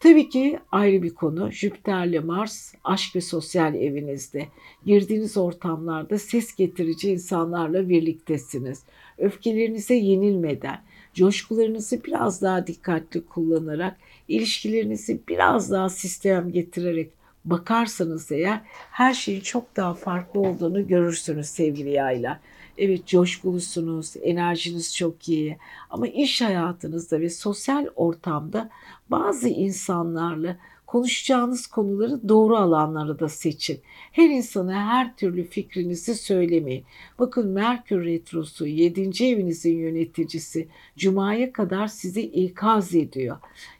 Tabii 0.00 0.28
ki 0.28 0.58
ayrı 0.72 1.02
bir 1.02 1.14
konu 1.14 1.52
Jüpiter'le 1.52 2.24
Mars 2.24 2.74
aşk 2.84 3.16
ve 3.16 3.20
sosyal 3.20 3.74
evinizde. 3.74 4.46
Girdiğiniz 4.86 5.36
ortamlarda 5.36 6.18
ses 6.18 6.54
getirici 6.56 7.10
insanlarla 7.10 7.88
birliktesiniz. 7.88 8.82
Öfkelerinize 9.18 9.94
yenilmeden, 9.94 10.80
coşkularınızı 11.14 12.04
biraz 12.04 12.42
daha 12.42 12.66
dikkatli 12.66 13.26
kullanarak, 13.26 13.96
ilişkilerinizi 14.28 15.20
biraz 15.28 15.70
daha 15.70 15.88
sistem 15.88 16.52
getirerek 16.52 17.10
bakarsanız 17.44 18.32
eğer 18.32 18.60
her 18.90 19.14
şeyin 19.14 19.40
çok 19.40 19.76
daha 19.76 19.94
farklı 19.94 20.40
olduğunu 20.40 20.86
görürsünüz 20.86 21.46
sevgili 21.46 21.90
yaylar. 21.90 22.38
Evet 22.78 23.06
coşkulusunuz, 23.06 24.14
enerjiniz 24.22 24.96
çok 24.96 25.28
iyi 25.28 25.58
ama 25.90 26.06
iş 26.06 26.40
hayatınızda 26.40 27.20
ve 27.20 27.30
sosyal 27.30 27.86
ortamda 27.96 28.70
bazı 29.10 29.48
insanlarla 29.48 30.56
konuşacağınız 30.86 31.66
konuları 31.66 32.28
doğru 32.28 32.56
alanları 32.56 33.18
da 33.18 33.28
seçin. 33.28 33.80
Her 34.12 34.30
insana 34.30 34.86
her 34.86 35.16
türlü 35.16 35.44
fikrinizi 35.44 36.14
söylemeyin. 36.14 36.84
Bakın 37.18 37.48
Merkür 37.48 38.04
Retrosu 38.04 38.66
7. 38.66 39.24
evinizin 39.24 39.78
yöneticisi 39.78 40.68
Cuma'ya 40.96 41.52
kadar 41.52 41.86
sizi 41.86 42.22
ikaz 42.22 42.94
ediyor. 42.94 43.36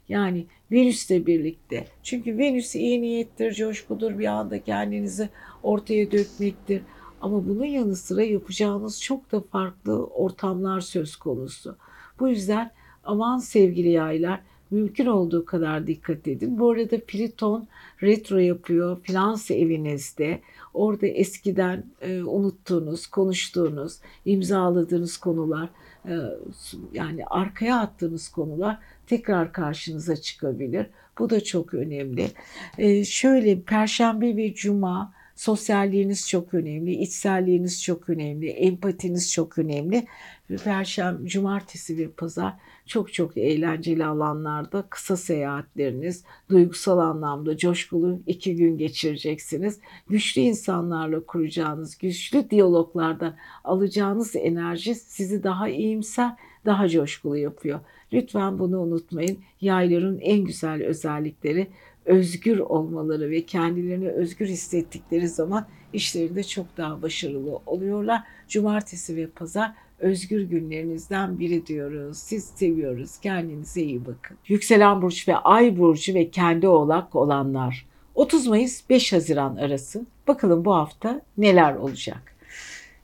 Yani 0.09 0.47
Venüs'le 0.73 1.27
birlikte. 1.27 1.87
Çünkü 2.03 2.39
Venüs 2.39 2.75
iyi 2.75 3.03
niyettir, 3.03 3.53
coşkudur, 3.53 4.19
bir 4.19 4.27
anda 4.27 4.63
kendinizi 4.63 5.29
ortaya 5.63 6.11
dökmektir. 6.11 6.83
Ama 7.21 7.49
bunun 7.49 7.65
yanı 7.65 7.97
sıra 7.97 8.23
yapacağınız 8.23 9.03
çok 9.03 9.33
da 9.33 9.41
farklı 9.41 10.07
ortamlar 10.07 10.81
söz 10.81 11.17
konusu. 11.17 11.77
Bu 12.21 12.29
yüzden 12.29 12.71
aman 13.05 13.39
sevgili 13.39 13.89
yaylar 13.89 14.41
mümkün 14.71 15.07
olduğu 15.07 15.45
kadar 15.45 15.87
dikkat 15.87 16.29
edin. 16.29 16.59
Bu 16.59 16.71
arada 16.71 16.97
Pliton 17.07 17.69
retro 18.03 18.39
yapıyor 18.39 19.01
finans 19.03 19.51
evinizde. 19.51 20.41
Orada 20.75 21.07
eskiden 21.07 21.85
e, 22.01 22.23
unuttuğunuz, 22.23 23.07
konuştuğunuz, 23.07 23.99
imzaladığınız 24.25 25.17
konular, 25.17 25.69
e, 26.09 26.17
yani 26.93 27.27
arkaya 27.27 27.79
attığınız 27.81 28.29
konular 28.29 28.79
tekrar 29.07 29.53
karşınıza 29.53 30.17
çıkabilir. 30.17 30.87
Bu 31.19 31.31
da 31.31 31.45
çok 31.45 31.75
önemli. 31.75 32.31
E, 32.79 33.05
şöyle 33.05 33.61
Perşembe 33.61 34.37
ve 34.37 34.55
Cuma 34.55 35.18
Sosyalliğiniz 35.39 36.29
çok 36.29 36.55
önemli, 36.55 36.93
içselliğiniz 36.93 37.83
çok 37.83 38.09
önemli, 38.09 38.49
empatiniz 38.49 39.33
çok 39.33 39.59
önemli. 39.59 40.07
Perşembe, 40.65 41.29
cumartesi 41.29 41.99
ve 41.99 42.11
pazar 42.11 42.55
çok 42.87 43.13
çok 43.13 43.37
eğlenceli 43.37 44.05
alanlarda 44.05 44.85
kısa 44.91 45.17
seyahatleriniz, 45.17 46.25
duygusal 46.51 46.99
anlamda 46.99 47.57
coşkulu 47.57 48.21
iki 48.27 48.57
gün 48.57 48.79
geçireceksiniz. 48.79 49.81
Güçlü 50.09 50.41
insanlarla 50.41 51.27
kuracağınız, 51.27 51.99
güçlü 51.99 52.51
diyaloglardan 52.51 53.37
alacağınız 53.65 54.37
enerji 54.37 54.95
sizi 54.95 55.43
daha 55.43 55.69
iyimser, 55.69 56.33
daha 56.65 56.89
coşkulu 56.89 57.37
yapıyor. 57.37 57.81
Lütfen 58.13 58.59
bunu 58.59 58.81
unutmayın. 58.81 59.39
Yayların 59.61 60.19
en 60.19 60.45
güzel 60.45 60.85
özellikleri 60.85 61.69
özgür 62.09 62.59
olmaları 62.59 63.31
ve 63.31 63.47
kendilerini 63.47 64.09
özgür 64.09 64.47
hissettikleri 64.47 65.29
zaman 65.29 65.67
işlerinde 65.93 66.45
çok 66.45 66.77
daha 66.77 67.03
başarılı 67.03 67.61
oluyorlar. 67.67 68.23
Cumartesi 68.49 69.17
ve 69.17 69.27
pazar 69.27 69.73
özgür 69.99 70.43
günlerinizden 70.43 71.39
biri 71.39 71.67
diyoruz. 71.67 72.19
Siz 72.19 72.45
seviyoruz. 72.45 73.19
Kendinize 73.19 73.83
iyi 73.83 74.07
bakın. 74.07 74.37
Yükselen 74.49 75.03
burç 75.03 75.29
ve 75.29 75.37
ay 75.37 75.79
burcu 75.79 76.15
ve 76.15 76.31
kendi 76.31 76.69
oğlak 76.69 77.17
olanlar. 77.17 77.87
30 78.15 78.47
Mayıs 78.47 78.91
5 78.91 79.13
Haziran 79.13 79.57
arası. 79.57 80.07
Bakalım 80.29 80.65
bu 80.65 80.75
hafta 80.75 81.21
neler 81.39 81.75
olacak. 81.75 82.35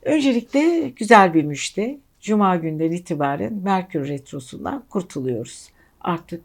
Öncelikle 0.02 0.92
güzel 0.96 1.34
bir 1.34 1.44
müjde. 1.44 1.98
Cuma 2.20 2.56
günden 2.56 2.90
itibaren 2.90 3.54
Merkür 3.54 4.08
Retrosu'ndan 4.08 4.84
kurtuluyoruz. 4.88 5.68
Artık 6.00 6.40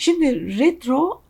Şimdi 0.00 0.58
retro 0.58 1.22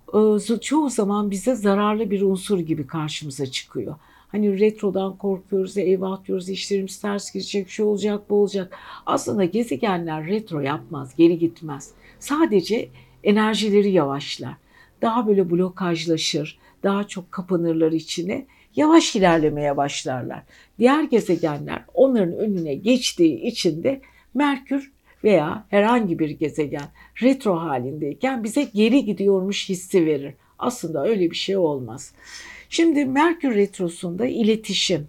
çoğu 0.61 0.91
zaman 0.91 1.31
bize 1.31 1.55
zararlı 1.55 2.11
bir 2.11 2.23
unsur 2.23 2.59
gibi 2.59 2.87
karşımıza 2.87 3.47
çıkıyor. 3.47 3.95
Hani 4.29 4.61
retrodan 4.61 5.17
korkuyoruz, 5.17 5.77
eyvah 5.77 6.25
diyoruz, 6.25 6.49
işlerimiz 6.49 7.01
ters 7.01 7.33
gidecek, 7.33 7.69
şu 7.69 7.85
olacak, 7.85 8.31
bu 8.31 8.35
olacak. 8.35 8.79
Aslında 9.07 9.45
gezegenler 9.45 10.27
retro 10.27 10.61
yapmaz, 10.61 11.15
geri 11.17 11.39
gitmez. 11.39 11.91
Sadece 12.19 12.89
enerjileri 13.25 13.91
yavaşlar. 13.91 14.55
Daha 15.03 15.27
böyle 15.27 15.51
blokajlaşır, 15.51 16.59
daha 16.83 17.05
çok 17.05 17.33
kapanırlar 17.33 17.93
içine, 17.93 18.47
yavaş 18.77 19.17
ilerlemeye 19.17 19.77
başlarlar. 19.77 20.43
Diğer 20.79 21.03
gezegenler 21.03 21.85
onların 21.95 22.35
önüne 22.35 22.75
geçtiği 22.75 23.41
için 23.41 23.83
de 23.83 24.01
Merkür 24.35 24.93
veya 25.25 25.64
herhangi 25.68 26.18
bir 26.18 26.31
gezegen 26.31 26.89
retro 27.23 27.57
halindeyken 27.57 28.45
bize 28.45 28.62
geri 28.62 29.05
gidiyormuş 29.05 29.68
hissi 29.68 30.07
verir. 30.07 30.35
Aslında 30.59 31.07
öyle 31.07 31.31
bir 31.31 31.37
şey 31.37 31.57
olmaz. 31.57 32.14
Şimdi 32.68 33.05
Merkür 33.05 33.55
Retrosu'nda 33.55 34.27
iletişim, 34.27 35.07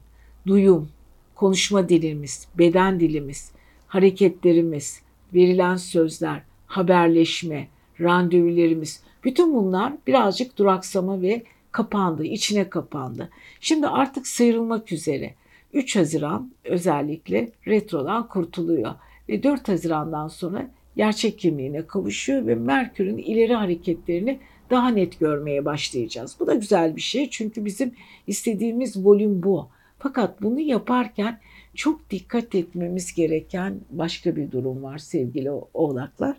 duyum, 0.47 0.89
konuşma 1.35 1.89
dilimiz, 1.89 2.47
beden 2.57 2.99
dilimiz, 2.99 3.51
hareketlerimiz, 3.87 5.01
verilen 5.33 5.75
sözler, 5.75 6.41
haberleşme, 6.67 7.67
randevularımız 7.99 9.03
bütün 9.23 9.53
bunlar 9.53 9.93
birazcık 10.07 10.57
duraksama 10.57 11.21
ve 11.21 11.43
kapandı, 11.71 12.23
içine 12.23 12.69
kapandı. 12.69 13.29
Şimdi 13.59 13.87
artık 13.87 14.27
sıyrılmak 14.27 14.91
üzere. 14.91 15.33
3 15.73 15.95
Haziran 15.95 16.51
özellikle 16.63 17.51
retrodan 17.67 18.27
kurtuluyor 18.27 18.95
ve 19.29 19.43
4 19.43 19.67
Haziran'dan 19.67 20.27
sonra 20.27 20.71
gerçek 20.95 21.39
kimliğine 21.39 21.87
kavuşuyor 21.87 22.47
ve 22.47 22.55
Merkür'ün 22.55 23.17
ileri 23.17 23.53
hareketlerini 23.53 24.39
daha 24.69 24.89
net 24.89 25.19
görmeye 25.19 25.65
başlayacağız. 25.65 26.35
Bu 26.39 26.47
da 26.47 26.53
güzel 26.53 26.95
bir 26.95 27.01
şey 27.01 27.29
çünkü 27.29 27.65
bizim 27.65 27.91
istediğimiz 28.27 29.05
volüm 29.05 29.43
bu. 29.43 29.67
Fakat 29.99 30.41
bunu 30.41 30.59
yaparken 30.59 31.39
çok 31.75 32.09
dikkat 32.09 32.55
etmemiz 32.55 33.13
gereken 33.13 33.79
başka 33.89 34.35
bir 34.35 34.51
durum 34.51 34.83
var 34.83 34.97
sevgili 34.97 35.51
oğlaklar. 35.73 36.37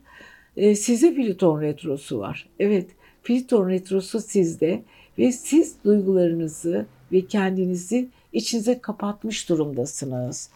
Ee, 0.57 0.75
size 0.75 1.15
Plüton 1.15 1.61
retrosu 1.61 2.19
var. 2.19 2.49
Evet, 2.59 2.91
Plüton 3.25 3.69
retrosu 3.69 4.21
sizde 4.21 4.83
ve 5.19 5.33
siz 5.33 5.77
duygularınızı 5.85 6.87
ve 7.13 7.27
kendinizi 7.27 8.09
içinize 8.33 8.79
kapatmış 8.79 9.49
durumdasınız. 9.49 10.51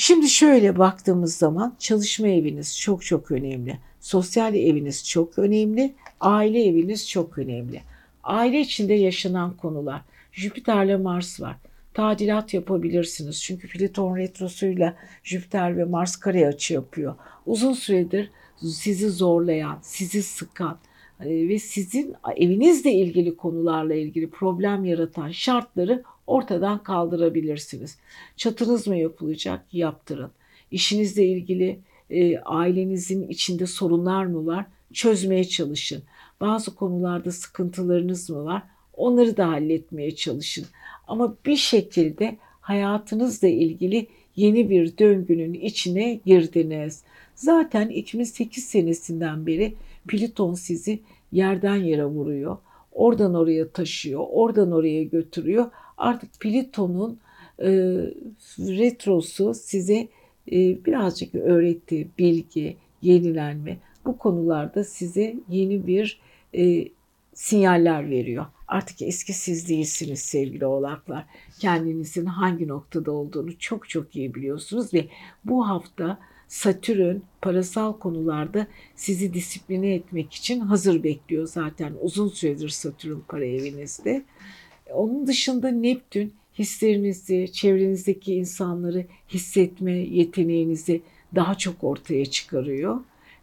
Şimdi 0.00 0.28
şöyle 0.28 0.78
baktığımız 0.78 1.36
zaman 1.36 1.74
çalışma 1.78 2.28
eviniz 2.28 2.78
çok 2.80 3.04
çok 3.04 3.30
önemli. 3.30 3.78
Sosyal 4.00 4.54
eviniz 4.54 5.08
çok 5.08 5.38
önemli. 5.38 5.94
Aile 6.20 6.64
eviniz 6.66 7.08
çok 7.08 7.38
önemli. 7.38 7.82
Aile 8.24 8.60
içinde 8.60 8.94
yaşanan 8.94 9.56
konular. 9.56 10.00
Jüpiter'le 10.32 10.98
Mars 10.98 11.40
var. 11.40 11.56
Tadilat 11.94 12.54
yapabilirsiniz. 12.54 13.42
Çünkü 13.42 13.68
Plüton 13.68 14.16
retrosuyla 14.16 14.96
Jüpiter 15.24 15.76
ve 15.76 15.84
Mars 15.84 16.16
kare 16.16 16.46
açı 16.46 16.74
yapıyor. 16.74 17.14
Uzun 17.46 17.72
süredir 17.72 18.30
sizi 18.56 19.10
zorlayan, 19.10 19.78
sizi 19.82 20.22
sıkan, 20.22 20.78
e, 21.24 21.48
ve 21.48 21.58
sizin 21.58 22.14
evinizle 22.36 22.92
ilgili 22.92 23.36
konularla 23.36 23.94
ilgili 23.94 24.30
problem 24.30 24.84
yaratan 24.84 25.30
şartları 25.30 26.02
ortadan 26.30 26.82
kaldırabilirsiniz. 26.82 27.98
Çatınız 28.36 28.86
mı 28.86 28.96
yapılacak? 28.96 29.64
Yaptırın. 29.72 30.30
İşinizle 30.70 31.26
ilgili 31.26 31.80
e, 32.10 32.38
ailenizin 32.38 33.28
içinde 33.28 33.66
sorunlar 33.66 34.24
mı 34.24 34.46
var? 34.46 34.66
Çözmeye 34.92 35.44
çalışın. 35.44 36.02
Bazı 36.40 36.74
konularda 36.74 37.32
sıkıntılarınız 37.32 38.30
mı 38.30 38.44
var? 38.44 38.62
Onları 38.94 39.36
da 39.36 39.48
halletmeye 39.48 40.14
çalışın. 40.14 40.66
Ama 41.08 41.36
bir 41.46 41.56
şekilde 41.56 42.36
hayatınızla 42.60 43.48
ilgili 43.48 44.06
yeni 44.36 44.70
bir 44.70 44.98
döngünün 44.98 45.54
içine 45.54 46.20
girdiniz. 46.26 47.02
Zaten 47.34 47.88
2008 47.88 48.64
senesinden 48.64 49.46
beri 49.46 49.74
Plüton 50.08 50.54
sizi 50.54 51.00
yerden 51.32 51.76
yere 51.76 52.04
vuruyor. 52.04 52.56
Oradan 52.92 53.34
oraya 53.34 53.68
taşıyor, 53.68 54.26
oradan 54.30 54.72
oraya 54.72 55.04
götürüyor. 55.04 55.66
Artık 56.00 56.40
Plüton'un 56.40 57.18
e, 57.58 57.68
retrosu 58.58 59.54
size 59.54 60.08
e, 60.52 60.84
birazcık 60.84 61.34
öğretti, 61.34 62.08
bilgi, 62.18 62.76
yenilenme. 63.02 63.78
Bu 64.04 64.18
konularda 64.18 64.84
size 64.84 65.36
yeni 65.48 65.86
bir 65.86 66.20
e, 66.54 66.88
sinyaller 67.34 68.10
veriyor. 68.10 68.46
Artık 68.68 69.02
eski 69.02 69.32
siz 69.32 69.68
değilsiniz 69.68 70.20
sevgili 70.20 70.66
oğlaklar. 70.66 71.24
Kendinizin 71.58 72.26
hangi 72.26 72.68
noktada 72.68 73.12
olduğunu 73.12 73.58
çok 73.58 73.88
çok 73.88 74.16
iyi 74.16 74.34
biliyorsunuz 74.34 74.94
ve 74.94 75.06
bu 75.44 75.68
hafta 75.68 76.18
Satürn 76.48 77.16
parasal 77.42 77.92
konularda 77.92 78.66
sizi 78.96 79.34
disipline 79.34 79.94
etmek 79.94 80.32
için 80.32 80.60
hazır 80.60 81.02
bekliyor 81.02 81.46
zaten. 81.46 81.92
Uzun 82.00 82.28
süredir 82.28 82.68
Satürn 82.68 83.18
para 83.28 83.44
evinizde. 83.44 84.24
Onun 84.94 85.26
dışında 85.26 85.70
Neptün 85.70 86.32
hislerinizi, 86.58 87.52
çevrenizdeki 87.52 88.34
insanları 88.34 89.06
hissetme 89.28 89.92
yeteneğinizi 89.92 91.02
daha 91.34 91.54
çok 91.54 91.84
ortaya 91.84 92.26
çıkarıyor. 92.26 93.00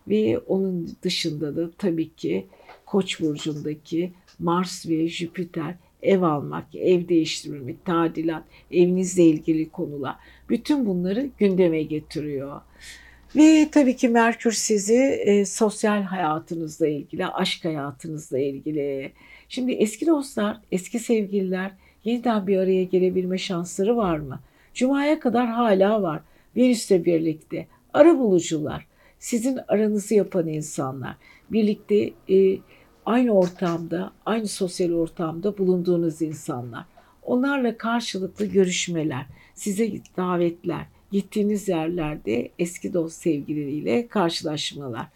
Ve 0.07 0.39
onun 0.39 0.95
dışında 1.03 1.55
da 1.55 1.71
tabii 1.71 2.15
ki 2.15 2.45
Koç 2.85 3.21
burcundaki 3.21 4.11
Mars 4.39 4.87
ve 4.89 5.07
Jüpiter 5.07 5.75
ev 6.01 6.21
almak, 6.21 6.75
ev 6.75 7.07
değiştirmek, 7.07 7.85
tadilat, 7.85 8.43
evinizle 8.71 9.23
ilgili 9.23 9.69
konular. 9.69 10.15
Bütün 10.49 10.85
bunları 10.85 11.29
gündeme 11.37 11.83
getiriyor. 11.83 12.61
Ve 13.35 13.67
tabii 13.71 13.95
ki 13.95 14.09
Merkür 14.09 14.51
sizi 14.51 14.95
e, 15.25 15.45
sosyal 15.45 16.01
hayatınızla 16.01 16.87
ilgili, 16.87 17.27
aşk 17.27 17.65
hayatınızla 17.65 18.39
ilgili. 18.39 19.11
Şimdi 19.49 19.71
eski 19.71 20.07
dostlar, 20.07 20.57
eski 20.71 20.99
sevgililer 20.99 21.71
yeniden 22.03 22.47
bir 22.47 22.57
araya 22.57 22.83
gelebilme 22.83 23.37
şansları 23.37 23.97
var 23.97 24.17
mı? 24.17 24.39
Cuma'ya 24.73 25.19
kadar 25.19 25.47
hala 25.47 26.01
var. 26.01 26.21
Venüs'le 26.55 27.05
birlikte. 27.05 27.67
Ara 27.93 28.19
bulucular, 28.19 28.87
sizin 29.19 29.59
aranızı 29.67 30.15
yapan 30.15 30.47
insanlar. 30.47 31.15
Birlikte 31.51 32.11
e, 32.29 32.57
aynı 33.05 33.31
ortamda, 33.31 34.11
aynı 34.25 34.47
sosyal 34.47 34.91
ortamda 34.91 35.57
bulunduğunuz 35.57 36.21
insanlar. 36.21 36.85
Onlarla 37.23 37.77
karşılıklı 37.77 38.45
görüşmeler, 38.45 39.25
size 39.53 39.91
davetler, 40.17 40.85
gittiğiniz 41.11 41.67
yerlerde 41.67 42.51
eski 42.59 42.93
dost 42.93 43.21
sevgileriyle 43.21 44.07
karşılaşmalar. 44.07 45.07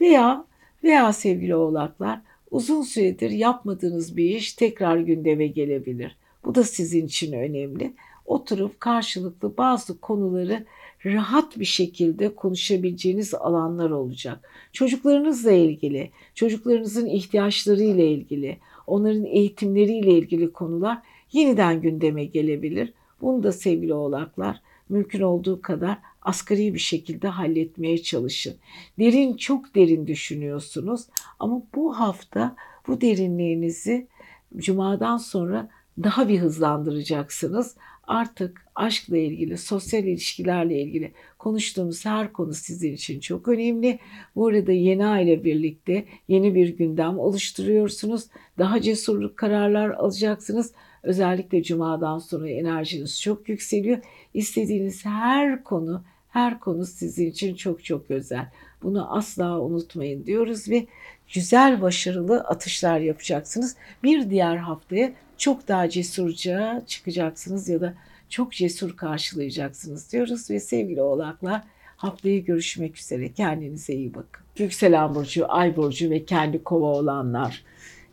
Veya 0.00 0.44
veya 0.84 1.12
sevgili 1.12 1.54
oğlaklar 1.54 2.20
uzun 2.50 2.82
süredir 2.82 3.30
yapmadığınız 3.30 4.16
bir 4.16 4.30
iş 4.30 4.52
tekrar 4.52 4.96
gündeme 4.96 5.46
gelebilir. 5.46 6.16
Bu 6.44 6.54
da 6.54 6.64
sizin 6.64 7.06
için 7.06 7.32
önemli. 7.32 7.92
Oturup 8.26 8.80
karşılıklı 8.80 9.56
bazı 9.56 10.00
konuları 10.00 10.64
rahat 11.04 11.58
bir 11.58 11.64
şekilde 11.64 12.34
konuşabileceğiniz 12.34 13.34
alanlar 13.34 13.90
olacak. 13.90 14.50
Çocuklarınızla 14.72 15.52
ilgili, 15.52 16.10
çocuklarınızın 16.34 17.06
ihtiyaçları 17.06 17.82
ile 17.82 18.10
ilgili, 18.10 18.58
onların 18.86 19.24
eğitimleriyle 19.24 20.10
ilgili 20.10 20.52
konular 20.52 20.98
yeniden 21.32 21.80
gündeme 21.80 22.24
gelebilir. 22.24 22.92
Bunu 23.20 23.42
da 23.42 23.52
sevgili 23.52 23.94
oğlaklar 23.94 24.60
mümkün 24.88 25.20
olduğu 25.20 25.62
kadar 25.62 25.98
asgari 26.28 26.74
bir 26.74 26.78
şekilde 26.78 27.28
halletmeye 27.28 28.02
çalışın. 28.02 28.56
Derin 28.98 29.36
çok 29.36 29.74
derin 29.74 30.06
düşünüyorsunuz 30.06 31.06
ama 31.38 31.62
bu 31.74 32.00
hafta 32.00 32.56
bu 32.86 33.00
derinliğinizi 33.00 34.08
cumadan 34.56 35.16
sonra 35.16 35.68
daha 36.02 36.28
bir 36.28 36.38
hızlandıracaksınız. 36.38 37.76
Artık 38.06 38.66
aşkla 38.74 39.16
ilgili, 39.16 39.58
sosyal 39.58 40.04
ilişkilerle 40.04 40.82
ilgili 40.82 41.12
konuştuğumuz 41.38 42.06
her 42.06 42.32
konu 42.32 42.54
sizin 42.54 42.94
için 42.94 43.20
çok 43.20 43.48
önemli. 43.48 43.98
Bu 44.36 44.46
arada 44.46 44.72
yeni 44.72 45.06
aile 45.06 45.44
birlikte 45.44 46.04
yeni 46.28 46.54
bir 46.54 46.68
gündem 46.68 47.18
oluşturuyorsunuz. 47.18 48.24
Daha 48.58 48.80
cesur 48.80 49.36
kararlar 49.36 49.90
alacaksınız. 49.90 50.72
Özellikle 51.02 51.62
cumadan 51.62 52.18
sonra 52.18 52.50
enerjiniz 52.50 53.20
çok 53.20 53.48
yükseliyor. 53.48 53.98
İstediğiniz 54.34 55.04
her 55.04 55.64
konu, 55.64 56.04
her 56.30 56.60
konu 56.60 56.86
sizin 56.86 57.26
için 57.26 57.54
çok 57.54 57.84
çok 57.84 58.10
özel. 58.10 58.46
Bunu 58.82 59.16
asla 59.16 59.60
unutmayın 59.60 60.26
diyoruz 60.26 60.70
ve 60.70 60.86
güzel 61.34 61.82
başarılı 61.82 62.40
atışlar 62.40 63.00
yapacaksınız. 63.00 63.76
Bir 64.02 64.30
diğer 64.30 64.56
haftaya 64.56 65.12
çok 65.38 65.68
daha 65.68 65.88
cesurca 65.88 66.82
çıkacaksınız 66.86 67.68
ya 67.68 67.80
da 67.80 67.94
çok 68.28 68.52
cesur 68.52 68.96
karşılayacaksınız 68.96 70.12
diyoruz 70.12 70.50
ve 70.50 70.60
sevgili 70.60 71.02
oğlaklar 71.02 71.62
haftaya 71.96 72.38
görüşmek 72.38 72.98
üzere. 72.98 73.32
Kendinize 73.32 73.94
iyi 73.94 74.14
bakın. 74.14 74.44
Yükselen 74.58 75.14
burcu, 75.14 75.52
ay 75.52 75.76
burcu 75.76 76.10
ve 76.10 76.24
kendi 76.24 76.64
kova 76.64 76.86
olanlar. 76.86 77.64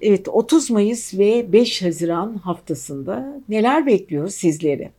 Evet 0.02 0.28
30 0.28 0.72
Mayıs 0.72 1.14
ve 1.14 1.54
5 1.54 1.82
Haziran 1.82 2.36
haftasında 2.36 3.42
neler 3.50 3.86
bekliyor 3.86 4.28
sizleri? 4.28 4.92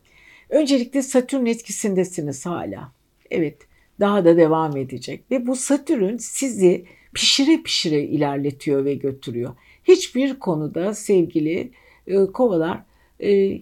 Öncelikle 0.48 1.02
Satürn 1.02 1.46
etkisindesiniz 1.46 2.46
hala. 2.46 2.95
Evet 3.30 3.56
daha 4.00 4.24
da 4.24 4.36
devam 4.36 4.76
edecek 4.76 5.30
ve 5.30 5.46
bu 5.46 5.56
Satürn 5.56 6.16
sizi 6.16 6.84
pişire 7.14 7.62
pişire 7.62 8.02
ilerletiyor 8.02 8.84
ve 8.84 8.94
götürüyor. 8.94 9.54
Hiçbir 9.84 10.38
konuda 10.38 10.94
sevgili 10.94 11.70
e, 12.06 12.26
kovalar 12.26 12.82
e, 13.20 13.60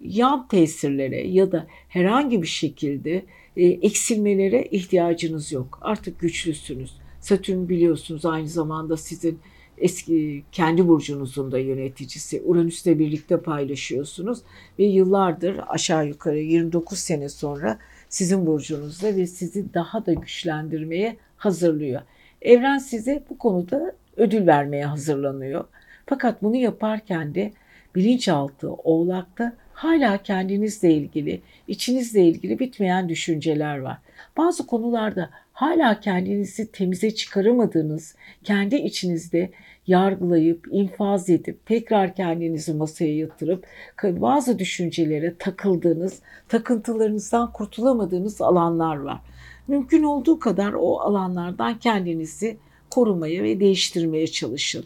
yan 0.00 0.48
tesirlere 0.48 1.28
ya 1.28 1.52
da 1.52 1.66
herhangi 1.88 2.42
bir 2.42 2.46
şekilde 2.46 3.24
e, 3.56 3.66
eksilmelere 3.66 4.68
ihtiyacınız 4.70 5.52
yok. 5.52 5.78
Artık 5.82 6.20
güçlüsünüz. 6.20 6.92
Satürn 7.20 7.68
biliyorsunuz 7.68 8.26
aynı 8.26 8.48
zamanda 8.48 8.96
sizin 8.96 9.38
eski 9.78 10.42
kendi 10.52 10.88
burcunuzun 10.88 11.52
da 11.52 11.58
yöneticisi. 11.58 12.42
Uranüs'le 12.44 12.86
birlikte 12.86 13.36
paylaşıyorsunuz 13.40 14.38
ve 14.78 14.84
yıllardır 14.84 15.60
aşağı 15.68 16.06
yukarı 16.08 16.38
29 16.38 16.98
sene 16.98 17.28
sonra 17.28 17.78
sizin 18.10 18.46
burcunuzda 18.46 19.16
ve 19.16 19.26
sizi 19.26 19.74
daha 19.74 20.06
da 20.06 20.12
güçlendirmeye 20.12 21.16
hazırlıyor. 21.36 22.02
Evren 22.42 22.78
size 22.78 23.22
bu 23.30 23.38
konuda 23.38 23.92
ödül 24.16 24.46
vermeye 24.46 24.86
hazırlanıyor. 24.86 25.64
Fakat 26.06 26.42
bunu 26.42 26.56
yaparken 26.56 27.34
de 27.34 27.52
bilinçaltı 27.94 28.72
oğlakta 28.72 29.52
hala 29.72 30.22
kendinizle 30.22 30.94
ilgili, 30.94 31.40
içinizle 31.68 32.24
ilgili 32.24 32.58
bitmeyen 32.58 33.08
düşünceler 33.08 33.78
var. 33.78 33.98
Bazı 34.36 34.66
konularda 34.66 35.30
hala 35.52 36.00
kendinizi 36.00 36.72
temize 36.72 37.14
çıkaramadığınız, 37.14 38.14
kendi 38.44 38.76
içinizde 38.76 39.50
yargılayıp, 39.90 40.68
infaz 40.70 41.30
edip, 41.30 41.66
tekrar 41.66 42.14
kendinizi 42.14 42.74
masaya 42.74 43.16
yatırıp 43.16 43.66
bazı 44.02 44.58
düşüncelere 44.58 45.34
takıldığınız, 45.38 46.22
takıntılarınızdan 46.48 47.52
kurtulamadığınız 47.52 48.40
alanlar 48.40 48.96
var. 48.96 49.20
Mümkün 49.68 50.02
olduğu 50.02 50.38
kadar 50.38 50.72
o 50.72 51.00
alanlardan 51.00 51.78
kendinizi 51.78 52.56
korumaya 52.90 53.42
ve 53.42 53.60
değiştirmeye 53.60 54.26
çalışın. 54.26 54.84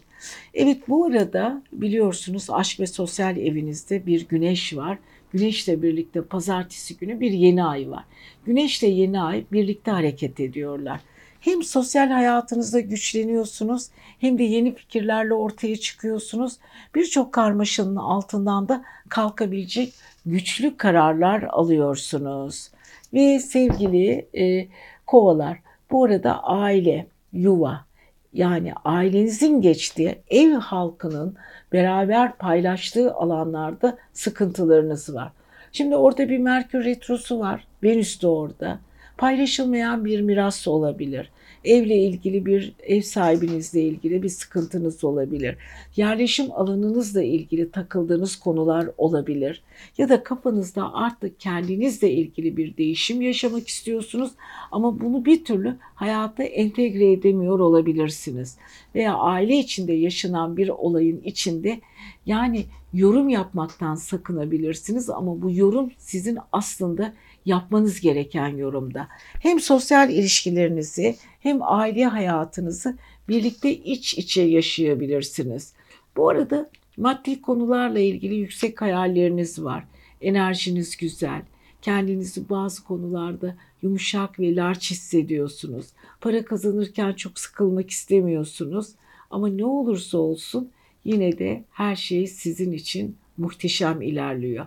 Evet 0.53 0.77
bu 0.87 1.05
arada 1.05 1.63
biliyorsunuz 1.71 2.47
aşk 2.49 2.79
ve 2.79 2.87
sosyal 2.87 3.37
evinizde 3.37 4.05
bir 4.05 4.27
güneş 4.27 4.77
var. 4.77 4.97
Güneşle 5.31 5.81
birlikte 5.81 6.21
pazartesi 6.21 6.97
günü 6.97 7.19
bir 7.19 7.31
yeni 7.31 7.63
ay 7.63 7.89
var. 7.89 8.03
Güneşle 8.45 8.87
yeni 8.87 9.21
ay 9.21 9.45
birlikte 9.51 9.91
hareket 9.91 10.39
ediyorlar. 10.39 11.01
Hem 11.45 11.63
sosyal 11.63 12.09
hayatınızda 12.09 12.79
güçleniyorsunuz 12.79 13.89
hem 14.19 14.37
de 14.37 14.43
yeni 14.43 14.75
fikirlerle 14.75 15.33
ortaya 15.33 15.77
çıkıyorsunuz. 15.77 16.57
Birçok 16.95 17.33
karmaşanın 17.33 17.95
altından 17.95 18.69
da 18.69 18.83
kalkabilecek 19.09 19.93
güçlü 20.25 20.77
kararlar 20.77 21.43
alıyorsunuz. 21.43 22.71
Ve 23.13 23.39
sevgili 23.39 24.27
e, 24.37 24.67
kovalar 25.05 25.57
bu 25.91 26.03
arada 26.03 26.43
aile, 26.43 27.07
yuva, 27.33 27.85
yani 28.33 28.73
ailenizin 28.85 29.61
geçtiği 29.61 30.19
ev 30.29 30.51
halkının 30.51 31.35
beraber 31.73 32.37
paylaştığı 32.37 33.13
alanlarda 33.13 33.97
sıkıntılarınız 34.13 35.15
var. 35.15 35.31
Şimdi 35.71 35.95
orada 35.95 36.29
bir 36.29 36.37
Merkür 36.37 36.85
Retrosu 36.85 37.39
var. 37.39 37.67
Venüs 37.83 38.21
de 38.21 38.27
orada. 38.27 38.79
Paylaşılmayan 39.17 40.05
bir 40.05 40.21
miras 40.21 40.67
olabilir 40.67 41.29
evle 41.65 41.97
ilgili 41.97 42.45
bir 42.45 42.73
ev 42.83 43.01
sahibinizle 43.01 43.81
ilgili 43.81 44.23
bir 44.23 44.29
sıkıntınız 44.29 45.03
olabilir. 45.03 45.57
Yerleşim 45.95 46.51
alanınızla 46.51 47.23
ilgili 47.23 47.71
takıldığınız 47.71 48.35
konular 48.35 48.89
olabilir. 48.97 49.63
Ya 49.97 50.09
da 50.09 50.23
kafanızda 50.23 50.93
artık 50.93 51.39
kendinizle 51.39 52.11
ilgili 52.11 52.57
bir 52.57 52.77
değişim 52.77 53.21
yaşamak 53.21 53.67
istiyorsunuz 53.67 54.31
ama 54.71 54.99
bunu 54.99 55.25
bir 55.25 55.45
türlü 55.45 55.75
hayata 55.95 56.43
entegre 56.43 57.11
edemiyor 57.11 57.59
olabilirsiniz. 57.59 58.57
Veya 58.95 59.15
aile 59.15 59.57
içinde 59.57 59.93
yaşanan 59.93 60.57
bir 60.57 60.69
olayın 60.69 61.21
içinde 61.21 61.79
yani 62.25 62.65
yorum 62.93 63.29
yapmaktan 63.29 63.95
sakınabilirsiniz 63.95 65.09
ama 65.09 65.41
bu 65.41 65.51
yorum 65.51 65.91
sizin 65.97 66.37
aslında 66.51 67.13
yapmanız 67.45 68.01
gereken 68.01 68.47
yorumda. 68.47 69.07
Hem 69.39 69.59
sosyal 69.59 70.09
ilişkilerinizi 70.09 71.15
hem 71.39 71.59
aile 71.61 72.05
hayatınızı 72.05 72.97
birlikte 73.29 73.73
iç 73.73 74.17
içe 74.17 74.41
yaşayabilirsiniz. 74.41 75.73
Bu 76.17 76.29
arada 76.29 76.69
maddi 76.97 77.41
konularla 77.41 77.99
ilgili 77.99 78.35
yüksek 78.35 78.81
hayalleriniz 78.81 79.63
var. 79.63 79.83
Enerjiniz 80.21 80.97
güzel. 80.97 81.41
Kendinizi 81.81 82.49
bazı 82.49 82.83
konularda 82.83 83.55
yumuşak 83.81 84.39
ve 84.39 84.55
larç 84.55 84.91
hissediyorsunuz. 84.91 85.85
Para 86.21 86.45
kazanırken 86.45 87.13
çok 87.13 87.39
sıkılmak 87.39 87.89
istemiyorsunuz. 87.89 88.87
Ama 89.31 89.47
ne 89.47 89.65
olursa 89.65 90.17
olsun 90.17 90.71
yine 91.05 91.39
de 91.39 91.63
her 91.71 91.95
şey 91.95 92.27
sizin 92.27 92.71
için 92.71 93.15
muhteşem 93.37 94.01
ilerliyor. 94.01 94.65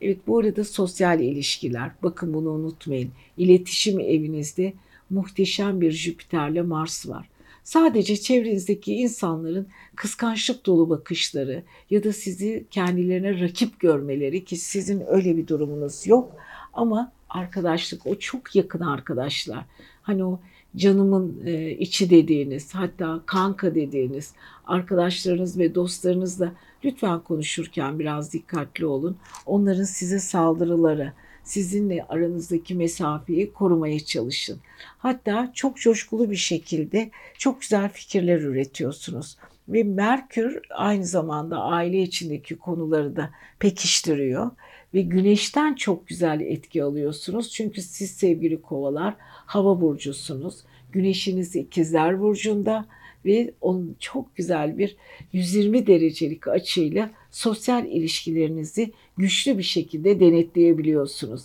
Evet 0.00 0.18
bu 0.26 0.38
arada 0.38 0.64
sosyal 0.64 1.20
ilişkiler 1.20 1.90
bakın 2.02 2.34
bunu 2.34 2.50
unutmayın. 2.50 3.10
İletişim 3.36 4.00
evinizde 4.00 4.72
muhteşem 5.10 5.80
bir 5.80 5.90
Jüpiter'le 5.90 6.62
Mars 6.62 7.08
var. 7.08 7.28
Sadece 7.64 8.16
çevrenizdeki 8.16 8.94
insanların 8.94 9.68
kıskançlık 9.96 10.66
dolu 10.66 10.90
bakışları 10.90 11.62
ya 11.90 12.04
da 12.04 12.12
sizi 12.12 12.64
kendilerine 12.70 13.40
rakip 13.40 13.80
görmeleri 13.80 14.44
ki 14.44 14.56
sizin 14.56 15.02
öyle 15.06 15.36
bir 15.36 15.46
durumunuz 15.46 16.06
yok 16.06 16.36
ama 16.72 17.12
arkadaşlık 17.28 18.06
o 18.06 18.14
çok 18.14 18.56
yakın 18.56 18.80
arkadaşlar. 18.80 19.64
Hani 20.02 20.24
o 20.24 20.40
canımın 20.76 21.42
e, 21.46 21.70
içi 21.70 22.10
dediğiniz 22.10 22.74
hatta 22.74 23.20
kanka 23.26 23.74
dediğiniz 23.74 24.34
arkadaşlarınız 24.66 25.58
ve 25.58 25.74
dostlarınızla 25.74 26.52
lütfen 26.84 27.20
konuşurken 27.20 27.98
biraz 27.98 28.32
dikkatli 28.32 28.86
olun. 28.86 29.16
Onların 29.46 29.84
size 29.84 30.18
saldırıları, 30.18 31.12
sizinle 31.44 32.06
aranızdaki 32.08 32.74
mesafeyi 32.74 33.52
korumaya 33.52 34.00
çalışın. 34.00 34.60
Hatta 34.98 35.50
çok 35.54 35.76
coşkulu 35.76 36.30
bir 36.30 36.36
şekilde 36.36 37.10
çok 37.38 37.60
güzel 37.60 37.88
fikirler 37.88 38.40
üretiyorsunuz. 38.40 39.36
Ve 39.68 39.82
Merkür 39.82 40.60
aynı 40.70 41.06
zamanda 41.06 41.58
aile 41.58 42.02
içindeki 42.02 42.56
konuları 42.56 43.16
da 43.16 43.30
pekiştiriyor 43.58 44.50
ve 44.94 45.02
güneşten 45.02 45.74
çok 45.74 46.08
güzel 46.08 46.40
etki 46.40 46.82
alıyorsunuz. 46.82 47.50
Çünkü 47.50 47.82
siz 47.82 48.10
sevgili 48.10 48.62
kovalar 48.62 49.14
hava 49.20 49.80
burcusunuz. 49.80 50.64
Güneşiniz 50.92 51.56
ikizler 51.56 52.20
burcunda 52.20 52.86
ve 53.24 53.54
onun 53.60 53.96
çok 54.00 54.36
güzel 54.36 54.78
bir 54.78 54.96
120 55.32 55.86
derecelik 55.86 56.48
açıyla 56.48 57.10
sosyal 57.30 57.86
ilişkilerinizi 57.86 58.92
güçlü 59.16 59.58
bir 59.58 59.62
şekilde 59.62 60.20
denetleyebiliyorsunuz. 60.20 61.42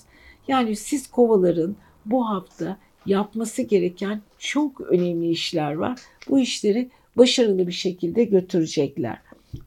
Yani 0.47 0.75
siz 0.75 1.07
kovaların 1.07 1.75
bu 2.05 2.29
hafta 2.29 2.77
yapması 3.05 3.61
gereken 3.61 4.21
çok 4.37 4.81
önemli 4.81 5.29
işler 5.29 5.73
var. 5.73 5.99
Bu 6.29 6.39
işleri 6.39 6.89
başarılı 7.17 7.67
bir 7.67 7.71
şekilde 7.71 8.23
götürecekler. 8.23 9.17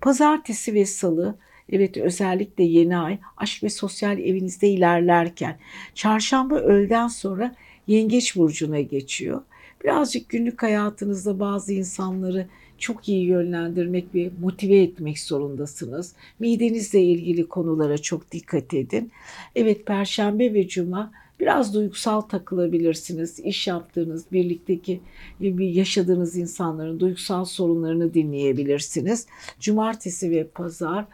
Pazartesi 0.00 0.74
ve 0.74 0.86
salı 0.86 1.38
Evet 1.72 1.96
özellikle 1.96 2.64
yeni 2.64 2.98
ay 2.98 3.18
aşk 3.36 3.62
ve 3.62 3.70
sosyal 3.70 4.18
evinizde 4.18 4.68
ilerlerken 4.68 5.58
çarşamba 5.94 6.56
öğleden 6.56 7.08
sonra 7.08 7.54
yengeç 7.86 8.36
burcuna 8.36 8.80
geçiyor. 8.80 9.42
Birazcık 9.84 10.28
günlük 10.28 10.62
hayatınızda 10.62 11.40
bazı 11.40 11.72
insanları 11.72 12.46
çok 12.78 13.08
iyi 13.08 13.26
yönlendirmek 13.26 14.14
ve 14.14 14.30
motive 14.40 14.82
etmek 14.82 15.18
zorundasınız. 15.18 16.12
Midenizle 16.38 17.02
ilgili 17.02 17.48
konulara 17.48 17.98
çok 17.98 18.32
dikkat 18.32 18.74
edin. 18.74 19.12
Evet 19.56 19.86
perşembe 19.86 20.54
ve 20.54 20.68
cuma 20.68 21.12
biraz 21.40 21.74
duygusal 21.74 22.20
takılabilirsiniz. 22.20 23.40
İş 23.40 23.66
yaptığınız, 23.66 24.32
birlikteki 24.32 25.00
yaşadığınız 25.58 26.36
insanların 26.36 27.00
duygusal 27.00 27.44
sorunlarını 27.44 28.14
dinleyebilirsiniz. 28.14 29.26
Cumartesi 29.60 30.30
ve 30.30 30.46
pazar 30.46 31.04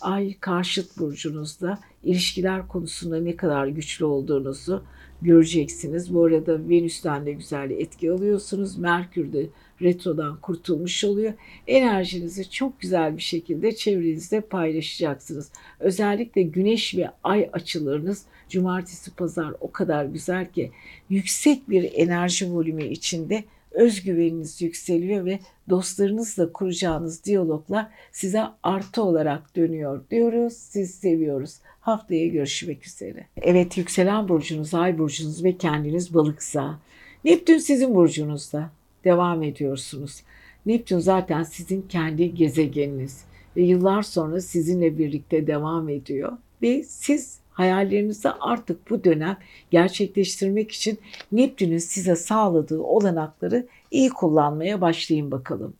ay 0.00 0.34
karşıt 0.40 0.98
burcunuzda 0.98 1.78
ilişkiler 2.02 2.68
konusunda 2.68 3.20
ne 3.20 3.36
kadar 3.36 3.66
güçlü 3.66 4.04
olduğunuzu 4.04 4.84
göreceksiniz. 5.22 6.14
Bu 6.14 6.24
arada 6.24 6.68
Venüs'ten 6.68 7.26
de 7.26 7.32
güzel 7.32 7.70
etki 7.70 8.12
alıyorsunuz. 8.12 8.78
Merkür 8.78 9.32
de 9.32 9.46
retrodan 9.82 10.40
kurtulmuş 10.40 11.04
oluyor. 11.04 11.32
Enerjinizi 11.66 12.50
çok 12.50 12.80
güzel 12.80 13.16
bir 13.16 13.22
şekilde 13.22 13.74
çevrenizde 13.74 14.40
paylaşacaksınız. 14.40 15.52
Özellikle 15.80 16.42
güneş 16.42 16.96
ve 16.96 17.10
ay 17.24 17.50
açılarınız 17.52 18.24
cumartesi 18.48 19.14
pazar 19.14 19.54
o 19.60 19.72
kadar 19.72 20.04
güzel 20.04 20.52
ki 20.52 20.72
yüksek 21.10 21.70
bir 21.70 21.90
enerji 21.94 22.52
volümü 22.52 22.84
içinde 22.84 23.44
özgüveniniz 23.70 24.62
yükseliyor 24.62 25.24
ve 25.24 25.38
dostlarınızla 25.68 26.52
kuracağınız 26.52 27.24
diyaloglar 27.24 27.86
size 28.12 28.42
artı 28.62 29.02
olarak 29.02 29.56
dönüyor 29.56 30.04
diyoruz. 30.10 30.52
Siz 30.52 30.94
seviyoruz. 30.94 31.54
Haftaya 31.80 32.26
görüşmek 32.26 32.86
üzere. 32.86 33.26
Evet 33.42 33.78
yükselen 33.78 34.28
burcunuz, 34.28 34.74
ay 34.74 34.98
burcunuz 34.98 35.44
ve 35.44 35.56
kendiniz 35.56 36.14
balıksa. 36.14 36.78
Neptün 37.24 37.58
sizin 37.58 37.94
burcunuzda. 37.94 38.70
Devam 39.04 39.42
ediyorsunuz. 39.42 40.22
Neptün 40.66 40.98
zaten 40.98 41.42
sizin 41.42 41.82
kendi 41.82 42.34
gezegeniniz 42.34 43.24
ve 43.56 43.62
yıllar 43.62 44.02
sonra 44.02 44.40
sizinle 44.40 44.98
birlikte 44.98 45.46
devam 45.46 45.88
ediyor 45.88 46.32
ve 46.62 46.82
siz 46.82 47.38
hayallerinizi 47.58 48.30
artık 48.30 48.90
bu 48.90 49.04
dönem 49.04 49.36
gerçekleştirmek 49.70 50.72
için 50.72 50.98
Neptün'ün 51.32 51.78
size 51.78 52.16
sağladığı 52.16 52.80
olanakları 52.80 53.66
iyi 53.90 54.10
kullanmaya 54.10 54.80
başlayın 54.80 55.30
bakalım. 55.30 55.74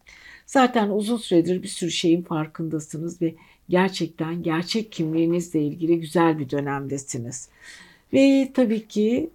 Zaten 0.47 0.89
uzun 0.89 1.17
süredir 1.17 1.63
bir 1.63 1.69
sürü 1.69 1.91
şeyin 1.91 2.23
farkındasınız 2.23 3.23
ve 3.23 3.35
gerçekten 3.69 4.43
gerçek 4.43 4.93
kimliğinizle 4.93 5.63
ilgili 5.63 6.01
güzel 6.01 6.39
bir 6.39 6.51
dönemdesiniz. 6.51 7.49
Ve 8.13 8.51
tabii 8.55 8.89
ki 8.89 9.31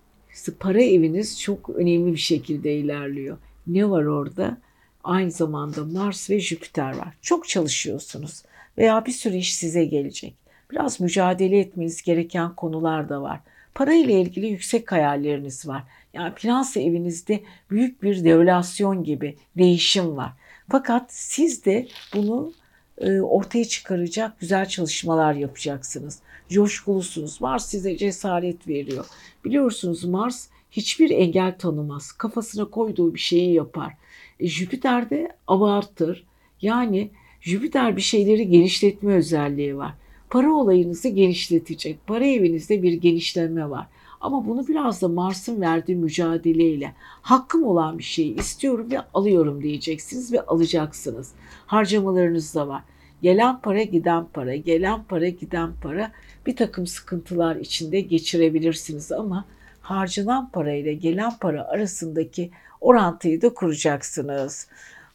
para 0.59 0.81
eviniz 0.81 1.41
çok 1.41 1.69
önemli 1.69 2.11
bir 2.13 2.17
şekilde 2.17 2.75
ilerliyor. 2.75 3.37
Ne 3.67 3.89
var 3.89 4.03
orada? 4.03 4.57
Aynı 5.03 5.31
zamanda 5.31 5.85
Mars 5.85 6.29
ve 6.29 6.39
Jüpiter 6.39 6.97
var. 6.97 7.13
Çok 7.21 7.47
çalışıyorsunuz 7.47 8.43
veya 8.77 9.05
bir 9.05 9.11
sürü 9.11 9.35
iş 9.35 9.55
size 9.55 9.85
gelecek. 9.85 10.42
Biraz 10.73 10.99
mücadele 10.99 11.59
etmeniz 11.59 12.01
gereken 12.01 12.55
konular 12.55 13.09
da 13.09 13.21
var. 13.21 13.39
Para 13.75 13.93
ile 13.93 14.21
ilgili 14.21 14.47
yüksek 14.47 14.91
hayalleriniz 14.91 15.67
var. 15.67 15.83
Yani 16.13 16.33
finans 16.35 16.77
evinizde 16.77 17.43
büyük 17.69 18.03
bir 18.03 18.23
devalüasyon 18.23 19.03
gibi 19.03 19.37
değişim 19.57 20.17
var. 20.17 20.31
Fakat 20.69 21.13
siz 21.13 21.65
de 21.65 21.87
bunu 22.15 22.53
e, 22.97 23.21
ortaya 23.21 23.65
çıkaracak 23.65 24.39
güzel 24.39 24.65
çalışmalar 24.65 25.33
yapacaksınız. 25.33 26.19
Coşkulusunuz. 26.49 27.41
Mars 27.41 27.65
size 27.65 27.97
cesaret 27.97 28.67
veriyor. 28.67 29.05
Biliyorsunuz 29.45 30.03
Mars 30.03 30.47
hiçbir 30.71 31.09
engel 31.09 31.57
tanımaz. 31.57 32.11
Kafasına 32.11 32.65
koyduğu 32.65 33.13
bir 33.13 33.19
şeyi 33.19 33.53
yapar. 33.53 33.93
E, 34.39 34.47
Jüpiter 34.47 35.09
de 35.09 35.35
abartır. 35.47 36.25
Yani 36.61 37.11
Jüpiter 37.41 37.95
bir 37.95 38.01
şeyleri 38.01 38.49
genişletme 38.49 39.13
özelliği 39.13 39.77
var. 39.77 39.93
Para 40.33 40.51
olayınızı 40.51 41.09
genişletecek. 41.09 42.07
Para 42.07 42.25
evinizde 42.25 42.83
bir 42.83 42.93
genişleme 42.93 43.69
var. 43.69 43.87
Ama 44.21 44.45
bunu 44.47 44.67
biraz 44.67 45.01
da 45.01 45.07
Mars'ın 45.07 45.61
verdiği 45.61 45.95
mücadeleyle 45.95 46.93
hakkım 47.21 47.63
olan 47.63 47.97
bir 47.97 48.03
şeyi 48.03 48.35
istiyorum 48.35 48.91
ve 48.91 48.99
alıyorum 49.13 49.63
diyeceksiniz 49.63 50.33
ve 50.33 50.41
alacaksınız. 50.41 51.31
Harcamalarınız 51.65 52.55
da 52.55 52.67
var. 52.67 52.83
Gelen 53.21 53.59
para 53.59 53.83
giden 53.83 54.25
para, 54.25 54.55
gelen 54.55 55.03
para 55.03 55.29
giden 55.29 55.71
para 55.81 56.11
bir 56.45 56.55
takım 56.55 56.87
sıkıntılar 56.87 57.55
içinde 57.55 58.01
geçirebilirsiniz 58.01 59.11
ama 59.11 59.45
harcanan 59.81 60.49
para 60.49 60.73
ile 60.73 60.93
gelen 60.93 61.37
para 61.41 61.67
arasındaki 61.67 62.51
orantıyı 62.81 63.41
da 63.41 63.53
kuracaksınız. 63.53 64.67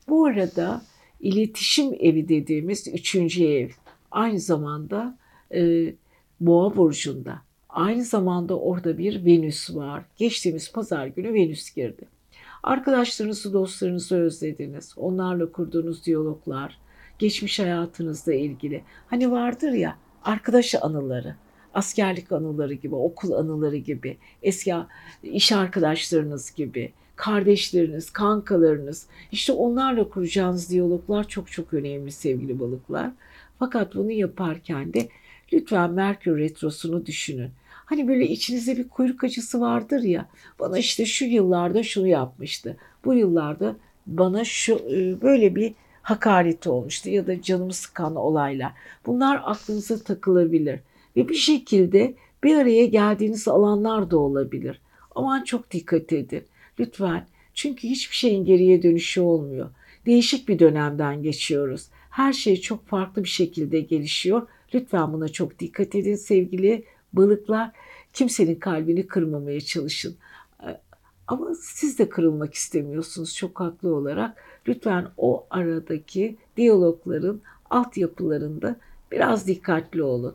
Bu 0.08 0.26
arada 0.26 0.82
iletişim 1.20 1.94
evi 2.00 2.28
dediğimiz 2.28 2.88
üçüncü 2.88 3.44
ev 3.44 3.68
aynı 4.10 4.40
zamanda 4.40 5.18
e, 5.54 5.94
Boğa 6.40 6.76
burcunda. 6.76 7.42
Aynı 7.68 8.04
zamanda 8.04 8.58
orada 8.58 8.98
bir 8.98 9.24
Venüs 9.24 9.74
var. 9.74 10.04
Geçtiğimiz 10.16 10.72
pazar 10.72 11.06
günü 11.06 11.34
Venüs 11.34 11.74
girdi. 11.74 12.08
Arkadaşlarınızı, 12.62 13.52
dostlarınızı 13.52 14.16
özlediniz. 14.16 14.94
Onlarla 14.96 15.52
kurduğunuz 15.52 16.06
diyaloglar, 16.06 16.78
geçmiş 17.18 17.58
hayatınızla 17.58 18.34
ilgili. 18.34 18.82
Hani 19.06 19.30
vardır 19.30 19.72
ya 19.72 19.96
arkadaş 20.24 20.74
anıları, 20.74 21.34
askerlik 21.74 22.32
anıları 22.32 22.74
gibi, 22.74 22.94
okul 22.94 23.32
anıları 23.32 23.76
gibi, 23.76 24.16
eski 24.42 24.74
iş 25.22 25.52
arkadaşlarınız 25.52 26.54
gibi, 26.54 26.92
kardeşleriniz, 27.16 28.10
kankalarınız. 28.10 29.06
İşte 29.32 29.52
onlarla 29.52 30.08
kuracağınız 30.08 30.70
diyaloglar 30.70 31.28
çok 31.28 31.52
çok 31.52 31.74
önemli 31.74 32.12
sevgili 32.12 32.60
balıklar. 32.60 33.10
Fakat 33.58 33.94
bunu 33.94 34.10
yaparken 34.10 34.92
de 34.92 35.08
lütfen 35.52 35.90
Merkür 35.90 36.38
Retrosu'nu 36.38 37.06
düşünün. 37.06 37.50
Hani 37.68 38.08
böyle 38.08 38.28
içinizde 38.28 38.76
bir 38.76 38.88
kuyruk 38.88 39.24
acısı 39.24 39.60
vardır 39.60 40.02
ya. 40.02 40.28
Bana 40.60 40.78
işte 40.78 41.06
şu 41.06 41.24
yıllarda 41.24 41.82
şunu 41.82 42.06
yapmıştı. 42.06 42.76
Bu 43.04 43.14
yıllarda 43.14 43.76
bana 44.06 44.44
şu 44.44 44.74
e, 44.74 45.22
böyle 45.22 45.56
bir 45.56 45.74
hakareti 46.02 46.70
olmuştu 46.70 47.10
ya 47.10 47.26
da 47.26 47.42
canımı 47.42 47.72
sıkan 47.72 48.16
olaylar. 48.16 48.72
Bunlar 49.06 49.42
aklınıza 49.44 49.98
takılabilir 49.98 50.80
ve 51.16 51.28
bir 51.28 51.34
şekilde 51.34 52.14
bir 52.44 52.56
araya 52.56 52.86
geldiğiniz 52.86 53.48
alanlar 53.48 54.10
da 54.10 54.18
olabilir. 54.18 54.80
Aman 55.14 55.44
çok 55.44 55.70
dikkat 55.70 56.12
edin. 56.12 56.44
Lütfen. 56.80 57.26
Çünkü 57.54 57.88
hiçbir 57.88 58.16
şeyin 58.16 58.44
geriye 58.44 58.82
dönüşü 58.82 59.20
olmuyor. 59.20 59.70
Değişik 60.06 60.48
bir 60.48 60.58
dönemden 60.58 61.22
geçiyoruz. 61.22 61.88
Her 62.18 62.32
şey 62.32 62.60
çok 62.60 62.86
farklı 62.86 63.24
bir 63.24 63.28
şekilde 63.28 63.80
gelişiyor. 63.80 64.46
Lütfen 64.74 65.12
buna 65.12 65.28
çok 65.28 65.58
dikkat 65.58 65.94
edin 65.94 66.14
sevgili 66.14 66.84
balıklar. 67.12 67.70
Kimsenin 68.12 68.54
kalbini 68.54 69.06
kırmamaya 69.06 69.60
çalışın. 69.60 70.16
Ama 71.26 71.54
siz 71.54 71.98
de 71.98 72.08
kırılmak 72.08 72.54
istemiyorsunuz 72.54 73.34
çok 73.36 73.60
haklı 73.60 73.94
olarak. 73.94 74.42
Lütfen 74.68 75.08
o 75.16 75.46
aradaki 75.50 76.36
diyalogların 76.56 77.40
altyapılarında 77.70 78.76
biraz 79.12 79.46
dikkatli 79.46 80.02
olun. 80.02 80.34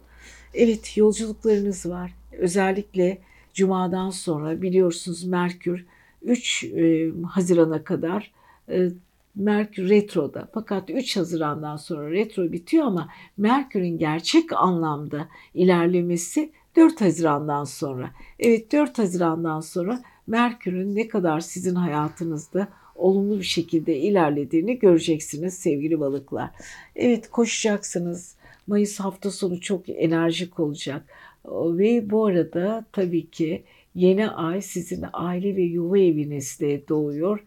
Evet 0.53 0.97
yolculuklarınız 0.97 1.85
var. 1.85 2.13
Özellikle 2.31 3.21
Cuma'dan 3.53 4.09
sonra 4.09 4.61
biliyorsunuz 4.61 5.23
Merkür 5.23 5.85
3 6.21 6.63
e, 6.63 7.11
Haziran'a 7.31 7.83
kadar 7.83 8.31
e, 8.69 8.89
Merkür 9.35 9.89
retroda. 9.89 10.49
Fakat 10.53 10.89
3 10.89 11.17
Haziran'dan 11.17 11.77
sonra 11.77 12.11
retro 12.11 12.51
bitiyor 12.51 12.85
ama 12.85 13.09
Merkür'ün 13.37 13.97
gerçek 13.97 14.53
anlamda 14.53 15.27
ilerlemesi 15.53 16.51
4 16.75 17.01
Haziran'dan 17.01 17.63
sonra. 17.63 18.11
Evet 18.39 18.71
4 18.71 18.99
Haziran'dan 18.99 19.59
sonra 19.59 20.03
Merkür'ün 20.27 20.95
ne 20.95 21.07
kadar 21.07 21.39
sizin 21.39 21.75
hayatınızda 21.75 22.67
olumlu 22.95 23.39
bir 23.39 23.43
şekilde 23.43 23.97
ilerlediğini 23.97 24.79
göreceksiniz 24.79 25.53
sevgili 25.53 25.99
balıklar. 25.99 26.49
Evet 26.95 27.29
koşacaksınız. 27.29 28.35
Mayıs 28.67 28.99
hafta 28.99 29.31
sonu 29.31 29.61
çok 29.61 29.89
enerjik 29.89 30.59
olacak. 30.59 31.05
Ve 31.45 32.09
bu 32.09 32.25
arada 32.25 32.85
tabii 32.91 33.29
ki 33.29 33.63
yeni 33.95 34.29
ay 34.29 34.61
sizin 34.61 35.05
aile 35.13 35.55
ve 35.55 35.61
yuva 35.61 35.97
evinizde 35.97 36.87
doğuyor. 36.87 37.43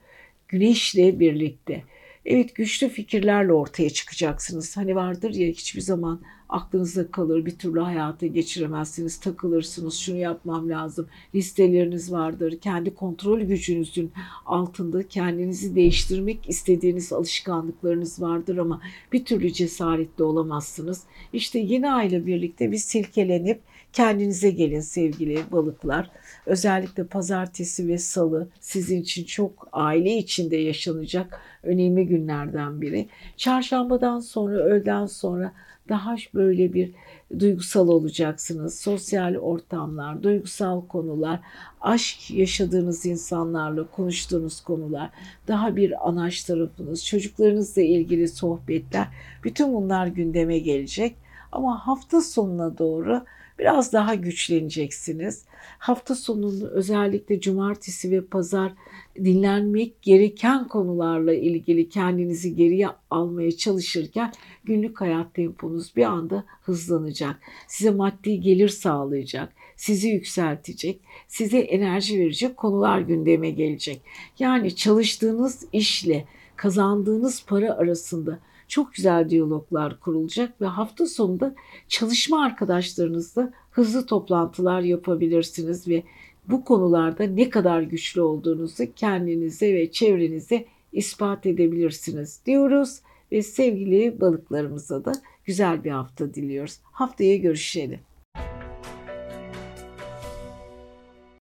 Güneşle 0.49 1.21
birlikte. 1.21 1.83
Evet 2.25 2.55
güçlü 2.55 2.89
fikirlerle 2.89 3.53
ortaya 3.53 3.91
çıkacaksınız. 3.91 4.77
Hani 4.77 4.97
vardır 4.97 5.35
ya 5.35 5.49
hiçbir 5.49 5.81
zaman 5.81 6.21
aklınızda 6.49 7.11
kalır 7.11 7.47
bir 7.47 7.59
türlü 7.59 7.81
hayata 7.81 8.27
geçiremezsiniz 8.27 9.21
takılırsınız 9.21 9.95
şunu 9.95 10.17
yapmam 10.17 10.69
lazım 10.69 11.09
listeleriniz 11.35 12.13
vardır 12.13 12.59
kendi 12.61 12.95
kontrol 12.95 13.41
gücünüzün 13.41 14.13
altında 14.47 15.09
kendinizi 15.09 15.75
değiştirmek 15.75 16.49
istediğiniz 16.49 17.13
alışkanlıklarınız 17.13 18.23
vardır 18.23 18.57
ama 18.57 18.81
bir 19.13 19.25
türlü 19.25 19.53
cesaretli 19.53 20.25
olamazsınız 20.25 21.03
İşte 21.33 21.59
yeni 21.59 21.91
ayla 21.91 22.27
birlikte 22.27 22.73
bir 22.73 22.77
silkelenip 22.77 23.61
kendinize 23.97 24.51
gelin 24.51 24.81
sevgili 24.81 25.39
balıklar 25.53 26.11
özellikle 26.47 27.07
pazartesi 27.07 27.89
ve 27.89 27.99
salı 27.99 28.49
sizin 28.61 29.03
için 29.03 29.25
çok 29.25 29.69
aile 29.73 30.17
içinde 30.17 30.57
yaşanacak 30.57 31.41
önemli 31.63 32.07
günlerden 32.07 32.81
biri 32.81 33.09
çarşambadan 33.37 34.21
sonra 34.21 34.59
öğleden 34.59 35.07
sonra 35.07 35.53
daha 35.89 36.17
böyle 36.35 36.73
bir 36.73 36.93
duygusal 37.39 37.89
olacaksınız. 37.89 38.79
Sosyal 38.79 39.37
ortamlar, 39.37 40.23
duygusal 40.23 40.87
konular, 40.87 41.41
aşk 41.81 42.31
yaşadığınız 42.31 43.07
insanlarla 43.07 43.91
konuştuğunuz 43.91 44.61
konular, 44.61 45.11
daha 45.49 45.77
bir 45.77 46.09
anaç 46.09 46.45
tarafınız, 46.45 47.07
çocuklarınızla 47.07 47.83
ilgili 47.83 48.29
sohbetler, 48.29 49.09
bütün 49.45 49.75
bunlar 49.75 50.07
gündeme 50.07 50.59
gelecek. 50.59 51.17
Ama 51.53 51.87
hafta 51.87 52.21
sonuna 52.21 52.79
doğru 52.79 53.25
biraz 53.59 53.93
daha 53.93 54.15
güçleneceksiniz. 54.15 55.45
Hafta 55.79 56.15
sonunu 56.15 56.69
özellikle 56.69 57.41
cumartesi 57.41 58.11
ve 58.11 58.25
pazar 58.25 58.73
dinlenmek 59.17 60.03
gereken 60.03 60.69
konularla 60.69 61.35
ilgili 61.35 61.89
kendinizi 61.89 62.57
geriye 62.57 62.89
almaya 63.11 63.57
çalışırken 63.57 64.33
günlük 64.65 65.01
hayat 65.01 65.35
temponuz 65.35 65.97
bir 65.97 66.05
anda 66.05 66.45
hızlanacak. 66.63 67.41
Size 67.69 67.91
maddi 67.91 68.41
gelir 68.41 68.69
sağlayacak, 68.69 69.53
sizi 69.77 70.09
yükseltecek, 70.09 71.01
size 71.29 71.59
enerji 71.59 72.19
verecek 72.19 72.57
konular 72.57 73.01
gündeme 73.01 73.51
gelecek. 73.51 74.01
Yani 74.39 74.77
çalıştığınız 74.77 75.67
işle 75.73 76.25
kazandığınız 76.57 77.45
para 77.47 77.73
arasında 77.77 78.39
çok 78.69 78.95
güzel 78.95 79.31
diyaloglar 79.31 80.01
kurulacak 80.01 80.61
ve 80.61 80.67
hafta 80.67 81.07
sonunda 81.07 81.55
çalışma 81.89 82.45
arkadaşlarınızla 82.45 83.53
hızlı 83.71 84.07
toplantılar 84.07 84.81
yapabilirsiniz 84.81 85.89
ve 85.89 86.03
bu 86.49 86.65
konularda 86.65 87.25
ne 87.25 87.51
kadar 87.51 87.83
güçlü 87.83 88.21
olduğunuzu 88.21 88.85
kendinize 88.97 89.75
ve 89.75 89.91
çevrenize 89.91 90.65
ispat 90.93 91.47
edebilirsiniz 91.47 92.41
diyoruz 92.47 93.01
ve 93.33 93.43
sevgili 93.43 94.21
balıklarımıza 94.21 95.05
da 95.05 95.13
güzel 95.45 95.85
bir 95.85 95.91
hafta 95.91 96.35
diliyoruz. 96.35 96.79
Haftaya 96.83 97.37
görüşelim. 97.37 98.01